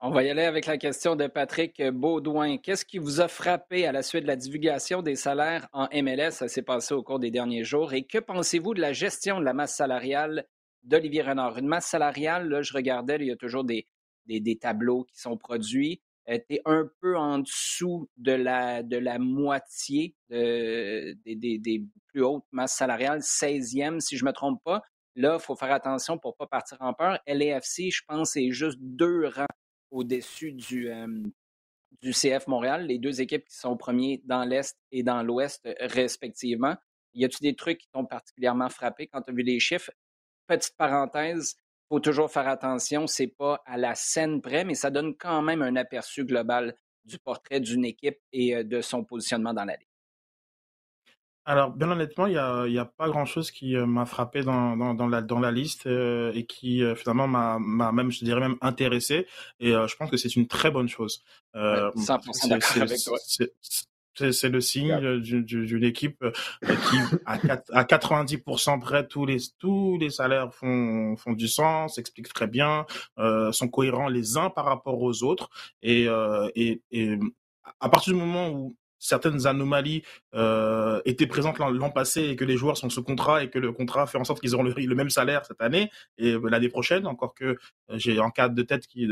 On 0.00 0.10
va 0.10 0.22
y 0.22 0.30
aller 0.30 0.44
avec 0.44 0.66
la 0.66 0.78
question 0.78 1.16
de 1.16 1.26
Patrick 1.26 1.82
Baudouin. 1.82 2.58
Qu'est-ce 2.58 2.84
qui 2.84 2.98
vous 2.98 3.20
a 3.20 3.28
frappé 3.28 3.86
à 3.86 3.92
la 3.92 4.02
suite 4.02 4.22
de 4.22 4.28
la 4.28 4.36
divulgation 4.36 5.02
des 5.02 5.16
salaires 5.16 5.68
en 5.72 5.88
MLS? 5.92 6.32
Ça 6.32 6.48
s'est 6.48 6.62
passé 6.62 6.94
au 6.94 7.02
cours 7.02 7.18
des 7.18 7.30
derniers 7.30 7.64
jours. 7.64 7.94
Et 7.94 8.04
que 8.04 8.18
pensez-vous 8.18 8.74
de 8.74 8.80
la 8.80 8.92
gestion 8.92 9.40
de 9.40 9.44
la 9.44 9.54
masse 9.54 9.74
salariale 9.74 10.46
d'Olivier 10.84 11.22
Renard? 11.22 11.58
Une 11.58 11.66
masse 11.66 11.86
salariale, 11.86 12.48
là, 12.48 12.62
je 12.62 12.72
regardais, 12.74 13.16
il 13.16 13.26
y 13.26 13.32
a 13.32 13.36
toujours 13.36 13.64
des, 13.64 13.86
des 14.26 14.58
tableaux 14.58 15.04
qui 15.04 15.18
sont 15.18 15.36
produits 15.36 16.00
était 16.26 16.60
un 16.64 16.88
peu 17.00 17.16
en 17.16 17.38
dessous 17.38 18.08
de 18.16 18.32
la, 18.32 18.82
de 18.82 18.96
la 18.96 19.18
moitié 19.18 20.14
des, 20.30 21.14
des, 21.24 21.84
plus 22.08 22.22
hautes 22.22 22.44
masses 22.52 22.76
salariales, 22.76 23.20
16e 23.20 24.00
si 24.00 24.16
je 24.16 24.24
ne 24.24 24.30
me 24.30 24.32
trompe 24.32 24.60
pas. 24.64 24.82
Là, 25.14 25.38
il 25.38 25.42
faut 25.42 25.56
faire 25.56 25.72
attention 25.72 26.18
pour 26.18 26.32
ne 26.32 26.36
pas 26.36 26.46
partir 26.46 26.78
en 26.80 26.92
peur. 26.92 27.18
LAFC, 27.26 27.90
je 27.90 28.02
pense, 28.06 28.36
est 28.36 28.50
juste 28.50 28.78
deux 28.80 29.28
rangs 29.28 29.46
au-dessus 29.90 30.52
du, 30.52 30.90
du 32.02 32.12
CF 32.12 32.46
Montréal, 32.48 32.86
les 32.86 32.98
deux 32.98 33.20
équipes 33.20 33.44
qui 33.46 33.56
sont 33.56 33.76
premiers 33.76 34.20
dans 34.24 34.44
l'Est 34.44 34.76
et 34.92 35.02
dans 35.02 35.22
l'Ouest 35.22 35.68
respectivement. 35.80 36.76
Y 37.14 37.24
a-t-il 37.24 37.50
des 37.50 37.56
trucs 37.56 37.78
qui 37.78 37.88
t'ont 37.92 38.04
particulièrement 38.04 38.68
frappé 38.68 39.06
quand 39.06 39.22
tu 39.22 39.30
as 39.30 39.34
vu 39.34 39.42
les 39.42 39.58
chiffres? 39.58 39.90
Petite 40.46 40.76
parenthèse, 40.76 41.56
faut 41.88 42.00
toujours 42.00 42.30
faire 42.30 42.48
attention, 42.48 43.06
c'est 43.06 43.28
pas 43.28 43.62
à 43.66 43.76
la 43.76 43.94
scène 43.94 44.40
près, 44.40 44.64
mais 44.64 44.74
ça 44.74 44.90
donne 44.90 45.14
quand 45.16 45.42
même 45.42 45.62
un 45.62 45.76
aperçu 45.76 46.24
global 46.24 46.76
du 47.04 47.18
portrait 47.18 47.60
d'une 47.60 47.84
équipe 47.84 48.18
et 48.32 48.64
de 48.64 48.80
son 48.80 49.04
positionnement 49.04 49.54
dans 49.54 49.64
la 49.64 49.76
ligue. 49.76 49.88
Alors, 51.48 51.70
bien 51.70 51.88
honnêtement, 51.88 52.26
il 52.26 52.32
n'y 52.32 52.38
a, 52.38 52.66
y 52.66 52.78
a, 52.78 52.84
pas 52.84 53.08
grand-chose 53.08 53.52
qui 53.52 53.76
m'a 53.76 54.04
frappé 54.04 54.42
dans, 54.42 54.76
dans, 54.94 55.06
la, 55.06 55.22
dans 55.22 55.38
la 55.38 55.52
liste 55.52 55.86
et 55.86 56.44
qui 56.48 56.82
finalement 56.96 57.28
m'a 57.28 57.92
même, 57.92 58.10
je 58.10 58.24
dirais 58.24 58.40
même, 58.40 58.56
intéressé. 58.62 59.28
Et 59.60 59.70
je 59.70 59.96
pense 59.96 60.10
que 60.10 60.16
c'est 60.16 60.34
une 60.34 60.48
très 60.48 60.72
bonne 60.72 60.88
chose. 60.88 61.22
100% 61.54 62.48
d'accord 62.48 62.82
avec 62.82 63.00
toi. 63.00 63.16
C'est 64.16 64.48
le 64.48 64.60
signe 64.60 65.20
d'une 65.20 65.84
équipe 65.84 66.22
euh, 66.22 66.32
qui, 66.62 66.96
à, 67.26 67.34
à 67.72 67.84
90% 67.84 68.80
près, 68.80 69.06
tous 69.06 69.26
les, 69.26 69.38
tous 69.58 69.98
les 69.98 70.10
salaires 70.10 70.54
font, 70.54 71.16
font 71.16 71.32
du 71.32 71.48
sens, 71.48 71.98
expliquent 71.98 72.32
très 72.32 72.46
bien, 72.46 72.86
euh, 73.18 73.52
sont 73.52 73.68
cohérents 73.68 74.08
les 74.08 74.36
uns 74.36 74.50
par 74.50 74.64
rapport 74.64 75.00
aux 75.00 75.22
autres. 75.22 75.50
Et, 75.82 76.08
euh, 76.08 76.48
et, 76.54 76.82
et 76.90 77.18
à 77.80 77.88
partir 77.88 78.14
du 78.14 78.18
moment 78.18 78.48
où 78.50 78.76
certaines 78.98 79.46
anomalies 79.46 80.02
euh, 80.34 81.00
étaient 81.04 81.26
présentes 81.26 81.58
l'an 81.58 81.90
passé 81.90 82.22
et 82.22 82.36
que 82.36 82.44
les 82.44 82.56
joueurs 82.56 82.76
sont 82.76 82.88
sous 82.88 83.02
contrat 83.02 83.44
et 83.44 83.50
que 83.50 83.58
le 83.58 83.72
contrat 83.72 84.06
fait 84.06 84.18
en 84.18 84.24
sorte 84.24 84.40
qu'ils 84.40 84.54
auront 84.54 84.64
le, 84.64 84.72
le, 84.72 84.94
même 84.94 85.10
salaire 85.10 85.44
cette 85.44 85.60
année 85.60 85.90
et 86.16 86.34
l'année 86.44 86.70
prochaine 86.70 87.06
encore 87.06 87.34
que 87.34 87.58
j'ai 87.90 88.18
en 88.20 88.30
cas 88.30 88.48
de 88.48 88.62
tête 88.62 88.86
qui 88.86 89.08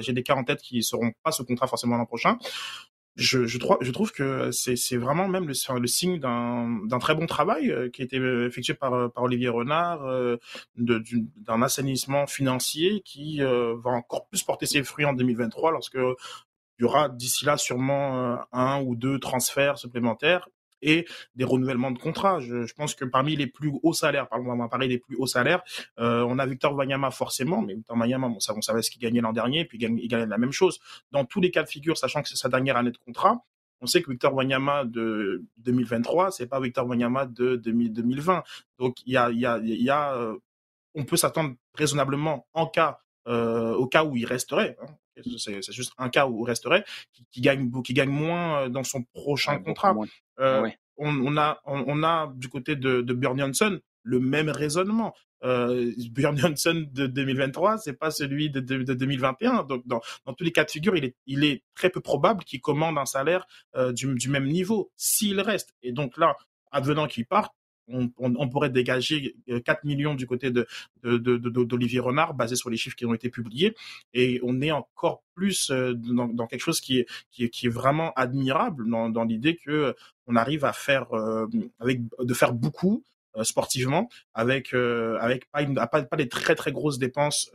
j'ai 0.00 0.12
des 0.12 0.22
cas 0.24 0.34
en 0.34 0.42
tête 0.42 0.60
qui 0.60 0.82
seront 0.82 1.12
pas 1.22 1.30
sous 1.30 1.44
contrat 1.44 1.68
forcément 1.68 1.96
l'an 1.96 2.06
prochain 2.06 2.38
je, 3.18 3.46
je, 3.46 3.58
trouve, 3.58 3.78
je 3.80 3.90
trouve 3.90 4.12
que 4.12 4.52
c'est 4.52 4.96
vraiment 4.96 5.26
même 5.26 5.48
le, 5.48 5.86
signe 5.86 6.20
d'un 6.20 6.98
très 7.00 7.16
bon 7.16 7.26
travail 7.26 7.70
euh, 7.70 7.90
qui 7.90 8.02
a 8.02 8.04
été 8.04 8.16
effectué 8.16 8.74
par, 8.74 8.94
euh, 8.94 9.08
par 9.08 9.24
Olivier 9.24 9.48
Renard, 9.48 10.06
euh, 10.06 10.36
d'un 10.76 11.62
assainissement 11.62 12.28
financier 12.28 13.02
qui 13.04 13.40
va 13.40 13.90
encore 13.90 14.28
plus 14.28 14.42
porter 14.44 14.66
ses 14.66 14.84
fruits 14.84 15.04
en 15.04 15.12
2023 15.12 15.72
lorsque 15.72 15.96
il 15.96 16.82
y 16.82 16.84
aura 16.84 17.08
d'ici 17.08 17.44
là 17.44 17.56
sûrement 17.56 18.38
un 18.52 18.80
ou 18.82 18.94
deux 18.94 19.18
transferts 19.18 19.78
supplémentaires 19.78 20.48
et 20.82 21.06
des 21.34 21.44
renouvellements 21.44 21.90
de 21.90 21.98
contrats. 21.98 22.40
Je, 22.40 22.72
pense 22.74 22.94
que 22.94 23.04
parmi 23.04 23.36
les 23.36 23.46
plus 23.46 23.72
hauts 23.82 23.92
salaires, 23.92 24.28
par 24.28 24.38
exemple, 24.38 24.56
on 24.56 24.62
va 24.62 24.68
parler 24.68 24.88
des 24.88 24.98
plus 24.98 25.16
hauts 25.16 25.26
salaires, 25.26 25.62
euh, 25.98 26.24
on 26.28 26.38
a 26.38 26.46
Victor 26.46 26.74
Wanyama 26.74 27.10
forcément, 27.10 27.62
mais 27.62 27.74
Victor 27.74 27.96
Wanyama, 27.96 28.28
on 28.28 28.40
savait, 28.40 28.58
on 28.58 28.62
savait 28.62 28.82
ce 28.82 28.90
qu'il 28.90 29.00
gagnait 29.00 29.20
l'an 29.20 29.32
dernier, 29.32 29.64
puis 29.64 29.78
il 29.78 30.08
gagnait, 30.08 30.26
la 30.26 30.38
même 30.38 30.52
chose. 30.52 30.80
Dans 31.10 31.24
tous 31.24 31.40
les 31.40 31.50
cas 31.50 31.62
de 31.62 31.68
figure, 31.68 31.96
sachant 31.96 32.22
que 32.22 32.28
c'est 32.28 32.36
sa 32.36 32.48
dernière 32.48 32.76
année 32.76 32.90
de 32.90 32.98
contrat, 32.98 33.44
on 33.80 33.86
sait 33.86 34.02
que 34.02 34.10
Victor 34.10 34.34
Wanyama 34.34 34.84
de 34.84 35.44
2023, 35.58 36.32
c'est 36.32 36.46
pas 36.46 36.60
Victor 36.60 36.86
Wanyama 36.86 37.26
de 37.26 37.56
2020. 37.56 38.42
Donc 38.78 38.96
il 39.06 39.12
y 39.12 39.16
a, 39.16 39.30
y 39.30 39.46
a, 39.46 39.58
y 39.58 39.90
a 39.90 40.14
euh, 40.16 40.36
on 40.94 41.04
peut 41.04 41.16
s'attendre 41.16 41.54
raisonnablement 41.74 42.46
en 42.54 42.66
cas, 42.66 42.98
euh, 43.28 43.74
au 43.74 43.86
cas 43.86 44.04
où 44.04 44.16
il 44.16 44.26
resterait, 44.26 44.76
hein, 44.82 44.86
c'est 45.38 45.72
juste 45.72 45.92
un 45.98 46.08
cas 46.08 46.26
où 46.26 46.44
il 46.44 46.48
resterait, 46.48 46.84
qui, 47.12 47.26
qui, 47.30 47.40
gagne, 47.40 47.70
qui 47.82 47.94
gagne 47.94 48.10
moins 48.10 48.62
euh, 48.62 48.68
dans 48.68 48.84
son 48.84 49.02
prochain 49.02 49.58
contrat. 49.58 49.94
Euh, 50.40 50.68
on, 50.96 51.36
a, 51.36 51.60
on, 51.64 52.02
a 52.02 52.32
du 52.34 52.48
côté 52.48 52.76
de, 52.76 53.00
de 53.02 53.14
Björn 53.14 53.38
Johnson 53.38 53.80
le 54.02 54.20
même 54.20 54.48
raisonnement. 54.48 55.14
Euh, 55.44 55.92
Björn 56.10 56.36
Johnson 56.36 56.86
de 56.90 57.06
2023, 57.06 57.78
c'est 57.78 57.92
pas 57.92 58.10
celui 58.10 58.50
de, 58.50 58.60
de, 58.60 58.94
2021. 58.94 59.64
Donc, 59.64 59.86
dans, 59.86 60.00
dans, 60.26 60.32
tous 60.32 60.44
les 60.44 60.52
cas 60.52 60.64
de 60.64 60.70
figure, 60.70 60.96
il 60.96 61.04
est, 61.04 61.16
il 61.26 61.44
est 61.44 61.62
très 61.74 61.90
peu 61.90 62.00
probable 62.00 62.44
qu'il 62.44 62.60
commande 62.60 62.98
un 62.98 63.06
salaire 63.06 63.46
euh, 63.76 63.92
du, 63.92 64.12
du, 64.14 64.28
même 64.28 64.46
niveau 64.46 64.90
s'il 64.96 65.40
reste. 65.40 65.74
Et 65.82 65.92
donc 65.92 66.16
là, 66.16 66.36
advenant 66.72 67.06
qu'il 67.06 67.26
parte, 67.26 67.54
on, 67.88 68.48
pourrait 68.48 68.70
dégager 68.70 69.36
4 69.64 69.68
euh, 69.68 69.74
millions 69.84 70.14
du 70.14 70.26
côté 70.26 70.50
de, 70.50 70.66
d'Olivier 71.02 72.00
Renard, 72.00 72.34
basé 72.34 72.56
sur 72.56 72.70
les 72.70 72.76
chiffres 72.76 72.96
qui 72.96 73.06
ont 73.06 73.14
été 73.14 73.30
publiés. 73.30 73.74
Et 74.14 74.40
on 74.42 74.60
est 74.60 74.70
encore 74.70 75.22
plus 75.34 75.70
euh, 75.70 75.94
dans, 75.94 76.46
quelque 76.46 76.60
chose 76.60 76.80
qui 76.80 76.98
est, 76.98 77.06
qui 77.30 77.44
est, 77.44 77.48
qui 77.48 77.66
est 77.66 77.70
vraiment 77.70 78.12
admirable 78.14 78.88
dans, 78.88 79.24
l'idée 79.24 79.56
que 79.56 79.94
on 80.26 80.36
arrive 80.36 80.64
à 80.64 80.72
faire, 80.72 81.12
euh, 81.14 81.46
avec, 81.80 82.00
de 82.18 82.34
faire 82.34 82.52
beaucoup 82.52 83.04
sportivement 83.42 84.08
avec 84.34 84.74
avec 84.74 85.48
pas, 85.52 85.62
une, 85.62 85.74
pas, 85.74 85.86
pas 85.86 86.16
des 86.16 86.28
très 86.28 86.56
très 86.56 86.72
grosses 86.72 86.98
dépenses 86.98 87.48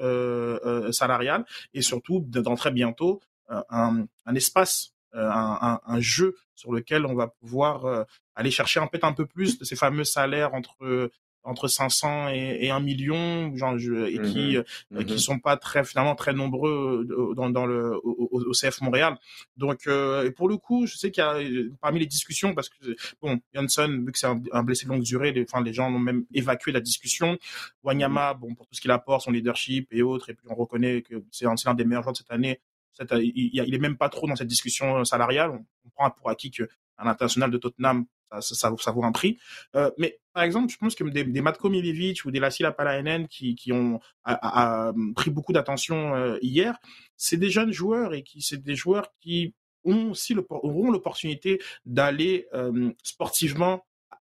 salariales 0.92 1.44
et 1.74 1.82
surtout 1.82 2.22
dans 2.26 2.56
très 2.56 2.72
bientôt 2.72 3.20
un, 3.50 4.06
un 4.26 4.36
espace 4.36 4.93
euh, 5.16 5.30
un, 5.30 5.80
un, 5.86 6.00
jeu 6.00 6.36
sur 6.56 6.72
lequel 6.72 7.06
on 7.06 7.16
va 7.16 7.28
pouvoir 7.28 7.86
euh, 7.86 8.04
aller 8.36 8.52
chercher 8.52 8.80
un 8.80 8.88
peu 8.88 9.00
un 9.02 9.14
peu 9.14 9.26
plus 9.26 9.60
de 9.60 9.66
ces 9.66 9.76
fameux 9.76 10.04
salaires 10.04 10.54
entre 10.54 11.10
entre 11.44 11.68
500 11.68 12.30
et, 12.30 12.60
et 12.62 12.72
1 12.72 12.80
million, 12.80 13.56
genre, 13.56 13.76
et 13.76 14.20
qui 14.22 14.58
mmh 14.58 14.64
euh, 14.96 15.04
qui 15.04 15.14
mmh 15.14 15.18
sont 15.18 15.40
pas 15.40 15.58
très 15.58 15.84
finalement 15.84 16.16
très 16.16 16.34
nombreux 16.34 17.06
dans, 17.36 17.50
dans 17.50 17.66
le 17.66 17.96
au, 18.04 18.30
au, 18.32 18.52
CF 18.52 18.82
Montréal. 18.82 19.18
Donc 19.58 19.88
euh, 19.88 20.32
pour 20.32 20.48
le 20.48 20.58
coup, 20.58 20.86
je 20.86 20.96
sais 20.96 21.12
qu'il 21.12 21.24
y 21.24 21.28
a 21.28 21.38
parmi 21.82 22.00
les 22.00 22.06
discussions 22.06 22.54
parce 22.54 22.70
que 22.70 22.96
bon, 23.22 23.40
Johnson 23.54 24.04
vu 24.06 24.12
que 24.12 24.20
c'est 24.20 24.28
un, 24.28 24.64
blessé 24.64 24.86
de 24.86 24.92
longue 24.92 25.04
durée, 25.04 25.32
les, 25.32 25.44
enfin 25.44 25.64
les 25.64 25.74
gens 25.74 25.94
ont 25.94 26.00
même 26.00 26.26
évacué 26.34 26.72
la 26.72 26.82
discussion. 26.82 27.38
Wanyama, 27.84 28.34
mmh 28.34 28.38
bon 28.40 28.56
pour 28.56 28.66
tout 28.68 28.76
ce 28.76 28.82
qu'il 28.82 28.92
apporte, 28.92 29.24
son 29.24 29.32
leadership 29.32 29.88
et 29.92 30.02
autres, 30.02 30.30
et 30.30 30.34
puis 30.34 30.46
on 30.50 30.56
reconnaît 30.56 31.02
que 31.02 31.16
c'est 31.32 31.46
l'un 31.46 31.74
des 31.74 31.86
meilleurs 31.86 32.04
joueurs 32.04 32.14
de 32.14 32.18
cette 32.18 32.32
année 32.32 32.60
il, 33.00 33.52
il 33.54 33.76
est 33.76 33.80
même 33.80 33.98
pas 33.98 34.10
trop 34.10 34.28
dans 34.28 34.36
cette 34.36 34.48
discussion 34.48 34.98
euh, 34.98 35.04
salariale. 35.04 35.52
On, 35.52 35.90
prend 35.96 36.10
pour 36.10 36.30
acquis 36.30 36.50
qu'un 36.50 36.66
international 36.98 37.52
de 37.52 37.58
Tottenham, 37.58 38.06
ça, 38.42 38.70
vaut 38.70 39.04
un 39.04 39.12
prix. 39.12 39.38
Euh, 39.76 39.92
mais 39.98 40.20
par 40.34 40.44
exemple, 40.44 40.72
je 40.72 40.78
pense 40.78 40.96
que 40.96 41.04
des, 41.04 41.42
Matko 41.42 41.70
Milivic 41.70 42.26
ou 42.26 42.32
des 42.32 42.40
Lassila 42.40 42.72
Palainen 42.72 43.28
qui, 43.28 43.72
ont 43.72 44.00
a, 44.24 44.88
a, 44.88 44.94
pris 45.16 45.32
beaucoup 45.32 45.54
d'attention 45.54 46.16
euh, 46.16 46.38
hier, 46.42 46.78
c'est 47.18 47.38
des 47.38 47.50
jeunes 47.50 47.72
joueurs 47.72 48.14
et 48.14 48.24
qui 48.24 48.42
c'est 48.42 48.62
des 48.62 48.76
joueurs 48.76 49.08
qui 49.22 49.54
ont 49.84 50.12
aussi 50.12 50.34
le, 50.34 50.46
auront 50.50 50.92
l'opportunité 50.92 51.62
d'aller 51.86 52.48
euh, 52.54 52.92
sportivement 53.04 53.86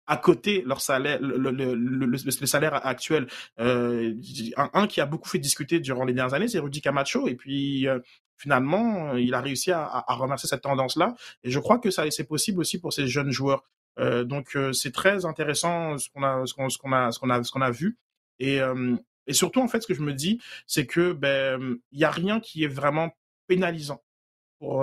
à 0.08 0.18
côté 0.18 0.64
leur 0.66 0.82
salaire, 0.82 1.20
le, 1.22 1.38
le, 1.51 1.74
le, 2.06 2.45
salaire 2.45 2.86
actuel. 2.86 3.28
Euh, 3.60 4.14
un, 4.58 4.88
qui 4.88 5.01
a 5.01 5.06
beaucoup 5.06 5.30
fait 5.30 5.39
discuter 5.39 5.80
durant 5.80 6.06
les 6.06 6.14
dernières 6.14 6.34
années, 6.34 6.47
c'est 6.47 6.60
Rudy 6.60 6.82
Camacho. 6.82 7.28
Et 7.28 7.36
puis 7.36 7.88
euh, 7.88 7.99
finalement, 8.38 9.16
il 9.16 9.34
a 9.34 9.41
réussi 9.41 9.72
à, 9.72 9.86
à, 9.86 10.16
remercier 10.16 10.47
cette 10.47 10.62
tendance-là. 10.62 11.16
Et 11.43 11.51
je 11.51 11.60
crois 11.60 11.80
que 11.80 11.91
ça 11.91 12.10
c'est 12.12 12.28
possible 12.28 12.60
aussi 12.60 12.80
pour 12.80 12.93
ces 12.93 13.08
jeunes 13.08 13.32
joueurs. 13.32 13.64
Euh, 13.99 14.24
donc 14.24 14.56
euh, 14.56 14.74
c'est 14.74 14.91
très 14.91 15.26
intéressant 15.26 15.97
ce 15.97 16.10
qu'on 16.10 16.24
a, 16.24 16.45
ce 16.45 16.53
qu'on, 16.53 16.68
qu'on 16.68 16.91
a, 16.91 17.12
ce 17.12 17.20
qu'on 17.20 17.30
a, 17.30 17.43
ce 17.43 17.51
qu'on 17.51 17.62
a 17.62 17.72
vu. 17.72 17.97
Et, 18.39 18.62
euh, 18.62 18.95
et 19.28 19.34
surtout 19.34 19.62
en 19.62 19.68
fait, 19.68 19.82
ce 19.82 19.88
que 19.88 19.93
je 19.93 20.01
me 20.01 20.14
dis, 20.14 20.39
c'est 20.68 20.86
que 20.86 21.14
ben 21.14 21.78
il 21.91 21.99
y 21.99 22.03
a 22.03 22.12
rien 22.12 22.39
qui 22.39 22.64
est 22.64 22.70
vraiment 22.70 23.16
pénalisant 23.47 24.03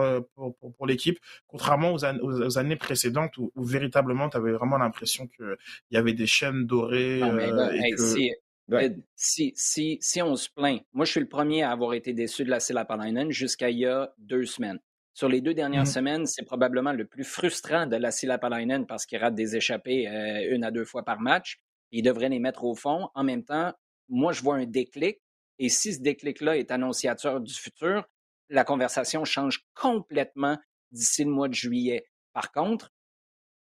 euh, 0.01 0.21
pour, 0.35 0.57
pour, 0.57 0.73
pour, 0.75 0.87
l'équipe, 0.87 1.19
contrairement 1.47 1.93
aux, 1.93 2.05
aux, 2.05 2.59
années 2.59 2.77
précédentes 2.77 3.37
où, 3.39 3.51
véritablement 3.57 4.29
tu 4.29 4.37
avais 4.37 4.53
vraiment 4.53 4.79
l'impression 4.79 5.27
qu'il 5.27 5.57
y 5.91 5.97
avait 5.97 6.15
des 6.15 6.27
chaînes 6.27 6.67
dorées. 6.67 7.23
Euh, 7.23 8.89
si, 9.17 9.53
si, 9.57 9.99
si, 10.01 10.23
on 10.23 10.37
se 10.37 10.49
plaint, 10.49 10.81
moi 10.93 11.05
je 11.05 11.11
suis 11.11 11.21
le 11.21 11.29
premier 11.29 11.63
à 11.63 11.71
avoir 11.73 11.95
été 11.95 12.13
déçu 12.13 12.45
de 12.45 12.51
la 12.51 12.61
Silapalainen 12.61 13.31
jusqu'à 13.31 13.71
il 13.71 13.79
y 13.79 13.87
a 13.87 14.13
deux 14.19 14.47
semaines. 14.47 14.79
Sur 15.15 15.29
les 15.29 15.43
deux 15.43 15.53
dernières 15.53 15.83
mmh 15.83 15.87
semaines, 15.87 16.27
c'est 16.27 16.45
probablement 16.45 16.93
le 16.93 17.05
plus 17.05 17.25
frustrant 17.25 17.87
de 17.87 17.97
la 17.97 18.11
Silapalainen 18.11 18.87
parce 18.87 19.05
qu'il 19.05 19.19
rate 19.19 19.35
des 19.35 19.57
échappées 19.57 20.09
euh, 20.09 20.55
une 20.55 20.65
à 20.65 20.71
deux 20.71 20.87
fois 20.87 21.05
par 21.05 21.21
match. 21.21 21.61
Il 21.91 22.03
devrait 22.03 22.31
les 22.31 22.39
mettre 22.39 22.65
au 22.65 22.75
fond. 22.75 23.09
En 23.15 23.25
même 23.25 23.45
temps, 23.45 23.73
moi 24.09 24.33
je 24.33 24.43
vois 24.43 24.57
un 24.57 24.65
déclic. 24.65 25.19
Et 25.59 25.69
si 25.69 25.93
ce 25.93 26.01
déclic-là 26.01 26.57
est 26.57 26.71
annonciateur 26.71 27.41
du 27.41 27.53
futur, 27.53 28.09
la 28.53 28.65
conversation 28.65 29.25
change 29.25 29.65
complètement 29.75 30.59
d'ici 30.91 31.25
le 31.25 31.31
mois 31.31 31.49
de 31.49 31.55
juillet. 31.55 32.05
Par 32.33 32.53
contre, 32.53 32.91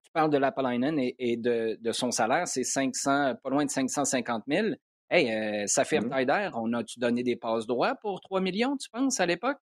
tu 0.03 0.11
parles 0.11 0.29
de 0.29 0.37
Lapalainen 0.37 0.99
et, 0.99 1.15
et 1.17 1.37
de, 1.37 1.77
de, 1.81 1.91
son 1.91 2.11
salaire, 2.11 2.47
c'est 2.47 2.63
500, 2.63 3.35
pas 3.41 3.49
loin 3.49 3.65
de 3.65 3.71
550 3.71 4.43
000. 4.47 4.67
Hey, 5.09 5.31
euh, 5.31 5.67
ça 5.67 5.85
fait 5.85 5.99
mmh. 5.99 6.51
on 6.55 6.73
a-tu 6.73 6.99
donné 6.99 7.23
des 7.23 7.35
passes 7.35 7.65
droits 7.65 7.95
pour 7.95 8.19
3 8.21 8.41
millions, 8.41 8.75
tu 8.77 8.89
penses, 8.89 9.19
à 9.19 9.25
l'époque? 9.25 9.57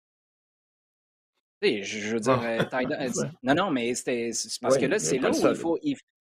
Je, 1.62 1.82
je 1.82 2.14
veux 2.14 2.20
dire, 2.20 2.40
euh, 2.42 2.58
non, 3.42 3.54
non, 3.54 3.70
mais 3.70 3.94
c'est 3.94 4.30
parce 4.62 4.78
que 4.78 4.86
là, 4.86 4.98
c'est 4.98 5.18
là 5.18 5.30
où 5.30 5.48
il 5.48 5.54
faut, 5.54 5.78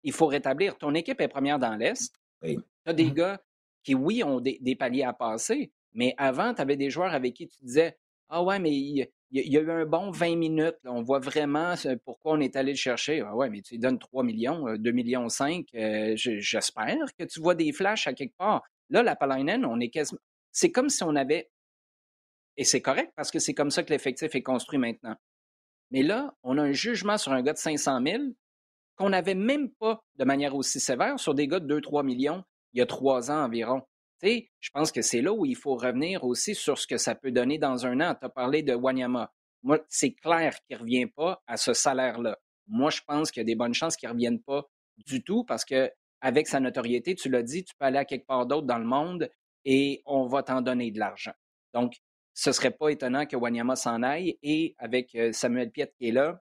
il, 0.02 0.12
faut 0.12 0.26
rétablir. 0.26 0.76
Ton 0.76 0.94
équipe 0.94 1.20
est 1.20 1.28
première 1.28 1.58
dans 1.58 1.74
l'Est. 1.76 2.14
Tu 2.42 2.58
as 2.84 2.92
des 2.92 3.06
mmh. 3.06 3.14
gars 3.14 3.42
qui, 3.82 3.94
oui, 3.94 4.22
ont 4.22 4.40
des, 4.40 4.58
des, 4.60 4.76
paliers 4.76 5.04
à 5.04 5.14
passer, 5.14 5.72
mais 5.94 6.14
avant, 6.18 6.52
tu 6.52 6.60
avais 6.60 6.76
des 6.76 6.90
joueurs 6.90 7.14
avec 7.14 7.34
qui 7.34 7.48
tu 7.48 7.56
disais 7.62 7.96
ah 8.34 8.42
ouais, 8.42 8.58
mais 8.58 8.70
il, 8.70 9.06
y 9.30 9.56
a 9.58 9.60
eu 9.60 9.70
un 9.70 9.84
bon 9.84 10.10
20 10.10 10.36
minutes. 10.36 10.78
On 10.86 11.02
voit 11.02 11.18
vraiment 11.18 11.74
pourquoi 12.06 12.32
on 12.32 12.40
est 12.40 12.56
allé 12.56 12.72
le 12.72 12.78
chercher. 12.78 13.20
Ah 13.20 13.36
ouais, 13.36 13.50
mais 13.50 13.60
tu 13.60 13.74
lui 13.74 13.78
donnes 13.78 13.98
3 13.98 14.24
millions, 14.24 14.64
2 14.74 14.90
euh, 14.90 14.92
millions 14.94 15.28
5. 15.28 15.66
Euh, 15.74 16.14
j'espère 16.16 16.96
que 17.18 17.24
tu 17.24 17.40
vois 17.40 17.54
des 17.54 17.72
flashs 17.72 18.06
à 18.06 18.14
quelque 18.14 18.34
part. 18.38 18.62
Là, 18.88 19.02
la 19.02 19.16
Palainen, 19.16 19.66
on 19.66 19.78
est 19.80 19.90
quasiment. 19.90 20.20
C'est 20.50 20.72
comme 20.72 20.88
si 20.88 21.02
on 21.02 21.14
avait. 21.14 21.50
Et 22.56 22.64
c'est 22.64 22.80
correct 22.80 23.12
parce 23.16 23.30
que 23.30 23.38
c'est 23.38 23.52
comme 23.52 23.70
ça 23.70 23.82
que 23.82 23.90
l'effectif 23.90 24.34
est 24.34 24.42
construit 24.42 24.78
maintenant. 24.78 25.16
Mais 25.90 26.02
là, 26.02 26.34
on 26.42 26.56
a 26.56 26.62
un 26.62 26.72
jugement 26.72 27.18
sur 27.18 27.32
un 27.32 27.42
gars 27.42 27.52
de 27.52 27.58
500 27.58 28.00
000 28.02 28.22
qu'on 28.96 29.10
n'avait 29.10 29.34
même 29.34 29.70
pas 29.72 30.02
de 30.16 30.24
manière 30.24 30.54
aussi 30.54 30.80
sévère 30.80 31.20
sur 31.20 31.34
des 31.34 31.46
gars 31.48 31.60
de 31.60 31.80
2-3 31.80 32.02
millions 32.02 32.44
il 32.72 32.78
y 32.78 32.82
a 32.82 32.86
trois 32.86 33.30
ans 33.30 33.44
environ 33.44 33.82
je 34.22 34.70
pense 34.72 34.92
que 34.92 35.02
c'est 35.02 35.20
là 35.20 35.32
où 35.32 35.44
il 35.44 35.56
faut 35.56 35.74
revenir 35.76 36.24
aussi 36.24 36.54
sur 36.54 36.78
ce 36.78 36.86
que 36.86 36.96
ça 36.96 37.14
peut 37.14 37.32
donner 37.32 37.58
dans 37.58 37.86
un 37.86 38.00
an. 38.00 38.14
Tu 38.14 38.24
as 38.24 38.28
parlé 38.28 38.62
de 38.62 38.74
Wanyama. 38.74 39.32
Moi, 39.62 39.80
c'est 39.88 40.12
clair 40.12 40.56
qu'il 40.64 40.76
ne 40.76 40.82
revient 40.82 41.06
pas 41.06 41.42
à 41.46 41.56
ce 41.56 41.72
salaire-là. 41.72 42.38
Moi, 42.68 42.90
je 42.90 43.00
pense 43.06 43.30
qu'il 43.30 43.40
y 43.40 43.44
a 43.44 43.46
des 43.46 43.54
bonnes 43.54 43.74
chances 43.74 43.96
qu'il 43.96 44.08
ne 44.08 44.14
revienne 44.14 44.40
pas 44.40 44.64
du 45.06 45.22
tout 45.22 45.44
parce 45.44 45.64
que 45.64 45.90
avec 46.20 46.46
sa 46.46 46.60
notoriété, 46.60 47.14
tu 47.16 47.28
l'as 47.28 47.42
dit, 47.42 47.64
tu 47.64 47.74
peux 47.76 47.84
aller 47.84 47.98
à 47.98 48.04
quelque 48.04 48.26
part 48.26 48.46
d'autre 48.46 48.66
dans 48.66 48.78
le 48.78 48.84
monde 48.84 49.28
et 49.64 50.02
on 50.06 50.26
va 50.26 50.42
t'en 50.42 50.60
donner 50.60 50.90
de 50.92 50.98
l'argent. 51.00 51.34
Donc, 51.74 51.96
ce 52.34 52.50
ne 52.50 52.52
serait 52.52 52.70
pas 52.70 52.88
étonnant 52.90 53.26
que 53.26 53.36
Wanyama 53.36 53.76
s'en 53.76 54.02
aille 54.02 54.38
et 54.42 54.74
avec 54.78 55.14
euh, 55.14 55.32
Samuel 55.32 55.70
Piet 55.70 55.92
qui 55.98 56.08
est 56.08 56.12
là, 56.12 56.40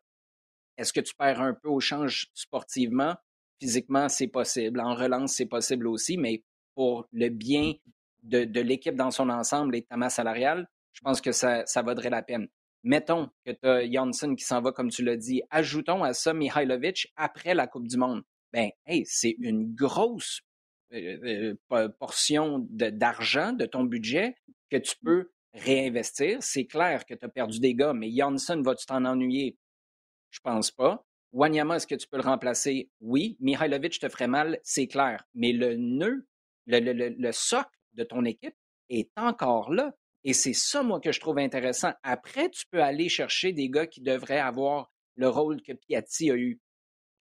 est-ce 0.78 0.94
que 0.94 1.00
tu 1.00 1.16
perds 1.16 1.42
un 1.42 1.54
peu 1.54 1.68
au 1.68 1.80
change 1.80 2.30
sportivement? 2.34 3.16
Physiquement, 3.60 4.08
c'est 4.08 4.28
possible. 4.28 4.80
En 4.80 4.96
relance, 4.96 5.34
c'est 5.34 5.46
possible 5.46 5.88
aussi, 5.88 6.18
mais 6.18 6.44
pour 6.76 7.08
le 7.12 7.30
bien 7.30 7.74
de, 8.24 8.62
l'équipe 8.62 8.96
dans 8.96 9.12
son 9.12 9.30
ensemble 9.30 9.76
et 9.76 9.84
ta 9.84 9.98
masse 9.98 10.16
salariale, 10.16 10.68
je 10.94 11.02
pense 11.02 11.22
que 11.22 11.32
ça, 11.32 11.64
vaudrait 11.84 12.10
la 12.10 12.22
peine. 12.22 12.48
Mettons 12.84 13.30
que 13.46 13.52
tu 13.52 13.68
as 13.68 13.90
Janssen 13.90 14.36
qui 14.36 14.44
s'en 14.44 14.62
va, 14.62 14.72
comme 14.72 14.90
tu 14.90 15.04
l'as 15.04 15.18
dit. 15.18 15.42
Ajoutons 15.50 16.04
à 16.04 16.14
ça 16.14 16.34
Mihailovic 16.34 17.12
après 17.16 17.54
la 17.54 17.68
Coupe 17.68 17.88
du 17.88 17.98
Monde. 17.98 18.24
Ben, 18.52 18.70
hey, 18.86 19.04
c'est 19.06 19.36
une 19.40 19.74
grosse 19.74 20.42
euh, 20.94 21.56
euh, 21.72 21.90
portion 22.00 22.66
d'argent 22.70 23.54
de, 23.54 23.66
ton 23.66 23.84
budget 23.84 24.36
que 24.70 24.78
tu 24.78 24.96
peux 25.04 25.32
réinvestir. 25.54 26.40
C'est 26.42 26.66
clair 26.66 27.06
que 27.06 27.14
tu 27.14 27.24
as 27.24 27.30
perdu 27.30 27.60
des 27.60 27.76
gars, 27.76 27.94
mais 27.94 28.12
Janssen, 28.12 28.62
va 28.64 28.76
tu 28.76 28.86
t'en 28.86 29.06
ennuyer? 29.06 29.58
Je 30.32 30.40
pense 30.42 30.72
pas. 30.72 31.06
Wanyama, 31.34 31.78
est-ce 31.78 31.88
que 31.88 31.96
tu 31.96 32.08
peux 32.08 32.18
le 32.18 32.24
remplacer? 32.24 32.90
Oui. 33.00 33.38
Mihailovic 33.40 34.00
te 34.00 34.10
ferait 34.10 34.28
mal, 34.28 34.60
c'est 34.64 34.88
clair. 34.88 35.24
Mais 35.34 35.54
le 35.54 35.76
nœud 35.76 36.28
le, 36.68 37.32
socle 37.32 37.70
de 37.94 38.04
ton 38.04 38.26
équipe 38.26 38.56
est 38.90 39.10
encore 39.16 39.72
là. 39.74 39.94
Et 40.24 40.34
c'est 40.34 40.54
ça, 40.54 40.84
moi, 40.84 41.00
que 41.00 41.12
je 41.12 41.20
trouve 41.20 41.40
intéressant. 41.40 41.94
Après, 42.04 42.50
tu 42.50 42.66
peux 42.70 42.82
aller 42.82 43.10
chercher 43.10 43.54
des 43.54 43.70
gars 43.70 43.88
qui 43.88 44.02
devraient 44.02 44.40
avoir 44.40 44.92
le 45.16 45.28
rôle 45.28 45.62
que 45.62 45.74
Piatti 45.74 46.30
a 46.30 46.36
eu, 46.36 46.60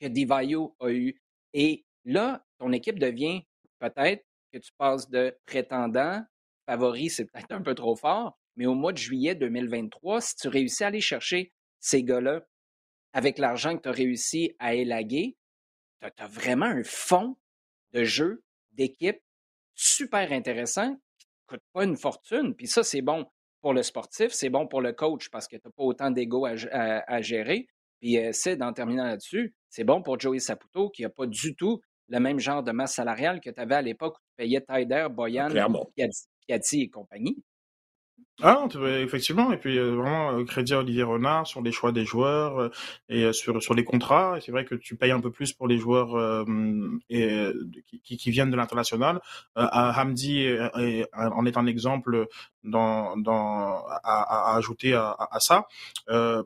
que 0.00 0.06
Divayo 0.06 0.76
a 0.80 0.90
eu. 0.90 1.20
Et 1.54 1.84
là, 2.04 2.44
ton 2.58 2.72
équipe 2.72 2.98
devient 2.98 3.42
peut-être 3.78 4.24
que 4.52 4.58
tu 4.58 4.70
passes 4.76 5.08
de 5.08 5.36
prétendant, 5.46 6.22
favori, 6.66 7.08
c'est 7.08 7.24
peut-être 7.24 7.52
un 7.52 7.62
peu 7.62 7.74
trop 7.74 7.96
fort, 7.96 8.38
mais 8.56 8.66
au 8.66 8.74
mois 8.74 8.92
de 8.92 8.98
juillet 8.98 9.34
2023, 9.34 10.20
si 10.20 10.36
tu 10.36 10.48
réussis 10.48 10.84
à 10.84 10.88
aller 10.88 11.00
chercher 11.00 11.52
ces 11.78 12.04
gars-là 12.04 12.42
avec 13.12 13.38
l'argent 13.38 13.76
que 13.76 13.82
tu 13.82 13.88
as 13.88 13.92
réussi 13.92 14.54
à 14.58 14.74
élaguer, 14.74 15.36
tu 16.00 16.08
as, 16.22 16.26
vraiment 16.26 16.66
un 16.66 16.84
fond 16.84 17.36
de 17.92 18.04
jeu 18.04 18.44
d'équipe 18.72 19.20
super 19.80 20.30
intéressant 20.32 20.94
qui 21.18 21.26
ne 21.26 21.56
coûte 21.56 21.64
pas 21.72 21.84
une 21.84 21.96
fortune. 21.96 22.54
Puis 22.54 22.66
ça, 22.66 22.82
c'est 22.82 23.00
bon 23.00 23.26
pour 23.60 23.72
le 23.72 23.82
sportif, 23.82 24.32
c'est 24.32 24.50
bon 24.50 24.66
pour 24.66 24.80
le 24.80 24.92
coach 24.92 25.28
parce 25.30 25.48
que 25.48 25.56
tu 25.56 25.62
n'as 25.64 25.70
pas 25.70 25.82
autant 25.82 26.10
d'ego 26.10 26.46
à, 26.46 27.22
gérer. 27.22 27.66
Puis 28.00 28.18
euh, 28.18 28.30
c'est, 28.32 28.62
en 28.62 28.72
terminant 28.72 29.04
là-dessus, 29.04 29.54
c'est 29.68 29.84
bon 29.84 30.02
pour 30.02 30.18
Joey 30.18 30.38
Saputo 30.38 30.90
qui 30.90 31.02
n'a 31.02 31.10
pas 31.10 31.26
du 31.26 31.54
tout 31.54 31.80
le 32.08 32.18
même 32.18 32.40
genre 32.40 32.62
de 32.62 32.72
masse 32.72 32.94
salariale 32.94 33.40
que 33.40 33.50
tu 33.50 33.60
avais 33.60 33.76
à 33.76 33.82
l'époque 33.82 34.16
où 34.16 34.20
tu 34.20 34.34
payais 34.36 34.60
Tyder, 34.60 35.06
Boyan, 35.10 35.48
Piatti 36.46 36.82
et 36.82 36.88
compagnie. 36.88 37.42
Ah 38.42 38.66
effectivement, 39.02 39.52
et 39.52 39.58
puis 39.58 39.78
euh, 39.78 39.94
vraiment 39.96 40.32
euh, 40.32 40.44
crédit 40.44 40.72
à 40.72 40.78
Olivier 40.78 41.02
Renard 41.02 41.46
sur 41.46 41.60
les 41.60 41.72
choix 41.72 41.92
des 41.92 42.04
joueurs 42.04 42.58
euh, 42.58 42.70
et 43.08 43.32
sur 43.32 43.62
sur 43.62 43.74
les 43.74 43.84
contrats. 43.84 44.38
Et 44.38 44.40
c'est 44.40 44.52
vrai 44.52 44.64
que 44.64 44.74
tu 44.74 44.96
payes 44.96 45.10
un 45.10 45.20
peu 45.20 45.30
plus 45.30 45.52
pour 45.52 45.68
les 45.68 45.78
joueurs 45.78 46.44
et, 47.10 47.52
qui, 48.02 48.16
qui, 48.16 48.30
viennent 48.30 48.50
de 48.50 48.56
l'international. 48.56 49.20
Hamdi 49.56 50.46
en 51.14 51.46
est 51.46 51.56
un 51.56 51.66
exemple 51.66 52.26
dans 52.64 53.16
dans 53.16 53.84
à, 54.04 54.52
à 54.52 54.56
ajouter 54.56 54.94
à, 54.94 55.16
à 55.30 55.40
ça. 55.40 55.66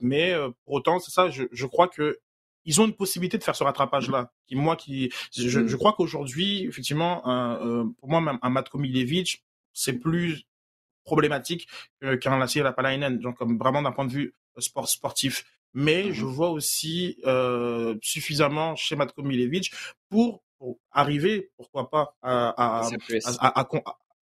mais 0.01 0.35
pour 0.65 0.75
autant, 0.75 0.99
c'est 0.99 1.13
ça. 1.13 1.31
Je, 1.31 1.45
je 1.53 1.67
crois 1.67 1.89
que 1.89 2.19
ils 2.65 2.81
ont 2.81 2.87
une 2.87 2.95
possibilité 2.95 3.37
de 3.39 3.45
faire 3.45 3.57
ce 3.57 3.65
rattrapage-là. 3.65 4.31
Qui 4.47 4.57
moi 4.57 4.77
qui 4.77 5.13
je, 5.37 5.49
je 5.49 5.61
mmh. 5.61 5.79
crois 5.79 5.93
qu'aujourd'hui 5.93 6.65
effectivement 6.65 7.21
pour 8.01 8.09
moi 8.09 8.39
un 8.43 8.51
Matko 8.51 8.79
Miljevic 8.79 9.45
c'est 9.75 9.99
plus 9.99 10.47
problématique 11.05 11.69
qu'un 12.21 12.39
Lassie 12.39 12.61
à 12.61 12.65
la 12.65 12.73
Palainen, 12.73 13.19
donc 13.19 13.37
comme 13.37 13.59
vraiment 13.59 13.83
d'un 13.83 13.93
point 13.93 14.07
de 14.07 14.13
vue 14.13 14.35
euh, 14.57 14.61
sport 14.61 14.89
sportif. 14.89 15.45
Mais 15.77 16.05
mmh 16.05 16.13
je 16.13 16.25
vois 16.25 16.51
aussi 16.51 17.19
euh, 17.27 17.97
suffisamment 18.01 18.77
chez 18.77 18.95
Matko 18.95 19.23
Milevich 19.23 19.73
pour, 20.09 20.45
pour, 20.59 20.79
arriver, 20.93 21.51
pourquoi 21.57 21.91
pas, 21.91 22.17
à, 22.23 22.83
à, 22.83 23.69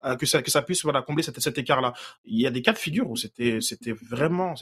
à, 0.00 0.16
que 0.16 0.26
ça 0.26 0.42
que 0.42 0.50
ça 0.50 0.62
puisse 0.62 0.84
voilà 0.84 1.02
combler 1.02 1.24
cet, 1.24 1.40
cet 1.40 1.58
écart 1.58 1.80
là. 1.80 1.92
Il 2.24 2.40
y 2.40 2.46
a 2.46 2.50
des 2.50 2.62
cas 2.62 2.72
de 2.72 2.78
figure 2.78 3.10
où 3.10 3.16
c'était 3.16 3.60
c'était 3.60 3.92
vraiment 3.92 4.54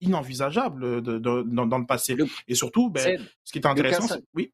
inenvisageable 0.00 1.02
de, 1.02 1.18
de, 1.18 1.42
dans, 1.42 1.66
dans, 1.66 1.78
le 1.78 1.86
passé. 1.86 2.16
Et 2.48 2.54
surtout, 2.54 2.90
ben, 2.90 3.18
ce 3.44 3.52
qui 3.52 3.58
est 3.58 3.66
intéressant, 3.66 4.16
Lucas, 4.16 4.26
oui. 4.34 4.52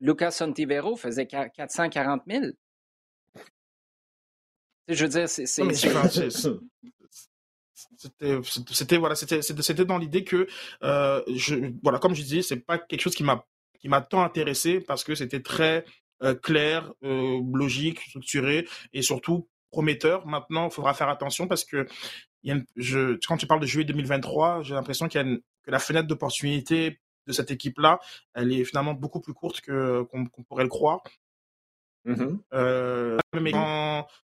Lucas 0.00 0.30
Santivero 0.30 0.96
faisait 0.96 1.26
440 1.26 2.22
000. 2.28 2.44
Je 4.88 5.04
veux 5.04 5.08
dire, 5.08 5.28
c'est. 5.28 5.46
C'était 8.70 8.98
voilà, 8.98 9.14
c'était 9.14 9.40
c'était 9.40 9.84
dans 9.84 9.98
l'idée 9.98 10.24
que 10.24 10.46
euh, 10.82 11.22
je 11.34 11.72
voilà, 11.82 11.98
comme 11.98 12.14
je 12.14 12.22
disais, 12.22 12.42
c'est 12.42 12.60
pas 12.60 12.78
quelque 12.78 13.00
chose 13.00 13.14
qui 13.14 13.24
m'a 13.24 13.46
qui 13.80 13.88
m'a 13.88 14.00
tant 14.00 14.22
intéressé 14.22 14.80
parce 14.80 15.04
que 15.04 15.14
c'était 15.14 15.40
très 15.40 15.84
euh, 16.22 16.34
clair, 16.34 16.92
euh, 17.02 17.40
logique, 17.52 18.00
structuré 18.00 18.66
et 18.92 19.02
surtout 19.02 19.48
prometteur. 19.70 20.26
Maintenant, 20.26 20.68
il 20.68 20.70
faudra 20.70 20.94
faire 20.94 21.08
attention 21.08 21.48
parce 21.48 21.64
que 21.64 21.86
il 22.42 22.54
y 22.54 22.58
a 22.58 22.62
je, 22.76 23.18
quand 23.26 23.36
tu 23.36 23.46
parles 23.46 23.60
de 23.60 23.66
juillet 23.66 23.84
2023, 23.84 24.62
j'ai 24.62 24.74
l'impression 24.74 25.08
qu'il 25.08 25.20
y 25.20 25.24
a 25.24 25.36
que 25.36 25.70
la 25.70 25.78
fenêtre 25.78 26.06
d'opportunité 26.06 27.00
de 27.26 27.32
cette 27.32 27.50
équipe-là, 27.50 28.00
elle 28.34 28.52
est 28.52 28.64
finalement 28.64 28.92
beaucoup 28.92 29.20
plus 29.20 29.32
courte 29.32 29.60
que 29.60 30.02
qu'on 30.02 30.26
pourrait 30.44 30.64
le 30.64 30.68
croire. 30.68 31.02
Euh, 32.06 33.18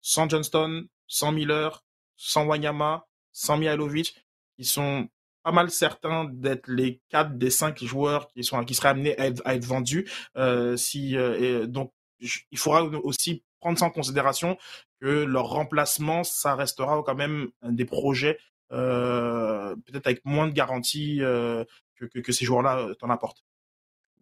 sans, 0.02 0.30
Johnston, 0.30 0.86
sans 1.08 1.32
Miller, 1.32 1.84
sans 2.16 2.46
Wanyama, 2.46 3.08
sans 3.32 3.58
Mihalovic, 3.58 4.16
ils 4.58 4.66
sont 4.66 5.08
pas 5.44 5.52
mal 5.52 5.70
certains 5.70 6.26
d'être 6.26 6.68
les 6.68 7.02
quatre 7.10 7.38
des 7.38 7.50
cinq 7.50 7.84
joueurs 7.84 8.28
qui 8.30 8.44
sont 8.44 8.64
qui 8.64 8.76
seraient 8.76 8.90
amenés 8.90 9.20
à 9.20 9.56
être, 9.56 9.66
vendus. 9.66 10.10
Euh, 10.38 10.78
si 10.78 11.18
euh, 11.18 11.68
donc 11.68 11.92
il 12.20 12.58
faudra 12.58 12.84
aussi 12.84 13.44
prendre 13.60 13.78
ça 13.78 13.86
en 13.86 13.90
considération 13.90 14.58
que 15.02 15.26
leur 15.26 15.48
remplacement, 15.48 16.24
ça 16.24 16.56
restera 16.56 17.02
quand 17.06 17.16
même 17.16 17.50
des 17.64 17.86
projets 17.86 18.40
euh, 18.72 19.76
peut-être 19.86 20.08
avec 20.08 20.24
moins 20.24 20.48
de 20.48 20.54
garanties 20.54 21.18
que, 21.20 21.66
que, 22.06 22.20
que, 22.20 22.32
ces 22.32 22.46
joueurs-là 22.46 22.94
t'en 23.00 23.10
apportent. 23.10 23.44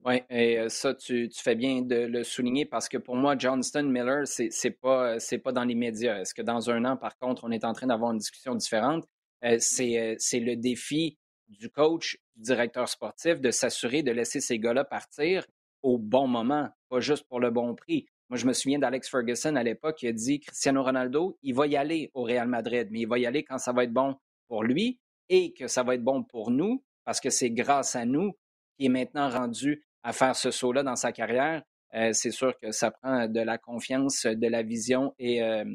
Oui, 0.04 0.16
et 0.32 0.68
ça, 0.70 0.96
tu, 0.96 1.30
fais 1.32 1.56
bien 1.56 1.82
de 1.84 1.96
le 1.96 2.24
souligner 2.24 2.66
parce 2.66 2.90
que 2.90 2.98
pour 2.98 3.16
moi, 3.16 3.36
Johnston 3.38 3.84
Miller, 3.84 4.26
c'est 4.26 4.50
n'est 4.64 4.72
pas, 4.72 5.18
pas 5.44 5.52
dans 5.52 5.64
les 5.64 5.76
médias. 5.76 6.20
Est-ce 6.20 6.34
que 6.34 6.42
dans 6.42 6.72
un 6.72 6.86
an, 6.86 6.98
par 6.98 7.18
contre, 7.18 7.44
on 7.44 7.52
est 7.52 7.64
en 7.64 7.74
train 7.74 7.88
d'avoir 7.88 8.12
une 8.12 8.18
discussion 8.18 8.56
différente? 8.56 9.06
Euh, 9.44 9.58
c'est 9.60 10.40
le 10.40 10.56
défi 10.56 11.18
du 11.50 11.70
coach, 11.70 12.18
du 12.36 12.44
directeur 12.44 12.90
sportif, 12.90 13.40
de 13.42 13.52
s'assurer 13.52 14.02
de 14.02 14.12
laisser 14.12 14.40
ces 14.40 14.58
gars-là 14.58 14.86
partir 14.86 15.46
au 15.84 15.98
bon 15.98 16.28
moment, 16.28 16.70
pas 16.90 17.00
juste 17.00 17.28
pour 17.28 17.40
le 17.40 17.52
bon 17.52 17.76
prix. 17.76 18.06
Moi, 18.30 18.38
je 18.38 18.46
me 18.46 18.54
souviens 18.54 18.80
d'Alex 18.80 19.10
Ferguson 19.10 19.56
à 19.56 19.64
l'époque 19.64 19.98
qui 19.98 20.08
a 20.08 20.14
dit 20.14 20.40
Cristiano 20.40 20.84
Ronaldo, 20.84 21.38
il 21.44 21.54
va 21.54 21.68
y 21.68 21.76
aller 21.76 22.12
au 22.14 22.24
Real 22.24 22.48
Madrid, 22.48 22.88
mais 22.92 23.02
il 23.02 23.08
va 23.08 23.20
y 23.20 23.26
aller 23.26 23.44
quand 23.44 23.58
ça 23.58 23.74
va 23.74 23.84
être 23.84 23.94
bon 23.94 24.16
pour 24.48 24.64
lui 24.64 25.00
et 25.30 25.54
que 25.54 25.68
ça 25.68 25.84
va 25.84 25.96
être 25.96 26.04
bon 26.04 26.24
pour 26.24 26.50
nous 26.50 26.84
parce 27.04 27.20
que 27.20 27.30
c'est 27.30 27.50
grâce 27.50 27.96
à 27.96 28.06
nous 28.06 28.34
qu'il 28.78 28.86
est 28.86 28.90
maintenant 28.90 29.30
rendu 29.30 29.84
à 30.04 30.14
faire 30.14 30.36
ce 30.36 30.52
saut-là 30.52 30.84
dans 30.84 30.96
sa 30.96 31.12
carrière, 31.12 31.62
euh, 31.94 32.12
c'est 32.14 32.32
sûr 32.32 32.58
que 32.60 32.72
ça 32.72 32.92
prend 32.92 33.28
de 33.28 33.40
la 33.40 33.58
confiance, 33.58 34.26
de 34.26 34.48
la 34.48 34.64
vision 34.64 35.14
et 35.20 35.44
euh, 35.44 35.66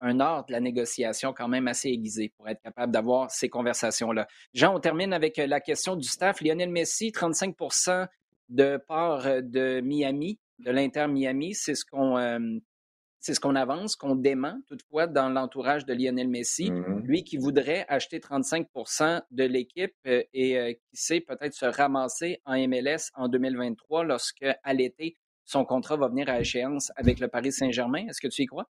un 0.00 0.20
art 0.20 0.46
de 0.46 0.52
la 0.52 0.60
négociation 0.60 1.32
quand 1.32 1.48
même 1.48 1.68
assez 1.68 1.88
aiguisé 1.88 2.32
pour 2.36 2.48
être 2.48 2.60
capable 2.60 2.92
d'avoir 2.92 3.30
ces 3.30 3.48
conversations-là. 3.48 4.26
Jean, 4.54 4.74
on 4.74 4.80
termine 4.80 5.12
avec 5.12 5.38
euh, 5.38 5.46
la 5.46 5.60
question 5.60 5.96
du 5.96 6.08
staff. 6.08 6.40
Lionel 6.40 6.70
Messi, 6.70 7.10
35% 7.10 8.06
de 8.48 8.78
part 8.88 9.24
de 9.42 9.80
Miami, 9.80 10.38
de 10.58 10.70
l'Inter 10.70 11.06
Miami, 11.06 11.54
c'est 11.54 11.74
ce 11.74 11.84
qu'on 11.84 12.16
c'est 13.20 13.34
ce 13.34 13.40
qu'on 13.40 13.56
avance, 13.56 13.96
qu'on 13.96 14.14
dément 14.14 14.60
toutefois 14.66 15.06
dans 15.06 15.28
l'entourage 15.28 15.84
de 15.84 15.92
Lionel 15.92 16.28
Messi, 16.28 16.70
mmh 16.70 17.02
lui 17.04 17.24
qui 17.24 17.36
voudrait 17.36 17.84
acheter 17.88 18.20
35 18.20 18.68
de 19.30 19.44
l'équipe 19.44 19.94
euh, 20.06 20.22
et 20.34 20.58
euh, 20.58 20.72
qui 20.72 20.96
sait 20.96 21.20
peut-être 21.20 21.54
se 21.54 21.64
ramasser 21.64 22.40
en 22.44 22.56
MLS 22.68 23.10
en 23.14 23.28
2023 23.28 24.04
lorsque, 24.04 24.44
à 24.62 24.74
l'été, 24.74 25.16
son 25.44 25.64
contrat 25.64 25.96
va 25.96 26.08
venir 26.08 26.28
à 26.28 26.40
échéance 26.40 26.92
avec 26.96 27.18
le 27.18 27.28
Paris 27.28 27.52
Saint-Germain. 27.52 28.06
Est-ce 28.08 28.20
que 28.20 28.28
tu 28.28 28.42
y 28.42 28.46
crois? 28.46 28.68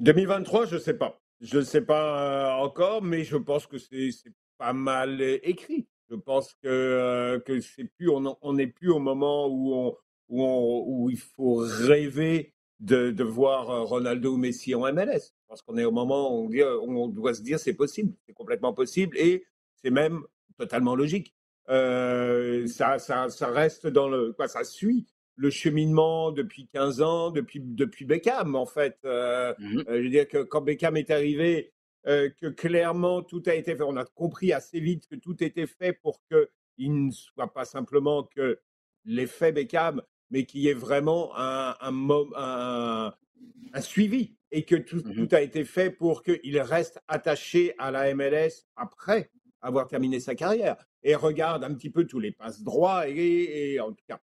2023, 0.00 0.66
je 0.66 0.76
ne 0.76 0.80
sais 0.80 0.94
pas. 0.94 1.20
Je 1.40 1.58
ne 1.58 1.64
sais 1.64 1.82
pas 1.82 2.60
euh, 2.60 2.64
encore, 2.64 3.02
mais 3.02 3.24
je 3.24 3.36
pense 3.36 3.66
que 3.66 3.78
c'est 3.78 4.10
pas 4.56 4.72
mal 4.72 5.20
écrit. 5.42 5.86
Je 6.10 6.16
pense 6.16 6.54
que, 6.62 7.42
que 7.46 7.60
c'est 7.60 7.84
plus, 7.84 8.08
on 8.08 8.52
n'est 8.52 8.66
plus 8.66 8.90
au 8.90 8.98
moment 8.98 9.46
où, 9.48 9.74
on, 9.74 9.96
où, 10.28 11.04
où 11.04 11.10
il 11.10 11.18
faut 11.18 11.56
rêver 11.56 12.54
de, 12.80 13.10
de, 13.10 13.24
voir 13.24 13.70
euh, 13.70 13.84
Ronaldo 13.84 14.34
ou 14.34 14.36
Messi 14.36 14.74
en 14.74 14.80
MLS. 14.92 15.34
Parce 15.48 15.62
qu'on 15.62 15.76
est 15.76 15.84
au 15.84 15.92
moment 15.92 16.34
où 16.34 16.50
on, 16.88 17.08
doit 17.08 17.34
se 17.34 17.42
dire 17.42 17.58
c'est 17.58 17.74
possible, 17.74 18.14
c'est 18.26 18.32
complètement 18.32 18.72
possible 18.72 19.16
et 19.18 19.44
c'est 19.82 19.90
même 19.90 20.22
totalement 20.58 20.94
logique. 20.94 21.34
Euh, 21.68 22.66
ça, 22.66 22.98
ça, 22.98 23.28
ça, 23.28 23.48
reste 23.48 23.86
dans 23.86 24.08
le. 24.08 24.32
Quoi, 24.32 24.48
ça 24.48 24.64
suit 24.64 25.06
le 25.36 25.50
cheminement 25.50 26.32
depuis 26.32 26.66
15 26.66 27.00
ans, 27.00 27.30
depuis, 27.30 27.60
depuis 27.60 28.04
Beckham, 28.04 28.56
en 28.56 28.66
fait. 28.66 28.98
Euh, 29.04 29.54
mmh 29.58 29.82
je 29.88 30.02
veux 30.02 30.10
dire 30.10 30.28
que 30.28 30.42
quand 30.42 30.60
Beckham 30.60 30.96
est 30.96 31.10
arrivé, 31.10 31.72
que 32.04 32.48
clairement 32.48 33.22
tout 33.22 33.42
a 33.46 33.54
été 33.54 33.76
fait, 33.76 33.82
on 33.82 33.96
a 33.96 34.04
compris 34.04 34.52
assez 34.52 34.80
vite 34.80 35.06
que 35.06 35.16
tout 35.16 35.42
était 35.44 35.66
fait 35.66 35.92
pour 35.92 36.22
qu'il 36.26 37.06
ne 37.06 37.10
soit 37.10 37.52
pas 37.52 37.64
simplement 37.64 38.24
que 38.24 38.58
l'effet 39.04 39.52
Beckham, 39.52 40.02
mais 40.30 40.44
qu'il 40.44 40.60
y 40.60 40.68
ait 40.68 40.74
vraiment 40.74 41.36
un, 41.36 41.74
un, 41.80 43.12
un, 43.72 43.80
suivi 43.80 44.36
et 44.52 44.64
que 44.64 44.76
tout, 44.76 44.98
mmh 44.98 45.28
tout, 45.28 45.34
a 45.34 45.40
été 45.40 45.64
fait 45.64 45.90
pour 45.90 46.22
qu'il 46.22 46.60
reste 46.60 47.00
attaché 47.08 47.74
à 47.78 47.90
la 47.90 48.14
MLS 48.14 48.66
après 48.76 49.30
avoir 49.60 49.86
terminé 49.86 50.20
sa 50.20 50.34
carrière 50.34 50.76
et 51.02 51.14
regarde 51.14 51.64
un 51.64 51.74
petit 51.74 51.90
peu 51.90 52.06
tous 52.06 52.18
les 52.18 52.32
passes 52.32 52.62
droits 52.62 53.08
et, 53.08 53.78
en 53.80 53.92
tout 53.92 54.04
cas 54.06 54.20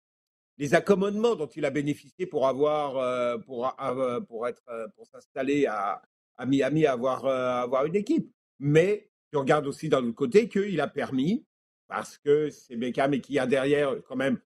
les 0.58 0.74
accommodements 0.74 1.34
dont 1.34 1.46
il 1.46 1.64
a 1.64 1.70
bénéficié 1.70 2.26
pour 2.26 2.46
avoir 2.46 2.98
euh, 2.98 3.38
pour, 3.38 3.74
euh, 3.80 4.20
pour 4.20 4.46
être 4.46 4.62
euh, 4.68 4.86
pour 4.94 5.06
s'installer 5.06 5.66
à, 5.66 6.02
à, 6.36 6.46
Miami 6.46 6.86
avoir 6.86 7.24
avoir 7.24 7.86
une 7.86 7.96
équipe. 7.96 8.30
Mais 8.58 9.10
tu 9.30 9.38
regardes 9.38 9.66
aussi 9.66 9.88
d'un 9.88 10.04
autre 10.04 10.14
côté 10.14 10.48
qu'il 10.48 10.80
a 10.80 10.88
permis 10.88 11.46
parce 11.88 12.18
que 12.18 12.50
c'est 12.50 12.76
Beckham 12.76 13.14
et 13.14 13.20
qu'il 13.20 13.34
y 13.34 13.38
a 13.38 13.46
derrière 13.46 13.96
quand 14.06 14.16
même 14.16 14.38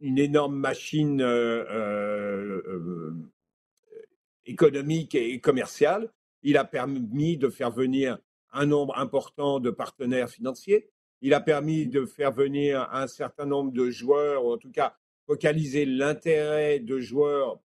une 0.00 0.18
énorme 0.18 0.56
machine 0.56 1.20
euh, 1.20 1.64
euh, 1.70 2.62
euh, 2.66 3.14
économique 4.46 5.14
et 5.14 5.40
commerciale. 5.40 6.12
Il 6.42 6.56
a 6.56 6.64
permis 6.64 7.36
de 7.36 7.48
faire 7.48 7.70
venir 7.70 8.18
un 8.52 8.66
nombre 8.66 8.96
important 8.98 9.60
de 9.60 9.70
partenaires 9.70 10.30
financiers. 10.30 10.88
Il 11.20 11.34
a 11.34 11.40
permis 11.40 11.86
de 11.86 12.04
faire 12.04 12.32
venir 12.32 12.88
un 12.92 13.08
certain 13.08 13.44
nombre 13.44 13.72
de 13.72 13.90
joueurs, 13.90 14.44
ou 14.44 14.52
en 14.52 14.58
tout 14.58 14.70
cas 14.70 14.96
focaliser 15.26 15.84
l'intérêt 15.84 16.78
de 16.78 16.98
joueurs 17.00 17.60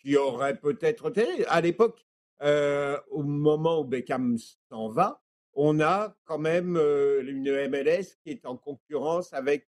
qui 0.00 0.16
auraient 0.16 0.58
peut-être 0.58 1.10
à 1.48 1.60
l'époque, 1.60 2.06
au 2.40 3.22
moment 3.22 3.80
où 3.80 3.84
Beckham 3.84 4.36
s'en 4.68 4.88
va, 4.88 5.22
on 5.54 5.80
a 5.80 6.14
quand 6.24 6.38
même 6.38 6.76
une 6.76 7.68
MLS 7.68 8.14
qui 8.22 8.30
est 8.30 8.46
en 8.46 8.56
concurrence 8.56 9.32
avec 9.32 9.66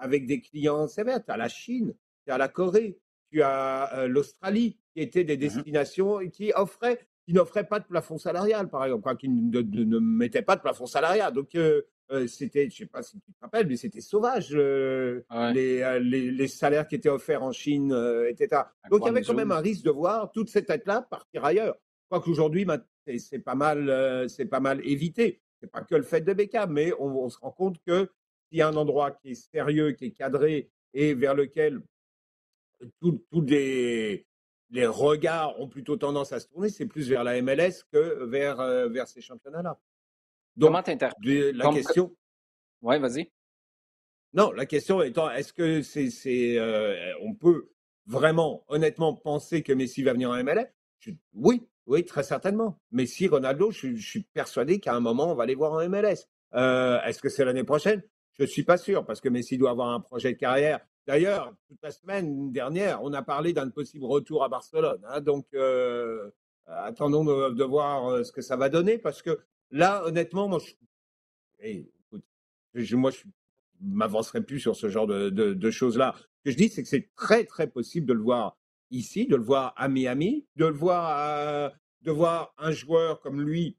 avec 0.00 0.26
des 0.26 0.40
clients 0.40 0.88
sévères. 0.88 1.24
Tu 1.24 1.30
as 1.30 1.36
la 1.36 1.48
Chine, 1.48 1.94
tu 2.26 2.32
as 2.32 2.38
la 2.38 2.48
Corée, 2.48 2.98
tu 3.30 3.42
as 3.42 3.98
euh, 3.98 4.08
l'Australie, 4.08 4.78
qui 4.94 5.02
étaient 5.02 5.24
des 5.24 5.36
mmh 5.36 5.40
destinations 5.40 6.18
qui 6.30 6.52
offraient, 6.54 7.06
qui 7.26 7.32
n'offraient 7.32 7.66
pas 7.66 7.80
de 7.80 7.84
plafond 7.84 8.18
salarial, 8.18 8.68
par 8.68 8.84
exemple, 8.84 9.02
quoi, 9.02 9.14
qui 9.14 9.28
ne, 9.28 9.98
mettaient 9.98 10.42
pas 10.42 10.56
de 10.56 10.62
plafond 10.62 10.86
salarial. 10.86 11.32
Donc, 11.32 11.54
euh, 11.54 11.82
euh, 12.10 12.26
c'était, 12.26 12.68
je 12.68 12.74
ne 12.74 12.78
sais 12.78 12.86
pas 12.86 13.02
si 13.02 13.20
tu 13.20 13.32
te 13.32 13.38
rappelles, 13.40 13.68
mais 13.68 13.76
c'était 13.76 14.00
sauvage, 14.00 14.52
les, 14.52 16.00
les, 16.00 16.48
salaires 16.48 16.88
qui 16.88 16.96
étaient 16.96 17.08
offerts 17.08 17.44
en 17.44 17.52
Chine, 17.52 17.92
etc. 18.28 18.62
Donc, 18.90 19.02
il 19.04 19.06
y 19.06 19.10
avait 19.10 19.22
quand 19.22 19.34
même 19.34 19.52
un 19.52 19.60
risque 19.60 19.84
de 19.84 19.90
voir 19.90 20.32
toute 20.32 20.48
cette 20.48 20.66
tête-là 20.66 21.02
partir 21.02 21.44
ailleurs. 21.44 21.76
Je 22.02 22.16
crois 22.16 22.20
qu'aujourd'hui, 22.20 22.66
c'est 23.18 23.38
pas 23.38 23.54
mal, 23.54 24.28
c'est 24.28 24.46
pas 24.46 24.58
mal 24.58 24.84
évité. 24.84 25.40
C'est 25.60 25.70
pas 25.70 25.82
que 25.82 25.94
le 25.94 26.02
fait 26.02 26.22
de 26.22 26.32
Beckham, 26.32 26.72
mais 26.72 26.92
on 26.98 27.28
se 27.28 27.38
rend 27.38 27.52
compte 27.52 27.76
que 27.86 28.10
s'il 28.50 28.58
y 28.58 28.62
a 28.62 28.68
un 28.68 28.76
endroit 28.76 29.12
qui 29.12 29.30
est 29.30 29.50
sérieux, 29.52 29.92
qui 29.92 30.06
est 30.06 30.10
cadré 30.10 30.70
et 30.92 31.14
vers 31.14 31.34
lequel 31.34 31.82
tous 33.00 33.22
les, 33.42 34.26
les 34.70 34.86
regards 34.86 35.58
ont 35.60 35.68
plutôt 35.68 35.96
tendance 35.96 36.32
à 36.32 36.40
se 36.40 36.48
tourner, 36.48 36.68
c'est 36.68 36.86
plus 36.86 37.08
vers 37.08 37.24
la 37.24 37.40
MLS 37.42 37.84
que 37.92 38.24
vers, 38.24 38.60
euh, 38.60 38.88
vers 38.88 39.08
ces 39.08 39.20
championnats-là. 39.20 39.78
Donc, 40.56 40.68
Comment 40.68 40.82
La 41.52 41.72
question. 41.72 42.16
Oui, 42.82 42.98
vas-y. 42.98 43.30
Non, 44.32 44.52
la 44.52 44.66
question 44.66 45.02
étant, 45.02 45.30
est-ce 45.30 45.52
que 45.52 45.82
c'est, 45.82 46.58
euh, 46.58 47.12
on 47.20 47.34
peut 47.34 47.70
vraiment, 48.06 48.64
honnêtement, 48.68 49.14
penser 49.14 49.62
que 49.62 49.72
Messi 49.72 50.02
va 50.02 50.12
venir 50.12 50.30
en 50.30 50.42
MLS 50.42 50.72
Oui, 51.34 51.66
oui, 51.86 52.04
très 52.04 52.22
certainement. 52.22 52.80
Messi, 52.92 53.26
Ronaldo, 53.26 53.70
je, 53.70 53.96
suis 53.96 54.22
persuadé 54.22 54.78
qu'à 54.78 54.94
un 54.94 55.00
moment, 55.00 55.32
on 55.32 55.34
va 55.34 55.46
les 55.46 55.56
voir 55.56 55.72
en 55.72 55.88
MLS. 55.88 56.28
Euh, 56.54 57.00
est-ce 57.02 57.20
que 57.20 57.28
c'est 57.28 57.44
l'année 57.44 57.64
prochaine? 57.64 58.02
Je 58.40 58.44
ne 58.44 58.48
suis 58.48 58.62
pas 58.62 58.78
sûr, 58.78 59.04
parce 59.04 59.20
que 59.20 59.28
Messi 59.28 59.58
doit 59.58 59.68
avoir 59.68 59.90
un 59.90 60.00
projet 60.00 60.32
de 60.32 60.38
carrière. 60.38 60.80
D'ailleurs, 61.06 61.54
toute 61.68 61.76
la 61.82 61.90
semaine 61.90 62.52
dernière, 62.52 63.02
on 63.02 63.12
a 63.12 63.20
parlé 63.20 63.52
d'un 63.52 63.68
possible 63.68 64.06
retour 64.06 64.42
à 64.42 64.48
Barcelone. 64.48 65.02
Hein. 65.08 65.20
donc, 65.20 65.46
euh, 65.52 66.30
attendons 66.66 67.22
de, 67.22 67.64
voir 67.64 68.08
euh, 68.08 68.24
ce 68.24 68.32
que 68.32 68.40
ça 68.40 68.56
va 68.56 68.70
donner, 68.70 68.96
parce 68.96 69.20
que 69.20 69.40
là, 69.70 70.02
honnêtement, 70.06 70.48
moi, 70.48 70.58
je, 72.72 72.96
moi, 72.96 73.10
je 73.10 73.24
m'avancerai 73.82 74.40
plus 74.42 74.58
sur 74.58 74.74
ce 74.74 74.88
genre 74.88 75.06
de, 75.06 75.70
choses-là. 75.70 76.14
Ce 76.16 76.44
que 76.44 76.50
je 76.50 76.56
dis, 76.56 76.70
c'est 76.70 76.82
que 76.82 76.88
c'est 76.88 77.10
très, 77.16 77.44
très 77.44 77.66
possible 77.66 78.06
de 78.06 78.14
le 78.14 78.22
voir 78.22 78.56
ici, 78.90 79.26
de 79.26 79.36
le 79.36 79.42
voir 79.42 79.74
à 79.76 79.88
Miami, 79.88 80.46
de 80.56 80.64
le 80.64 80.72
voir, 80.72 81.72
de 82.00 82.10
voir 82.10 82.54
un 82.56 82.70
joueur 82.70 83.20
comme 83.20 83.42
lui. 83.42 83.76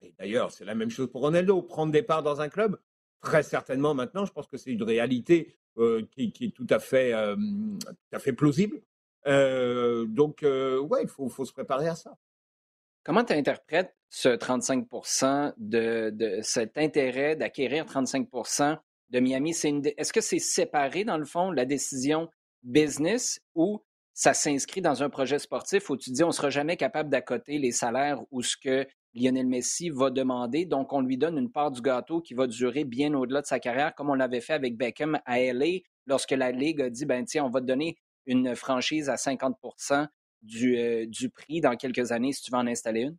Et 0.00 0.14
d'ailleurs, 0.16 0.52
c'est 0.52 0.64
la 0.64 0.76
même 0.76 0.90
chose 0.90 1.10
pour 1.10 1.22
Ronaldo, 1.22 1.60
prendre 1.60 1.90
des 1.90 2.04
parts 2.04 2.22
dans 2.22 2.40
un 2.40 2.48
club 2.48 2.78
très 3.20 3.42
certainement 3.42 3.94
maintenant. 3.94 4.24
Je 4.24 4.32
pense 4.32 4.46
que 4.46 4.56
c'est 4.56 4.70
une 4.70 4.82
réalité 4.82 5.56
euh, 5.78 6.06
qui, 6.10 6.32
est 6.40 6.54
tout 6.54 6.66
à 6.68 6.78
fait, 6.78 7.12
euh, 7.12 7.36
plausible. 8.36 8.82
Euh, 9.26 10.06
donc, 10.06 10.40
ouais, 10.42 11.02
il 11.02 11.08
faut, 11.08 11.28
faut, 11.28 11.44
se 11.44 11.52
préparer 11.52 11.88
à 11.88 11.94
ça. 11.94 12.16
comment 13.04 13.24
tu 13.24 13.32
interprètes 13.32 13.94
ce 14.08 14.28
35 14.28 14.86
de, 15.58 16.10
de 16.10 16.40
cet 16.42 16.76
intérêt 16.76 17.36
d'acquérir 17.36 17.84
35% 17.86 18.78
de 19.10 19.20
Miami? 19.20 19.50
Est-ce 19.50 20.12
que 20.12 20.20
c'est 20.20 20.38
séparé, 20.38 21.04
dans 21.04 21.18
le 21.18 21.24
fond, 21.24 21.50
la 21.50 21.64
décision 21.64 22.28
business 22.62 23.40
ou 23.54 23.82
ça 24.12 24.34
s'inscrit 24.34 24.82
dans 24.82 25.02
un 25.02 25.08
projet 25.08 25.38
sportif 25.38 25.88
où 25.88 25.96
tu 25.96 26.10
dis 26.10 26.22
on 26.22 26.28
ne 26.28 26.32
sera 26.32 26.50
jamais 26.50 26.76
capable 26.76 27.08
d'accoter 27.08 27.58
les 27.58 27.72
salaires 27.72 28.20
ou 28.30 28.42
ce 28.42 28.56
que 28.56 28.86
Lionel 29.14 29.46
Messi 29.46 29.90
va 29.90 30.10
demander. 30.10 30.64
Donc, 30.64 30.92
on 30.92 31.00
lui 31.00 31.16
donne 31.16 31.38
une 31.38 31.50
part 31.50 31.70
du 31.70 31.80
gâteau 31.80 32.20
qui 32.20 32.34
va 32.34 32.46
durer 32.46 32.84
bien 32.84 33.14
au-delà 33.14 33.40
de 33.42 33.46
sa 33.46 33.58
carrière, 33.58 33.94
comme 33.94 34.10
on 34.10 34.14
l'avait 34.14 34.40
fait 34.40 34.52
avec 34.52 34.76
Beckham 34.76 35.18
à 35.24 35.40
LA, 35.40 35.80
lorsque 36.06 36.32
la 36.32 36.52
Ligue 36.52 36.82
a 36.82 36.90
dit 36.90 37.06
ben 37.06 37.24
tiens, 37.24 37.44
on 37.44 37.50
va 37.50 37.60
te 37.60 37.66
donner 37.66 37.96
une 38.26 38.54
franchise 38.54 39.08
à 39.08 39.16
50 39.16 39.56
du, 40.42 40.78
euh, 40.78 41.06
du 41.06 41.28
prix 41.30 41.60
dans 41.60 41.76
quelques 41.76 42.12
années 42.12 42.32
si 42.32 42.42
tu 42.42 42.50
veux 42.50 42.58
en 42.58 42.66
installer 42.66 43.02
une? 43.02 43.16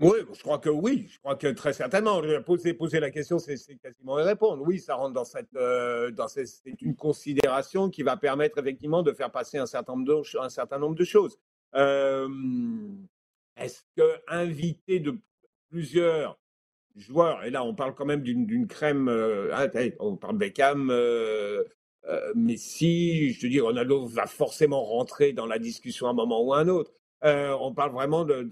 Oui, 0.00 0.16
je 0.32 0.40
crois 0.40 0.58
que 0.58 0.70
oui. 0.70 1.08
Je 1.10 1.18
crois 1.18 1.36
que 1.36 1.48
très 1.48 1.74
certainement. 1.74 2.22
Poser, 2.46 3.00
la 3.00 3.10
question, 3.10 3.38
c'est 3.38 3.56
quasiment 3.76 4.14
répondre. 4.14 4.62
Oui, 4.66 4.78
ça 4.78 4.94
rentre 4.94 5.12
dans 5.12 5.24
cette, 5.24 5.54
euh, 5.56 6.10
dans 6.10 6.26
cette, 6.26 6.48
c'est 6.48 6.80
une 6.80 6.96
considération 6.96 7.90
qui 7.90 8.02
va 8.02 8.16
permettre 8.16 8.56
effectivement 8.58 9.02
de 9.02 9.12
faire 9.12 9.30
passer 9.30 9.58
un 9.58 9.66
certain 9.66 9.92
nombre 9.92 10.06
de, 10.06 10.38
un 10.38 10.48
certain 10.48 10.78
nombre 10.78 10.94
de 10.94 11.04
choses. 11.04 11.36
Euh, 11.74 12.26
est-ce 13.60 13.82
que 13.96 14.20
inviter 14.28 15.00
de 15.00 15.18
plusieurs 15.70 16.38
joueurs, 16.96 17.44
et 17.44 17.50
là 17.50 17.64
on 17.64 17.74
parle 17.74 17.94
quand 17.94 18.04
même 18.04 18.22
d'une 18.22 18.66
crème, 18.66 19.08
euh, 19.08 19.50
ah, 19.54 19.68
on 20.00 20.16
parle 20.16 20.36
Beckham, 20.36 20.92
Messi, 22.34 23.32
je 23.32 23.40
te 23.40 23.46
dis 23.46 23.60
Ronaldo 23.60 24.06
va 24.06 24.26
forcément 24.26 24.82
rentrer 24.82 25.32
dans 25.32 25.46
la 25.46 25.58
discussion 25.58 26.08
à 26.08 26.10
un 26.10 26.14
moment 26.14 26.42
ou 26.42 26.52
à 26.52 26.58
un 26.58 26.68
autre. 26.68 26.92
on 27.22 27.72
parle 27.72 27.92
vraiment 27.92 28.24
de, 28.24 28.48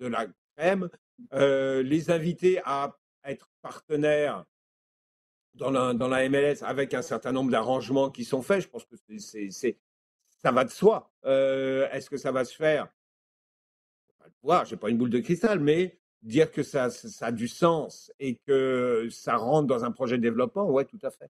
la 0.00 0.26
crème, 0.56 0.88
euh, 1.32 1.82
les 1.82 2.10
inviter 2.10 2.60
à 2.64 2.96
être 3.24 3.50
partenaires 3.62 4.44
dans 5.54 5.70
la, 5.70 5.92
dans 5.92 6.08
la 6.08 6.28
MLS 6.28 6.62
avec 6.62 6.94
un 6.94 7.02
certain 7.02 7.32
nombre 7.32 7.50
d'arrangements 7.50 8.10
qui 8.10 8.24
sont 8.24 8.42
faits. 8.42 8.62
Je 8.62 8.68
pense 8.68 8.84
que 8.84 8.96
ça 10.42 10.52
va 10.52 10.64
de 10.64 10.70
soi. 10.70 11.10
Euh, 11.24 11.88
est-ce 11.90 12.08
que 12.08 12.16
ça 12.16 12.32
va 12.32 12.44
se 12.44 12.54
faire 12.54 12.88
Je 14.48 14.52
ne 14.52 14.56
voir, 14.56 14.64
j'ai 14.64 14.76
pas 14.78 14.88
une 14.88 14.96
boule 14.96 15.10
de 15.10 15.18
cristal, 15.18 15.60
mais 15.60 15.98
dire 16.22 16.50
que 16.50 16.62
ça, 16.62 16.88
ça 16.88 17.26
a 17.26 17.32
du 17.32 17.48
sens 17.48 18.10
et 18.18 18.36
que 18.46 19.06
ça 19.10 19.36
rentre 19.36 19.66
dans 19.66 19.84
un 19.84 19.90
projet 19.90 20.16
de 20.16 20.22
développement, 20.22 20.70
ouais, 20.70 20.86
tout 20.86 20.98
à 21.02 21.10
fait. 21.10 21.28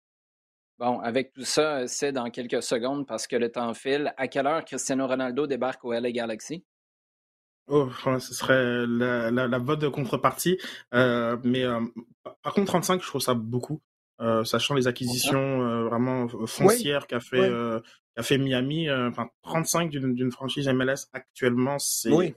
Bon, 0.78 1.00
avec 1.00 1.32
tout 1.32 1.42
ça, 1.42 1.88
c'est 1.88 2.12
dans 2.12 2.30
quelques 2.30 2.62
secondes 2.62 3.08
parce 3.08 3.26
que 3.26 3.34
le 3.34 3.50
temps 3.50 3.74
file. 3.74 4.14
À 4.18 4.28
quelle 4.28 4.46
heure 4.46 4.64
Cristiano 4.64 5.04
Ronaldo 5.08 5.48
débarque 5.48 5.84
au 5.84 5.92
LA 5.92 6.12
Galaxy? 6.12 6.64
Oh, 7.66 7.90
ce 8.20 8.34
serait 8.34 8.86
la, 8.86 9.32
la, 9.32 9.48
la 9.48 9.58
de 9.58 9.88
contrepartie. 9.88 10.56
Euh, 10.94 11.36
mais 11.42 11.64
euh, 11.64 11.80
par 12.42 12.54
contre, 12.54 12.68
35, 12.68 13.02
je 13.02 13.06
trouve 13.08 13.20
ça 13.20 13.34
beaucoup. 13.34 13.82
Euh, 14.20 14.44
sachant 14.44 14.74
les 14.74 14.86
acquisitions 14.86 15.62
euh, 15.62 15.88
vraiment 15.88 16.28
foncières 16.46 17.08
qu'a 17.08 17.18
fait, 17.18 17.50
qu'a 18.14 18.22
fait 18.22 18.38
Miami. 18.38 18.88
Enfin, 18.88 19.28
35 19.42 19.90
d'une 19.90 20.30
franchise 20.30 20.68
MLS 20.68 21.08
actuellement, 21.12 21.80
c'est 21.80 22.36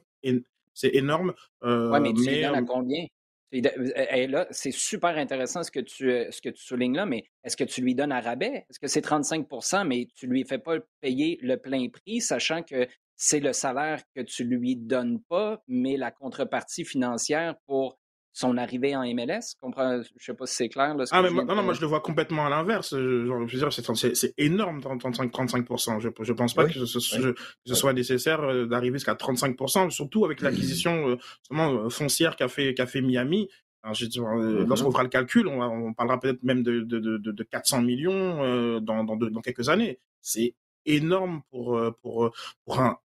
c'est 0.74 0.96
énorme. 0.96 1.34
oui, 1.62 2.00
mais 2.02 2.14
tu 2.14 2.26
mais, 2.26 2.44
à 2.44 2.62
combien? 2.62 3.06
Et 3.52 4.28
là, 4.28 4.48
c'est 4.52 4.72
super 4.72 5.18
intéressant 5.18 5.62
ce 5.62 5.72
que 5.72 5.82
tu, 5.82 6.10
ce 6.32 6.42
que 6.42 6.50
tu 6.50 6.64
soulignes 6.64 6.96
là, 6.96 7.06
mais 7.06 7.26
est-ce 7.44 7.58
que 7.58 7.66
tu 7.66 7.82
lui 7.82 7.96
donnes 7.96 8.14
à 8.14 8.22
rabais? 8.22 8.66
Est-ce 8.70 8.80
que 8.80 8.88
c'est 8.88 9.06
35% 9.06 9.86
mais 9.86 10.08
tu 10.16 10.28
lui 10.28 10.46
fais 10.46 10.58
pas 10.58 10.78
payer 11.02 11.38
le 11.42 11.58
plein 11.58 11.90
prix, 11.90 12.22
sachant 12.22 12.64
que 12.64 12.88
c'est 13.18 13.42
le 13.42 13.52
salaire 13.52 14.02
que 14.16 14.22
tu 14.22 14.46
lui 14.46 14.78
donnes 14.78 15.22
pas, 15.30 15.62
mais 15.68 15.98
la 15.98 16.12
contrepartie 16.12 16.86
financière 16.86 17.56
pour 17.68 18.00
son 18.34 18.58
arrivée 18.58 18.96
en 18.96 19.04
MLS. 19.04 19.56
Comprends, 19.60 20.02
je 20.18 20.26
sais 20.26 20.34
pas 20.34 20.46
si 20.46 20.56
c'est 20.56 20.70
clair. 20.70 20.96
Là, 20.96 21.06
ah, 21.12 21.22
mais 21.22 21.30
non, 21.32 21.56
non, 21.56 21.64
moi 21.64 21.74
je 21.74 21.82
le 21.82 21.88
vois 21.88 22.00
complètement 22.00 22.46
à 22.46 22.50
l'inverse. 22.50 22.96
C'est 22.96 24.34
énorme, 24.38 24.80
35-35%. 24.80 26.00
Je 26.00 26.08
ne 26.08 26.36
pense 26.36 26.54
pas 26.54 26.66
que, 26.66 26.86
ce, 26.86 27.76
soit 27.76 27.94
nécessaire 27.94 28.42
euh, 28.42 28.66
d'arriver 28.66 28.98
jusqu'à 28.98 29.16
35%, 29.16 29.90
surtout 29.90 30.26
avec 30.26 30.42
l'acquisition 30.42 31.18
euh, 31.52 31.90
foncière 31.90 32.36
qu'a 32.36 32.48
fait, 32.48 33.02
Miami. 33.02 33.50
Mm-hmm. 33.84 34.68
Lorsqu'on 34.68 34.92
fera 34.92 35.04
le 35.04 35.10
calcul, 35.10 35.48
on, 35.48 35.62
on 35.62 35.94
parlera 35.94 36.20
peut-être 36.20 36.44
même 36.44 36.62
de, 36.62 36.82
de, 36.82 37.00
de, 37.00 37.18
de, 37.18 37.44
400 37.44 37.82
millions 37.82 38.44
euh, 38.44 38.80
dans, 38.80 39.04
dans, 39.04 39.16
dans 39.16 39.42
quelques 39.42 39.70
années. 39.70 40.00
C'est 40.22 40.54
énorme 40.86 41.42
pour, 41.50 41.80
pour, 42.02 42.32
pour 42.64 42.80
un, 42.80 42.98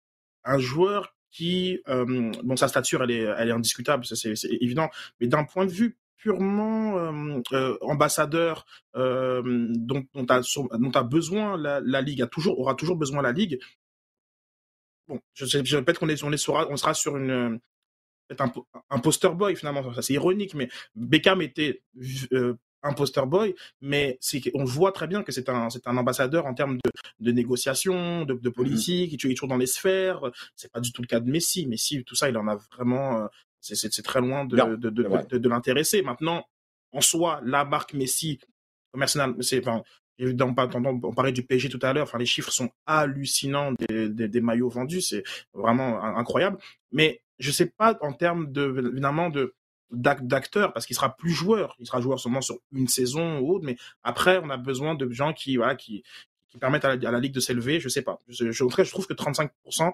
un 0.44 0.58
joueur 0.58 1.14
qui, 1.34 1.80
euh, 1.88 2.32
bon, 2.44 2.56
sa 2.56 2.68
stature, 2.68 3.02
elle 3.02 3.10
est, 3.10 3.24
elle 3.36 3.48
est 3.48 3.52
indiscutable, 3.52 4.04
c'est 4.06 4.34
évident, 4.60 4.88
mais 5.20 5.26
d'un 5.26 5.44
point 5.44 5.66
de 5.66 5.72
vue 5.72 5.98
purement 6.16 6.96
euh, 6.96 7.42
euh, 7.52 7.76
ambassadeur 7.82 8.64
dont, 8.94 10.04
dont, 10.14 10.26
a, 10.28 11.02
besoin 11.02 11.58
la, 11.58 12.00
ligue, 12.00 12.22
a 12.22 12.28
toujours, 12.28 12.58
aura 12.60 12.76
toujours 12.76 12.96
besoin 12.96 13.20
la 13.20 13.32
ligue. 13.32 13.58
Bon, 15.08 15.20
je, 15.34 15.44
je 15.44 15.76
répète 15.76 15.98
qu'on 15.98 16.08
on 16.08 16.32
on 16.32 16.76
sera 16.76 16.94
sur 16.94 17.16
une 17.16 17.60
un, 18.90 18.98
poster 19.00 19.34
boy 19.34 19.54
finalement, 19.56 19.82
c'est 20.00 20.14
ironique, 20.14 20.54
mais 20.54 20.68
Beckham 20.94 21.42
était 21.42 21.82
un 22.84 22.92
poster 22.92 23.26
boy, 23.26 23.54
mais 23.80 24.18
c'est 24.20 24.42
on 24.54 24.64
voit 24.64 24.92
très 24.92 25.06
bien 25.06 25.22
que 25.22 25.32
c'est 25.32 25.48
un 25.48 25.70
c'est 25.70 25.86
un 25.86 25.96
ambassadeur 25.96 26.46
en 26.46 26.54
termes 26.54 26.76
de, 26.76 26.90
de 27.20 27.32
négociation, 27.32 28.24
de, 28.24 28.34
de 28.34 28.48
mmh 28.48 28.52
politique, 28.52 29.12
il 29.12 29.30
est 29.30 29.34
toujours 29.34 29.48
dans 29.48 29.56
les 29.56 29.66
sphères. 29.66 30.20
C'est 30.54 30.70
pas 30.70 30.80
du 30.80 30.92
tout 30.92 31.02
le 31.02 31.06
cas 31.08 31.20
de 31.20 31.30
Messi. 31.30 31.66
Messi, 31.66 32.04
tout 32.04 32.14
ça, 32.14 32.28
il 32.28 32.36
en 32.36 32.46
a 32.46 32.56
vraiment. 32.76 33.24
Euh, 33.24 33.26
c'est 33.60 34.02
très 34.02 34.20
loin 34.20 34.44
de, 34.44 34.56
de, 34.76 34.90
de, 34.90 35.38
de 35.38 35.48
l'intéresser. 35.48 36.02
Maintenant, 36.02 36.44
en 36.92 37.00
soi, 37.00 37.40
la 37.44 37.64
marque 37.64 37.94
Messi, 37.94 38.38
commercial, 38.92 39.34
c'est 39.40 39.66
enfin, 39.66 39.82
on, 40.20 41.00
on 41.02 41.14
parlait 41.14 41.32
du 41.32 41.42
PSG 41.44 41.70
tout 41.70 41.78
à 41.82 41.92
l'heure, 41.92 42.04
enfin 42.04 42.18
les 42.18 42.26
chiffres 42.26 42.52
sont 42.52 42.70
hallucinants 42.86 43.72
des, 43.72 44.08
des, 44.08 44.28
des 44.28 44.40
maillots 44.40 44.68
vendus, 44.68 45.00
c'est 45.00 45.24
vraiment 45.54 46.02
incroyable. 46.02 46.58
Mais 46.92 47.22
je 47.38 47.50
sais 47.50 47.66
pas 47.66 47.98
en 48.00 48.12
termes 48.12 48.52
de 48.52 48.90
évidemment 48.92 49.30
de 49.30 49.54
d'acteur 49.94 50.72
parce 50.72 50.86
qu'il 50.86 50.96
sera 50.96 51.16
plus 51.16 51.32
joueur. 51.32 51.76
Il 51.78 51.86
sera 51.86 52.00
joueur 52.00 52.20
seulement 52.20 52.40
sur 52.40 52.56
une 52.72 52.88
saison 52.88 53.38
ou 53.38 53.54
autre, 53.54 53.64
mais 53.64 53.76
après, 54.02 54.40
on 54.42 54.50
a 54.50 54.56
besoin 54.56 54.94
de 54.94 55.10
gens 55.10 55.32
qui, 55.32 55.56
voilà, 55.56 55.74
qui, 55.74 56.02
qui 56.48 56.58
permettent 56.58 56.84
à 56.84 56.96
la, 56.96 57.20
ligue 57.20 57.32
de 57.32 57.40
s'élever. 57.40 57.80
Je 57.80 57.88
sais 57.88 58.02
pas. 58.02 58.18
Je, 58.28 58.50
je, 58.52 58.90
trouve 58.90 59.06
que 59.06 59.14
35%, 59.14 59.92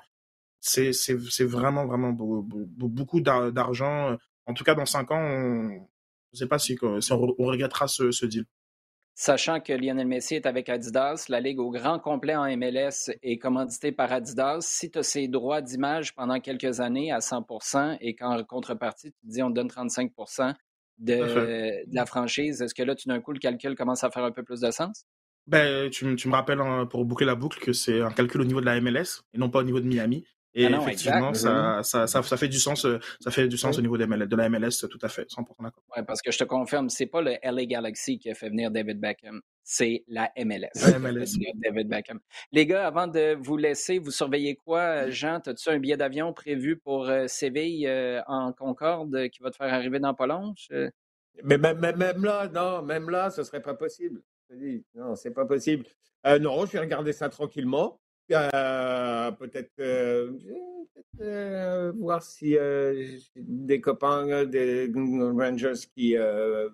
c'est, 0.61 0.93
c'est, 0.93 1.19
c'est 1.31 1.45
vraiment, 1.45 1.87
vraiment 1.87 2.13
beaucoup 2.13 3.21
d'argent. 3.21 4.17
En 4.47 4.55
tout 4.55 4.65
cas, 4.65 4.75
dans 4.75 4.87
5 4.87 5.11
ans, 5.11 5.21
on, 5.21 5.89
je 6.33 6.39
sais 6.39 6.47
pas 6.47 6.59
si, 6.59 6.77
si 7.01 7.13
on, 7.13 7.87
ce, 7.87 8.11
ce 8.11 8.27
deal. 8.27 8.47
Sachant 9.23 9.61
que 9.61 9.75
Lionel 9.75 10.07
Messi 10.07 10.37
est 10.37 10.47
avec 10.47 10.71
Adidas, 10.71 11.27
la 11.29 11.41
ligue 11.41 11.61
au 11.61 11.71
grand 11.71 11.99
complet 11.99 12.35
en 12.35 12.47
MLS 12.57 13.11
est 13.23 13.37
commanditée 13.37 13.93
par 13.93 14.11
Adidas. 14.11 14.61
Si 14.63 14.91
tu 14.91 14.99
as 14.99 15.03
ses 15.03 15.29
droits 15.29 15.61
d'image 15.61 16.15
pendant 16.15 16.41
quelques 16.41 16.81
années 16.81 17.13
à 17.13 17.19
100% 17.19 17.99
et 18.01 18.15
qu'en 18.15 18.43
contrepartie, 18.45 19.13
tu 19.13 19.21
te 19.21 19.31
dis 19.31 19.43
on 19.43 19.51
te 19.51 19.57
donne 19.57 19.69
35 19.69 20.13
de, 20.97 21.17
de, 21.17 21.95
la 21.95 22.07
franchise, 22.07 22.63
est-ce 22.63 22.75
que 22.75 22.83
là, 22.83 22.95
tout 22.95 23.11
d'un 23.11 23.21
coup, 23.21 23.33
le 23.33 23.39
calcul 23.39 23.75
commence 23.75 24.05
à 24.05 24.11
faire 24.11 24.25
un 24.25 24.33
peu 24.33 24.43
plus 24.43 24.61
de 24.61 24.71
sens? 24.71 25.05
Ben, 25.47 25.91
tu, 25.91 26.17
tu 26.17 26.29
me 26.29 26.33
rappelles, 26.33 26.63
hein, 26.63 26.87
pour 26.87 27.05
boucler 27.05 27.27
la 27.27 27.35
boucle, 27.35 27.61
que 27.61 27.75
c'est 27.75 28.01
un 28.01 28.13
calcul 28.13 28.41
au 28.41 28.45
niveau 28.45 28.63
de 28.63 28.67
la 28.67 28.81
MLS 28.81 29.21
et 29.35 29.39
non 29.39 29.51
pas 29.51 29.59
au 29.59 29.65
niveau 29.65 29.81
de 29.81 29.87
Miami. 29.87 30.25
Et 30.55 30.67
ah 30.67 30.79
effectivement, 30.81 31.33
ça, 31.33 31.81
ça, 31.85 32.09
ça, 32.09 32.23
ça, 32.23 32.37
fait 32.37 32.49
du 32.49 32.59
sens, 32.59 32.85
euh, 32.85 32.99
ça 33.21 33.31
fait 33.31 33.47
du 33.47 33.57
sens 33.57 33.79
au 33.79 33.83
niveau 33.83 33.97
de, 33.97 34.05
de 34.05 34.37
la 34.37 34.49
MLS, 34.49 34.85
tout 34.91 34.99
à 35.01 35.09
fait, 35.09 35.29
100% 35.29 35.45
d'accord. 35.63 35.85
Ouais, 35.97 36.03
parce 36.03 36.21
que 36.21 36.33
je 36.33 36.39
te 36.39 36.45
confirme, 36.45 36.89
c'est 36.89 37.07
pas 37.07 37.23
le 37.23 37.37
LA 37.45 37.67
Galaxy 37.67 38.19
qui 38.19 38.31
a 38.31 38.35
fait 38.35 38.49
venir 38.49 38.73
David 38.73 38.99
Beckham, 38.99 39.41
c'est 39.63 40.03
la 40.09 40.33
MLS. 40.37 40.71
La 40.75 40.99
MLS. 40.99 41.39
David 41.55 41.89
Beckham. 41.89 42.19
Les 42.51 42.67
gars, 42.67 42.85
avant 42.85 43.07
de 43.07 43.37
vous 43.41 43.57
laisser, 43.57 44.01
vous 44.01 44.11
surveillez 44.11 44.57
quoi? 44.57 45.09
Jean, 45.11 45.39
as-tu 45.47 45.69
un 45.69 45.79
billet 45.79 45.97
d'avion 45.97 46.33
prévu 46.33 46.77
pour 46.77 47.09
euh, 47.09 47.29
Séville 47.29 47.87
euh, 47.87 48.21
en 48.27 48.53
Concorde 48.53 49.29
qui 49.29 49.43
va 49.43 49.51
te 49.51 49.57
faire 49.57 49.73
arriver 49.73 50.01
dans 50.01 50.15
pas 50.15 50.27
Mais 51.45 51.59
même, 51.59 51.79
même, 51.79 52.25
là, 52.25 52.49
non, 52.49 52.83
même 52.83 53.09
là, 53.09 53.31
ce 53.31 53.45
serait 53.45 53.63
pas 53.63 53.75
possible. 53.75 54.21
Non, 54.97 55.15
c'est 55.15 55.31
pas 55.31 55.47
possible. 55.47 55.87
non, 56.41 56.67
je 56.67 56.73
vais 56.73 56.81
regarder 56.81 57.13
ça 57.13 57.29
tranquillement. 57.29 58.01
Euh, 58.33 59.33
peut-être 59.33 59.73
euh, 59.81 60.31
euh, 61.21 61.93
voir 61.97 62.23
si 62.23 62.57
des 63.37 63.81
copains 63.81 64.45
des 64.47 64.91
Rangers 64.95 65.87
qui 65.95 66.15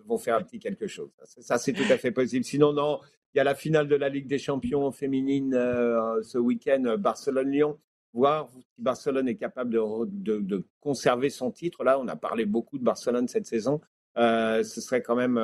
vont 0.04 0.18
faire 0.18 0.36
un 0.36 0.42
petit 0.42 0.58
quelque 0.58 0.86
chose. 0.86 1.10
Ça, 1.24 1.58
c'est 1.58 1.72
tout 1.72 1.90
à 1.90 1.96
fait 1.96 2.12
possible. 2.12 2.44
Sinon, 2.44 2.72
non, 2.72 3.00
il 3.34 3.38
y 3.38 3.40
a 3.40 3.44
la 3.44 3.54
finale 3.54 3.88
de 3.88 3.96
la 3.96 4.08
Ligue 4.08 4.26
des 4.26 4.38
Champions 4.38 4.90
féminine 4.92 5.52
ce 5.52 6.38
week-end, 6.38 6.96
Barcelone-Lyon. 6.98 7.78
Voir 8.12 8.48
si 8.50 8.64
Barcelone 8.78 9.28
est 9.28 9.36
capable 9.36 9.70
de, 9.70 10.40
de, 10.40 10.64
conserver 10.80 11.28
son 11.28 11.50
titre. 11.50 11.84
Là, 11.84 11.98
on 12.00 12.08
a 12.08 12.16
parlé 12.16 12.46
beaucoup 12.46 12.78
de 12.78 12.84
Barcelone 12.84 13.28
cette 13.28 13.46
saison. 13.46 13.80
ce 14.16 14.62
serait 14.62 15.02
quand 15.02 15.16
même 15.16 15.40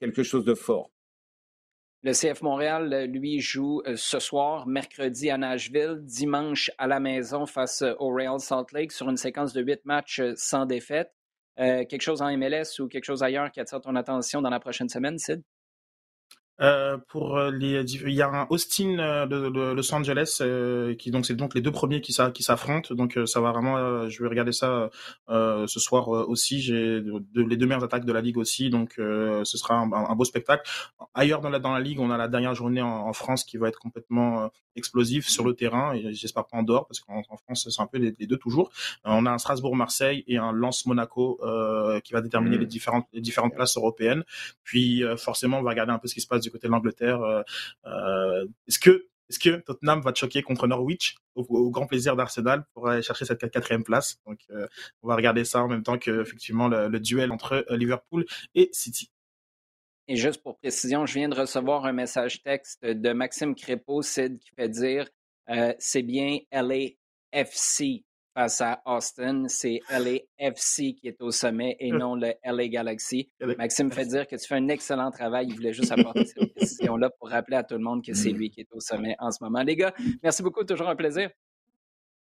quelque 0.00 0.22
chose 0.22 0.44
de 0.44 0.54
fort. 0.54 0.90
Le 2.02 2.12
CF 2.12 2.42
Montréal, 2.42 3.06
lui, 3.10 3.40
joue 3.40 3.82
ce 3.96 4.18
soir, 4.18 4.66
mercredi 4.66 5.30
à 5.30 5.38
Nashville, 5.38 5.98
dimanche 6.02 6.70
à 6.78 6.86
la 6.86 7.00
maison 7.00 7.46
face 7.46 7.82
au 7.98 8.08
Real 8.10 8.38
Salt 8.38 8.72
Lake 8.72 8.92
sur 8.92 9.08
une 9.08 9.16
séquence 9.16 9.52
de 9.52 9.62
huit 9.62 9.84
matchs 9.84 10.22
sans 10.36 10.66
défaite. 10.66 11.12
quelque 11.56 12.02
chose 12.02 12.22
en 12.22 12.36
MLS 12.36 12.78
ou 12.80 12.86
quelque 12.86 13.04
chose 13.04 13.22
ailleurs 13.22 13.50
qui 13.50 13.60
attire 13.60 13.80
ton 13.80 13.96
attention 13.96 14.40
dans 14.40 14.50
la 14.50 14.60
prochaine 14.60 14.88
semaine, 14.88 15.18
Sid? 15.18 15.42
Euh, 16.62 16.96
pour 17.08 17.36
euh, 17.36 17.50
les, 17.50 17.82
il 17.82 18.14
y 18.14 18.22
a 18.22 18.28
un 18.28 18.46
Austin 18.48 18.98
euh, 18.98 19.26
de, 19.26 19.50
de, 19.50 19.72
Los 19.72 19.94
Angeles 19.94 20.42
qui 20.98 21.10
donc 21.10 21.26
c'est 21.26 21.34
donc 21.34 21.54
les 21.54 21.60
deux 21.60 21.70
premiers 21.70 22.00
qui, 22.00 22.16
qui 22.34 22.42
s'affrontent. 22.42 22.94
Donc 22.94 23.18
ça 23.26 23.40
va 23.40 23.52
vraiment 23.52 24.08
je 24.08 24.22
vais 24.22 24.28
regarder 24.28 24.52
ça 24.52 24.90
ce 25.28 25.80
soir 25.80 26.08
aussi. 26.08 26.60
J'ai 26.60 27.02
les 27.34 27.56
deux 27.56 27.66
meilleures 27.66 27.84
attaques 27.84 28.04
de 28.04 28.12
la 28.12 28.20
ligue 28.20 28.38
aussi. 28.38 28.70
Donc 28.70 28.94
ce 28.96 29.58
sera 29.58 29.76
un, 29.76 30.14
beau 30.14 30.24
spectacle. 30.24 30.68
Ailleurs 31.14 31.40
dans 31.40 31.50
la 31.50 31.58
dans 31.58 31.72
la 31.72 31.80
ligue 31.80 32.00
on 32.00 32.10
a 32.10 32.16
la 32.16 32.28
dernière 32.28 32.54
journée 32.54 32.82
en, 32.82 33.12
France 33.12 33.44
qui 33.44 33.56
va 33.56 33.68
être 33.68 33.78
complètement 33.78 34.50
explosive 34.74 35.28
sur 35.28 35.44
le 35.44 35.54
terrain. 35.54 35.94
Et 35.94 36.14
j'espère 36.14 36.46
pas 36.46 36.58
en 36.58 36.62
dehors 36.62 36.86
parce 36.86 37.00
qu'en 37.00 37.22
France 37.22 37.68
c'est 37.68 37.82
un 37.82 37.86
peu 37.86 37.98
les, 37.98 38.26
deux 38.26 38.38
toujours. 38.38 38.70
On 39.04 39.26
a 39.26 39.30
un 39.30 39.38
Strasbourg 39.38 39.76
Marseille 39.76 40.24
et 40.26 40.38
un 40.38 40.52
Lens 40.52 40.86
Monaco 40.86 41.40
qui 42.04 42.12
va 42.12 42.20
déterminer 42.20 42.56
mmh. 42.56 42.60
les 42.60 42.66
différentes 42.66 43.06
les 43.12 43.20
différentes 43.20 43.54
places 43.54 43.76
européennes. 43.76 44.24
Puis 44.62 45.02
forcément 45.18 45.58
on 45.58 45.62
va 45.62 45.70
regarder 45.70 45.92
un 45.92 45.98
peu 45.98 46.08
ce 46.08 46.14
qui 46.14 46.20
se 46.20 46.26
passe 46.26 46.45
du 46.46 46.52
côté 46.52 46.66
de 46.66 46.72
l'Angleterre. 46.72 47.22
Euh, 47.22 47.42
euh, 47.86 48.46
est-ce 48.66 48.78
que 48.78 49.06
est-ce 49.28 49.40
que 49.40 49.56
Tottenham 49.56 50.00
va 50.02 50.14
choquer 50.14 50.40
contre 50.42 50.68
Norwich 50.68 51.16
au, 51.34 51.70
grand 51.70 51.86
plaisir 51.86 52.14
d'Arsenal 52.14 52.64
pour 52.72 52.88
aller 52.88 53.02
chercher 53.02 53.24
cette 53.24 53.50
quatrième 53.50 53.82
place? 53.82 54.20
Donc, 54.24 54.38
euh, 54.50 54.68
on 55.02 55.08
va 55.08 55.16
regarder 55.16 55.44
ça 55.44 55.64
en 55.64 55.66
même 55.66 55.82
temps 55.82 55.98
que 55.98 56.22
effectivement 56.22 56.68
le, 56.68 57.00
duel 57.00 57.32
entre 57.32 57.66
Liverpool 57.70 58.24
et 58.54 58.70
City. 58.72 59.10
Et 60.06 60.14
juste 60.14 60.44
pour 60.44 60.58
précision, 60.58 61.06
je 61.06 61.14
viens 61.14 61.28
de 61.28 61.34
recevoir 61.34 61.86
un 61.86 61.92
message 61.92 62.40
texte 62.44 62.84
de 62.84 63.12
Maxime 63.12 63.56
Crépeau, 63.56 64.00
Sid, 64.00 64.38
qui 64.38 64.50
fait 64.54 64.68
dire 64.68 65.08
c'est 65.80 66.02
bien 66.02 66.38
LAFC 66.52 68.04
face 68.36 68.60
à 68.60 68.82
Austin, 68.84 69.48
c'est 69.48 69.80
LAFC 69.88 70.94
qui 70.94 71.08
est 71.08 71.22
au 71.22 71.30
sommet 71.30 71.74
et 71.80 71.90
non 71.90 72.16
le 72.16 72.34
LA 72.44 72.68
Galaxy. 72.68 73.30
Maxime 73.56 73.90
fait 73.90 74.04
dire 74.04 74.26
que 74.26 74.36
tu 74.36 74.46
fais 74.46 74.56
un 74.56 74.68
excellent 74.68 75.10
travail. 75.10 75.46
Il 75.48 75.54
voulait 75.54 75.72
juste 75.72 75.90
apporter 75.90 76.26
cette 76.26 76.52
précision-là 76.54 77.08
pour 77.18 77.30
rappeler 77.30 77.56
à 77.56 77.64
tout 77.64 77.76
le 77.76 77.80
monde 77.80 78.04
que 78.04 78.12
c'est 78.12 78.32
lui 78.32 78.50
qui 78.50 78.60
est 78.60 78.72
au 78.72 78.80
sommet 78.80 79.16
en 79.20 79.30
ce 79.30 79.42
moment. 79.42 79.62
Les 79.62 79.74
gars, 79.74 79.94
merci 80.22 80.42
beaucoup. 80.42 80.64
Toujours 80.64 80.90
un 80.90 80.96
plaisir. 80.96 81.30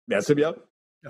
Merci 0.08 0.36
bien. 0.36 0.54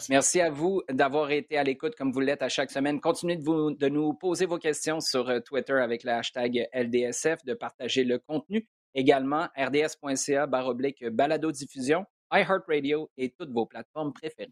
Merci. 0.10 0.40
à 0.40 0.50
vous 0.50 0.82
d'avoir 0.90 1.32
été 1.32 1.58
à 1.58 1.66
l'écoute 1.66 1.96
comme 1.96 2.14
vous 2.14 2.22
l'êtes 2.22 2.42
à 2.42 2.50
chaque 2.50 2.72
semaine. 2.72 3.02
Continuez 3.02 3.36
de, 3.36 3.44
vous, 3.44 3.72
de 3.72 3.90
nous 3.90 4.14
poser 4.14 4.46
vos 4.46 4.58
questions 4.58 5.02
sur 5.02 5.28
euh, 5.28 5.42
Twitter 5.42 5.74
avec 5.74 6.06
le 6.06 6.12
hashtag 6.12 6.66
LDSF, 6.74 7.44
de 7.44 7.56
partager 7.56 8.06
le 8.06 8.20
contenu. 8.20 8.66
Également, 8.96 9.48
rds.ca 9.58 10.48
baroblique 10.48 11.06
balado-diffusion, 11.06 12.06
iHeartRadio 12.32 13.10
et 13.18 13.34
toutes 13.38 13.52
vos 13.52 13.66
plateformes 13.66 14.14
préférées. 14.14 14.52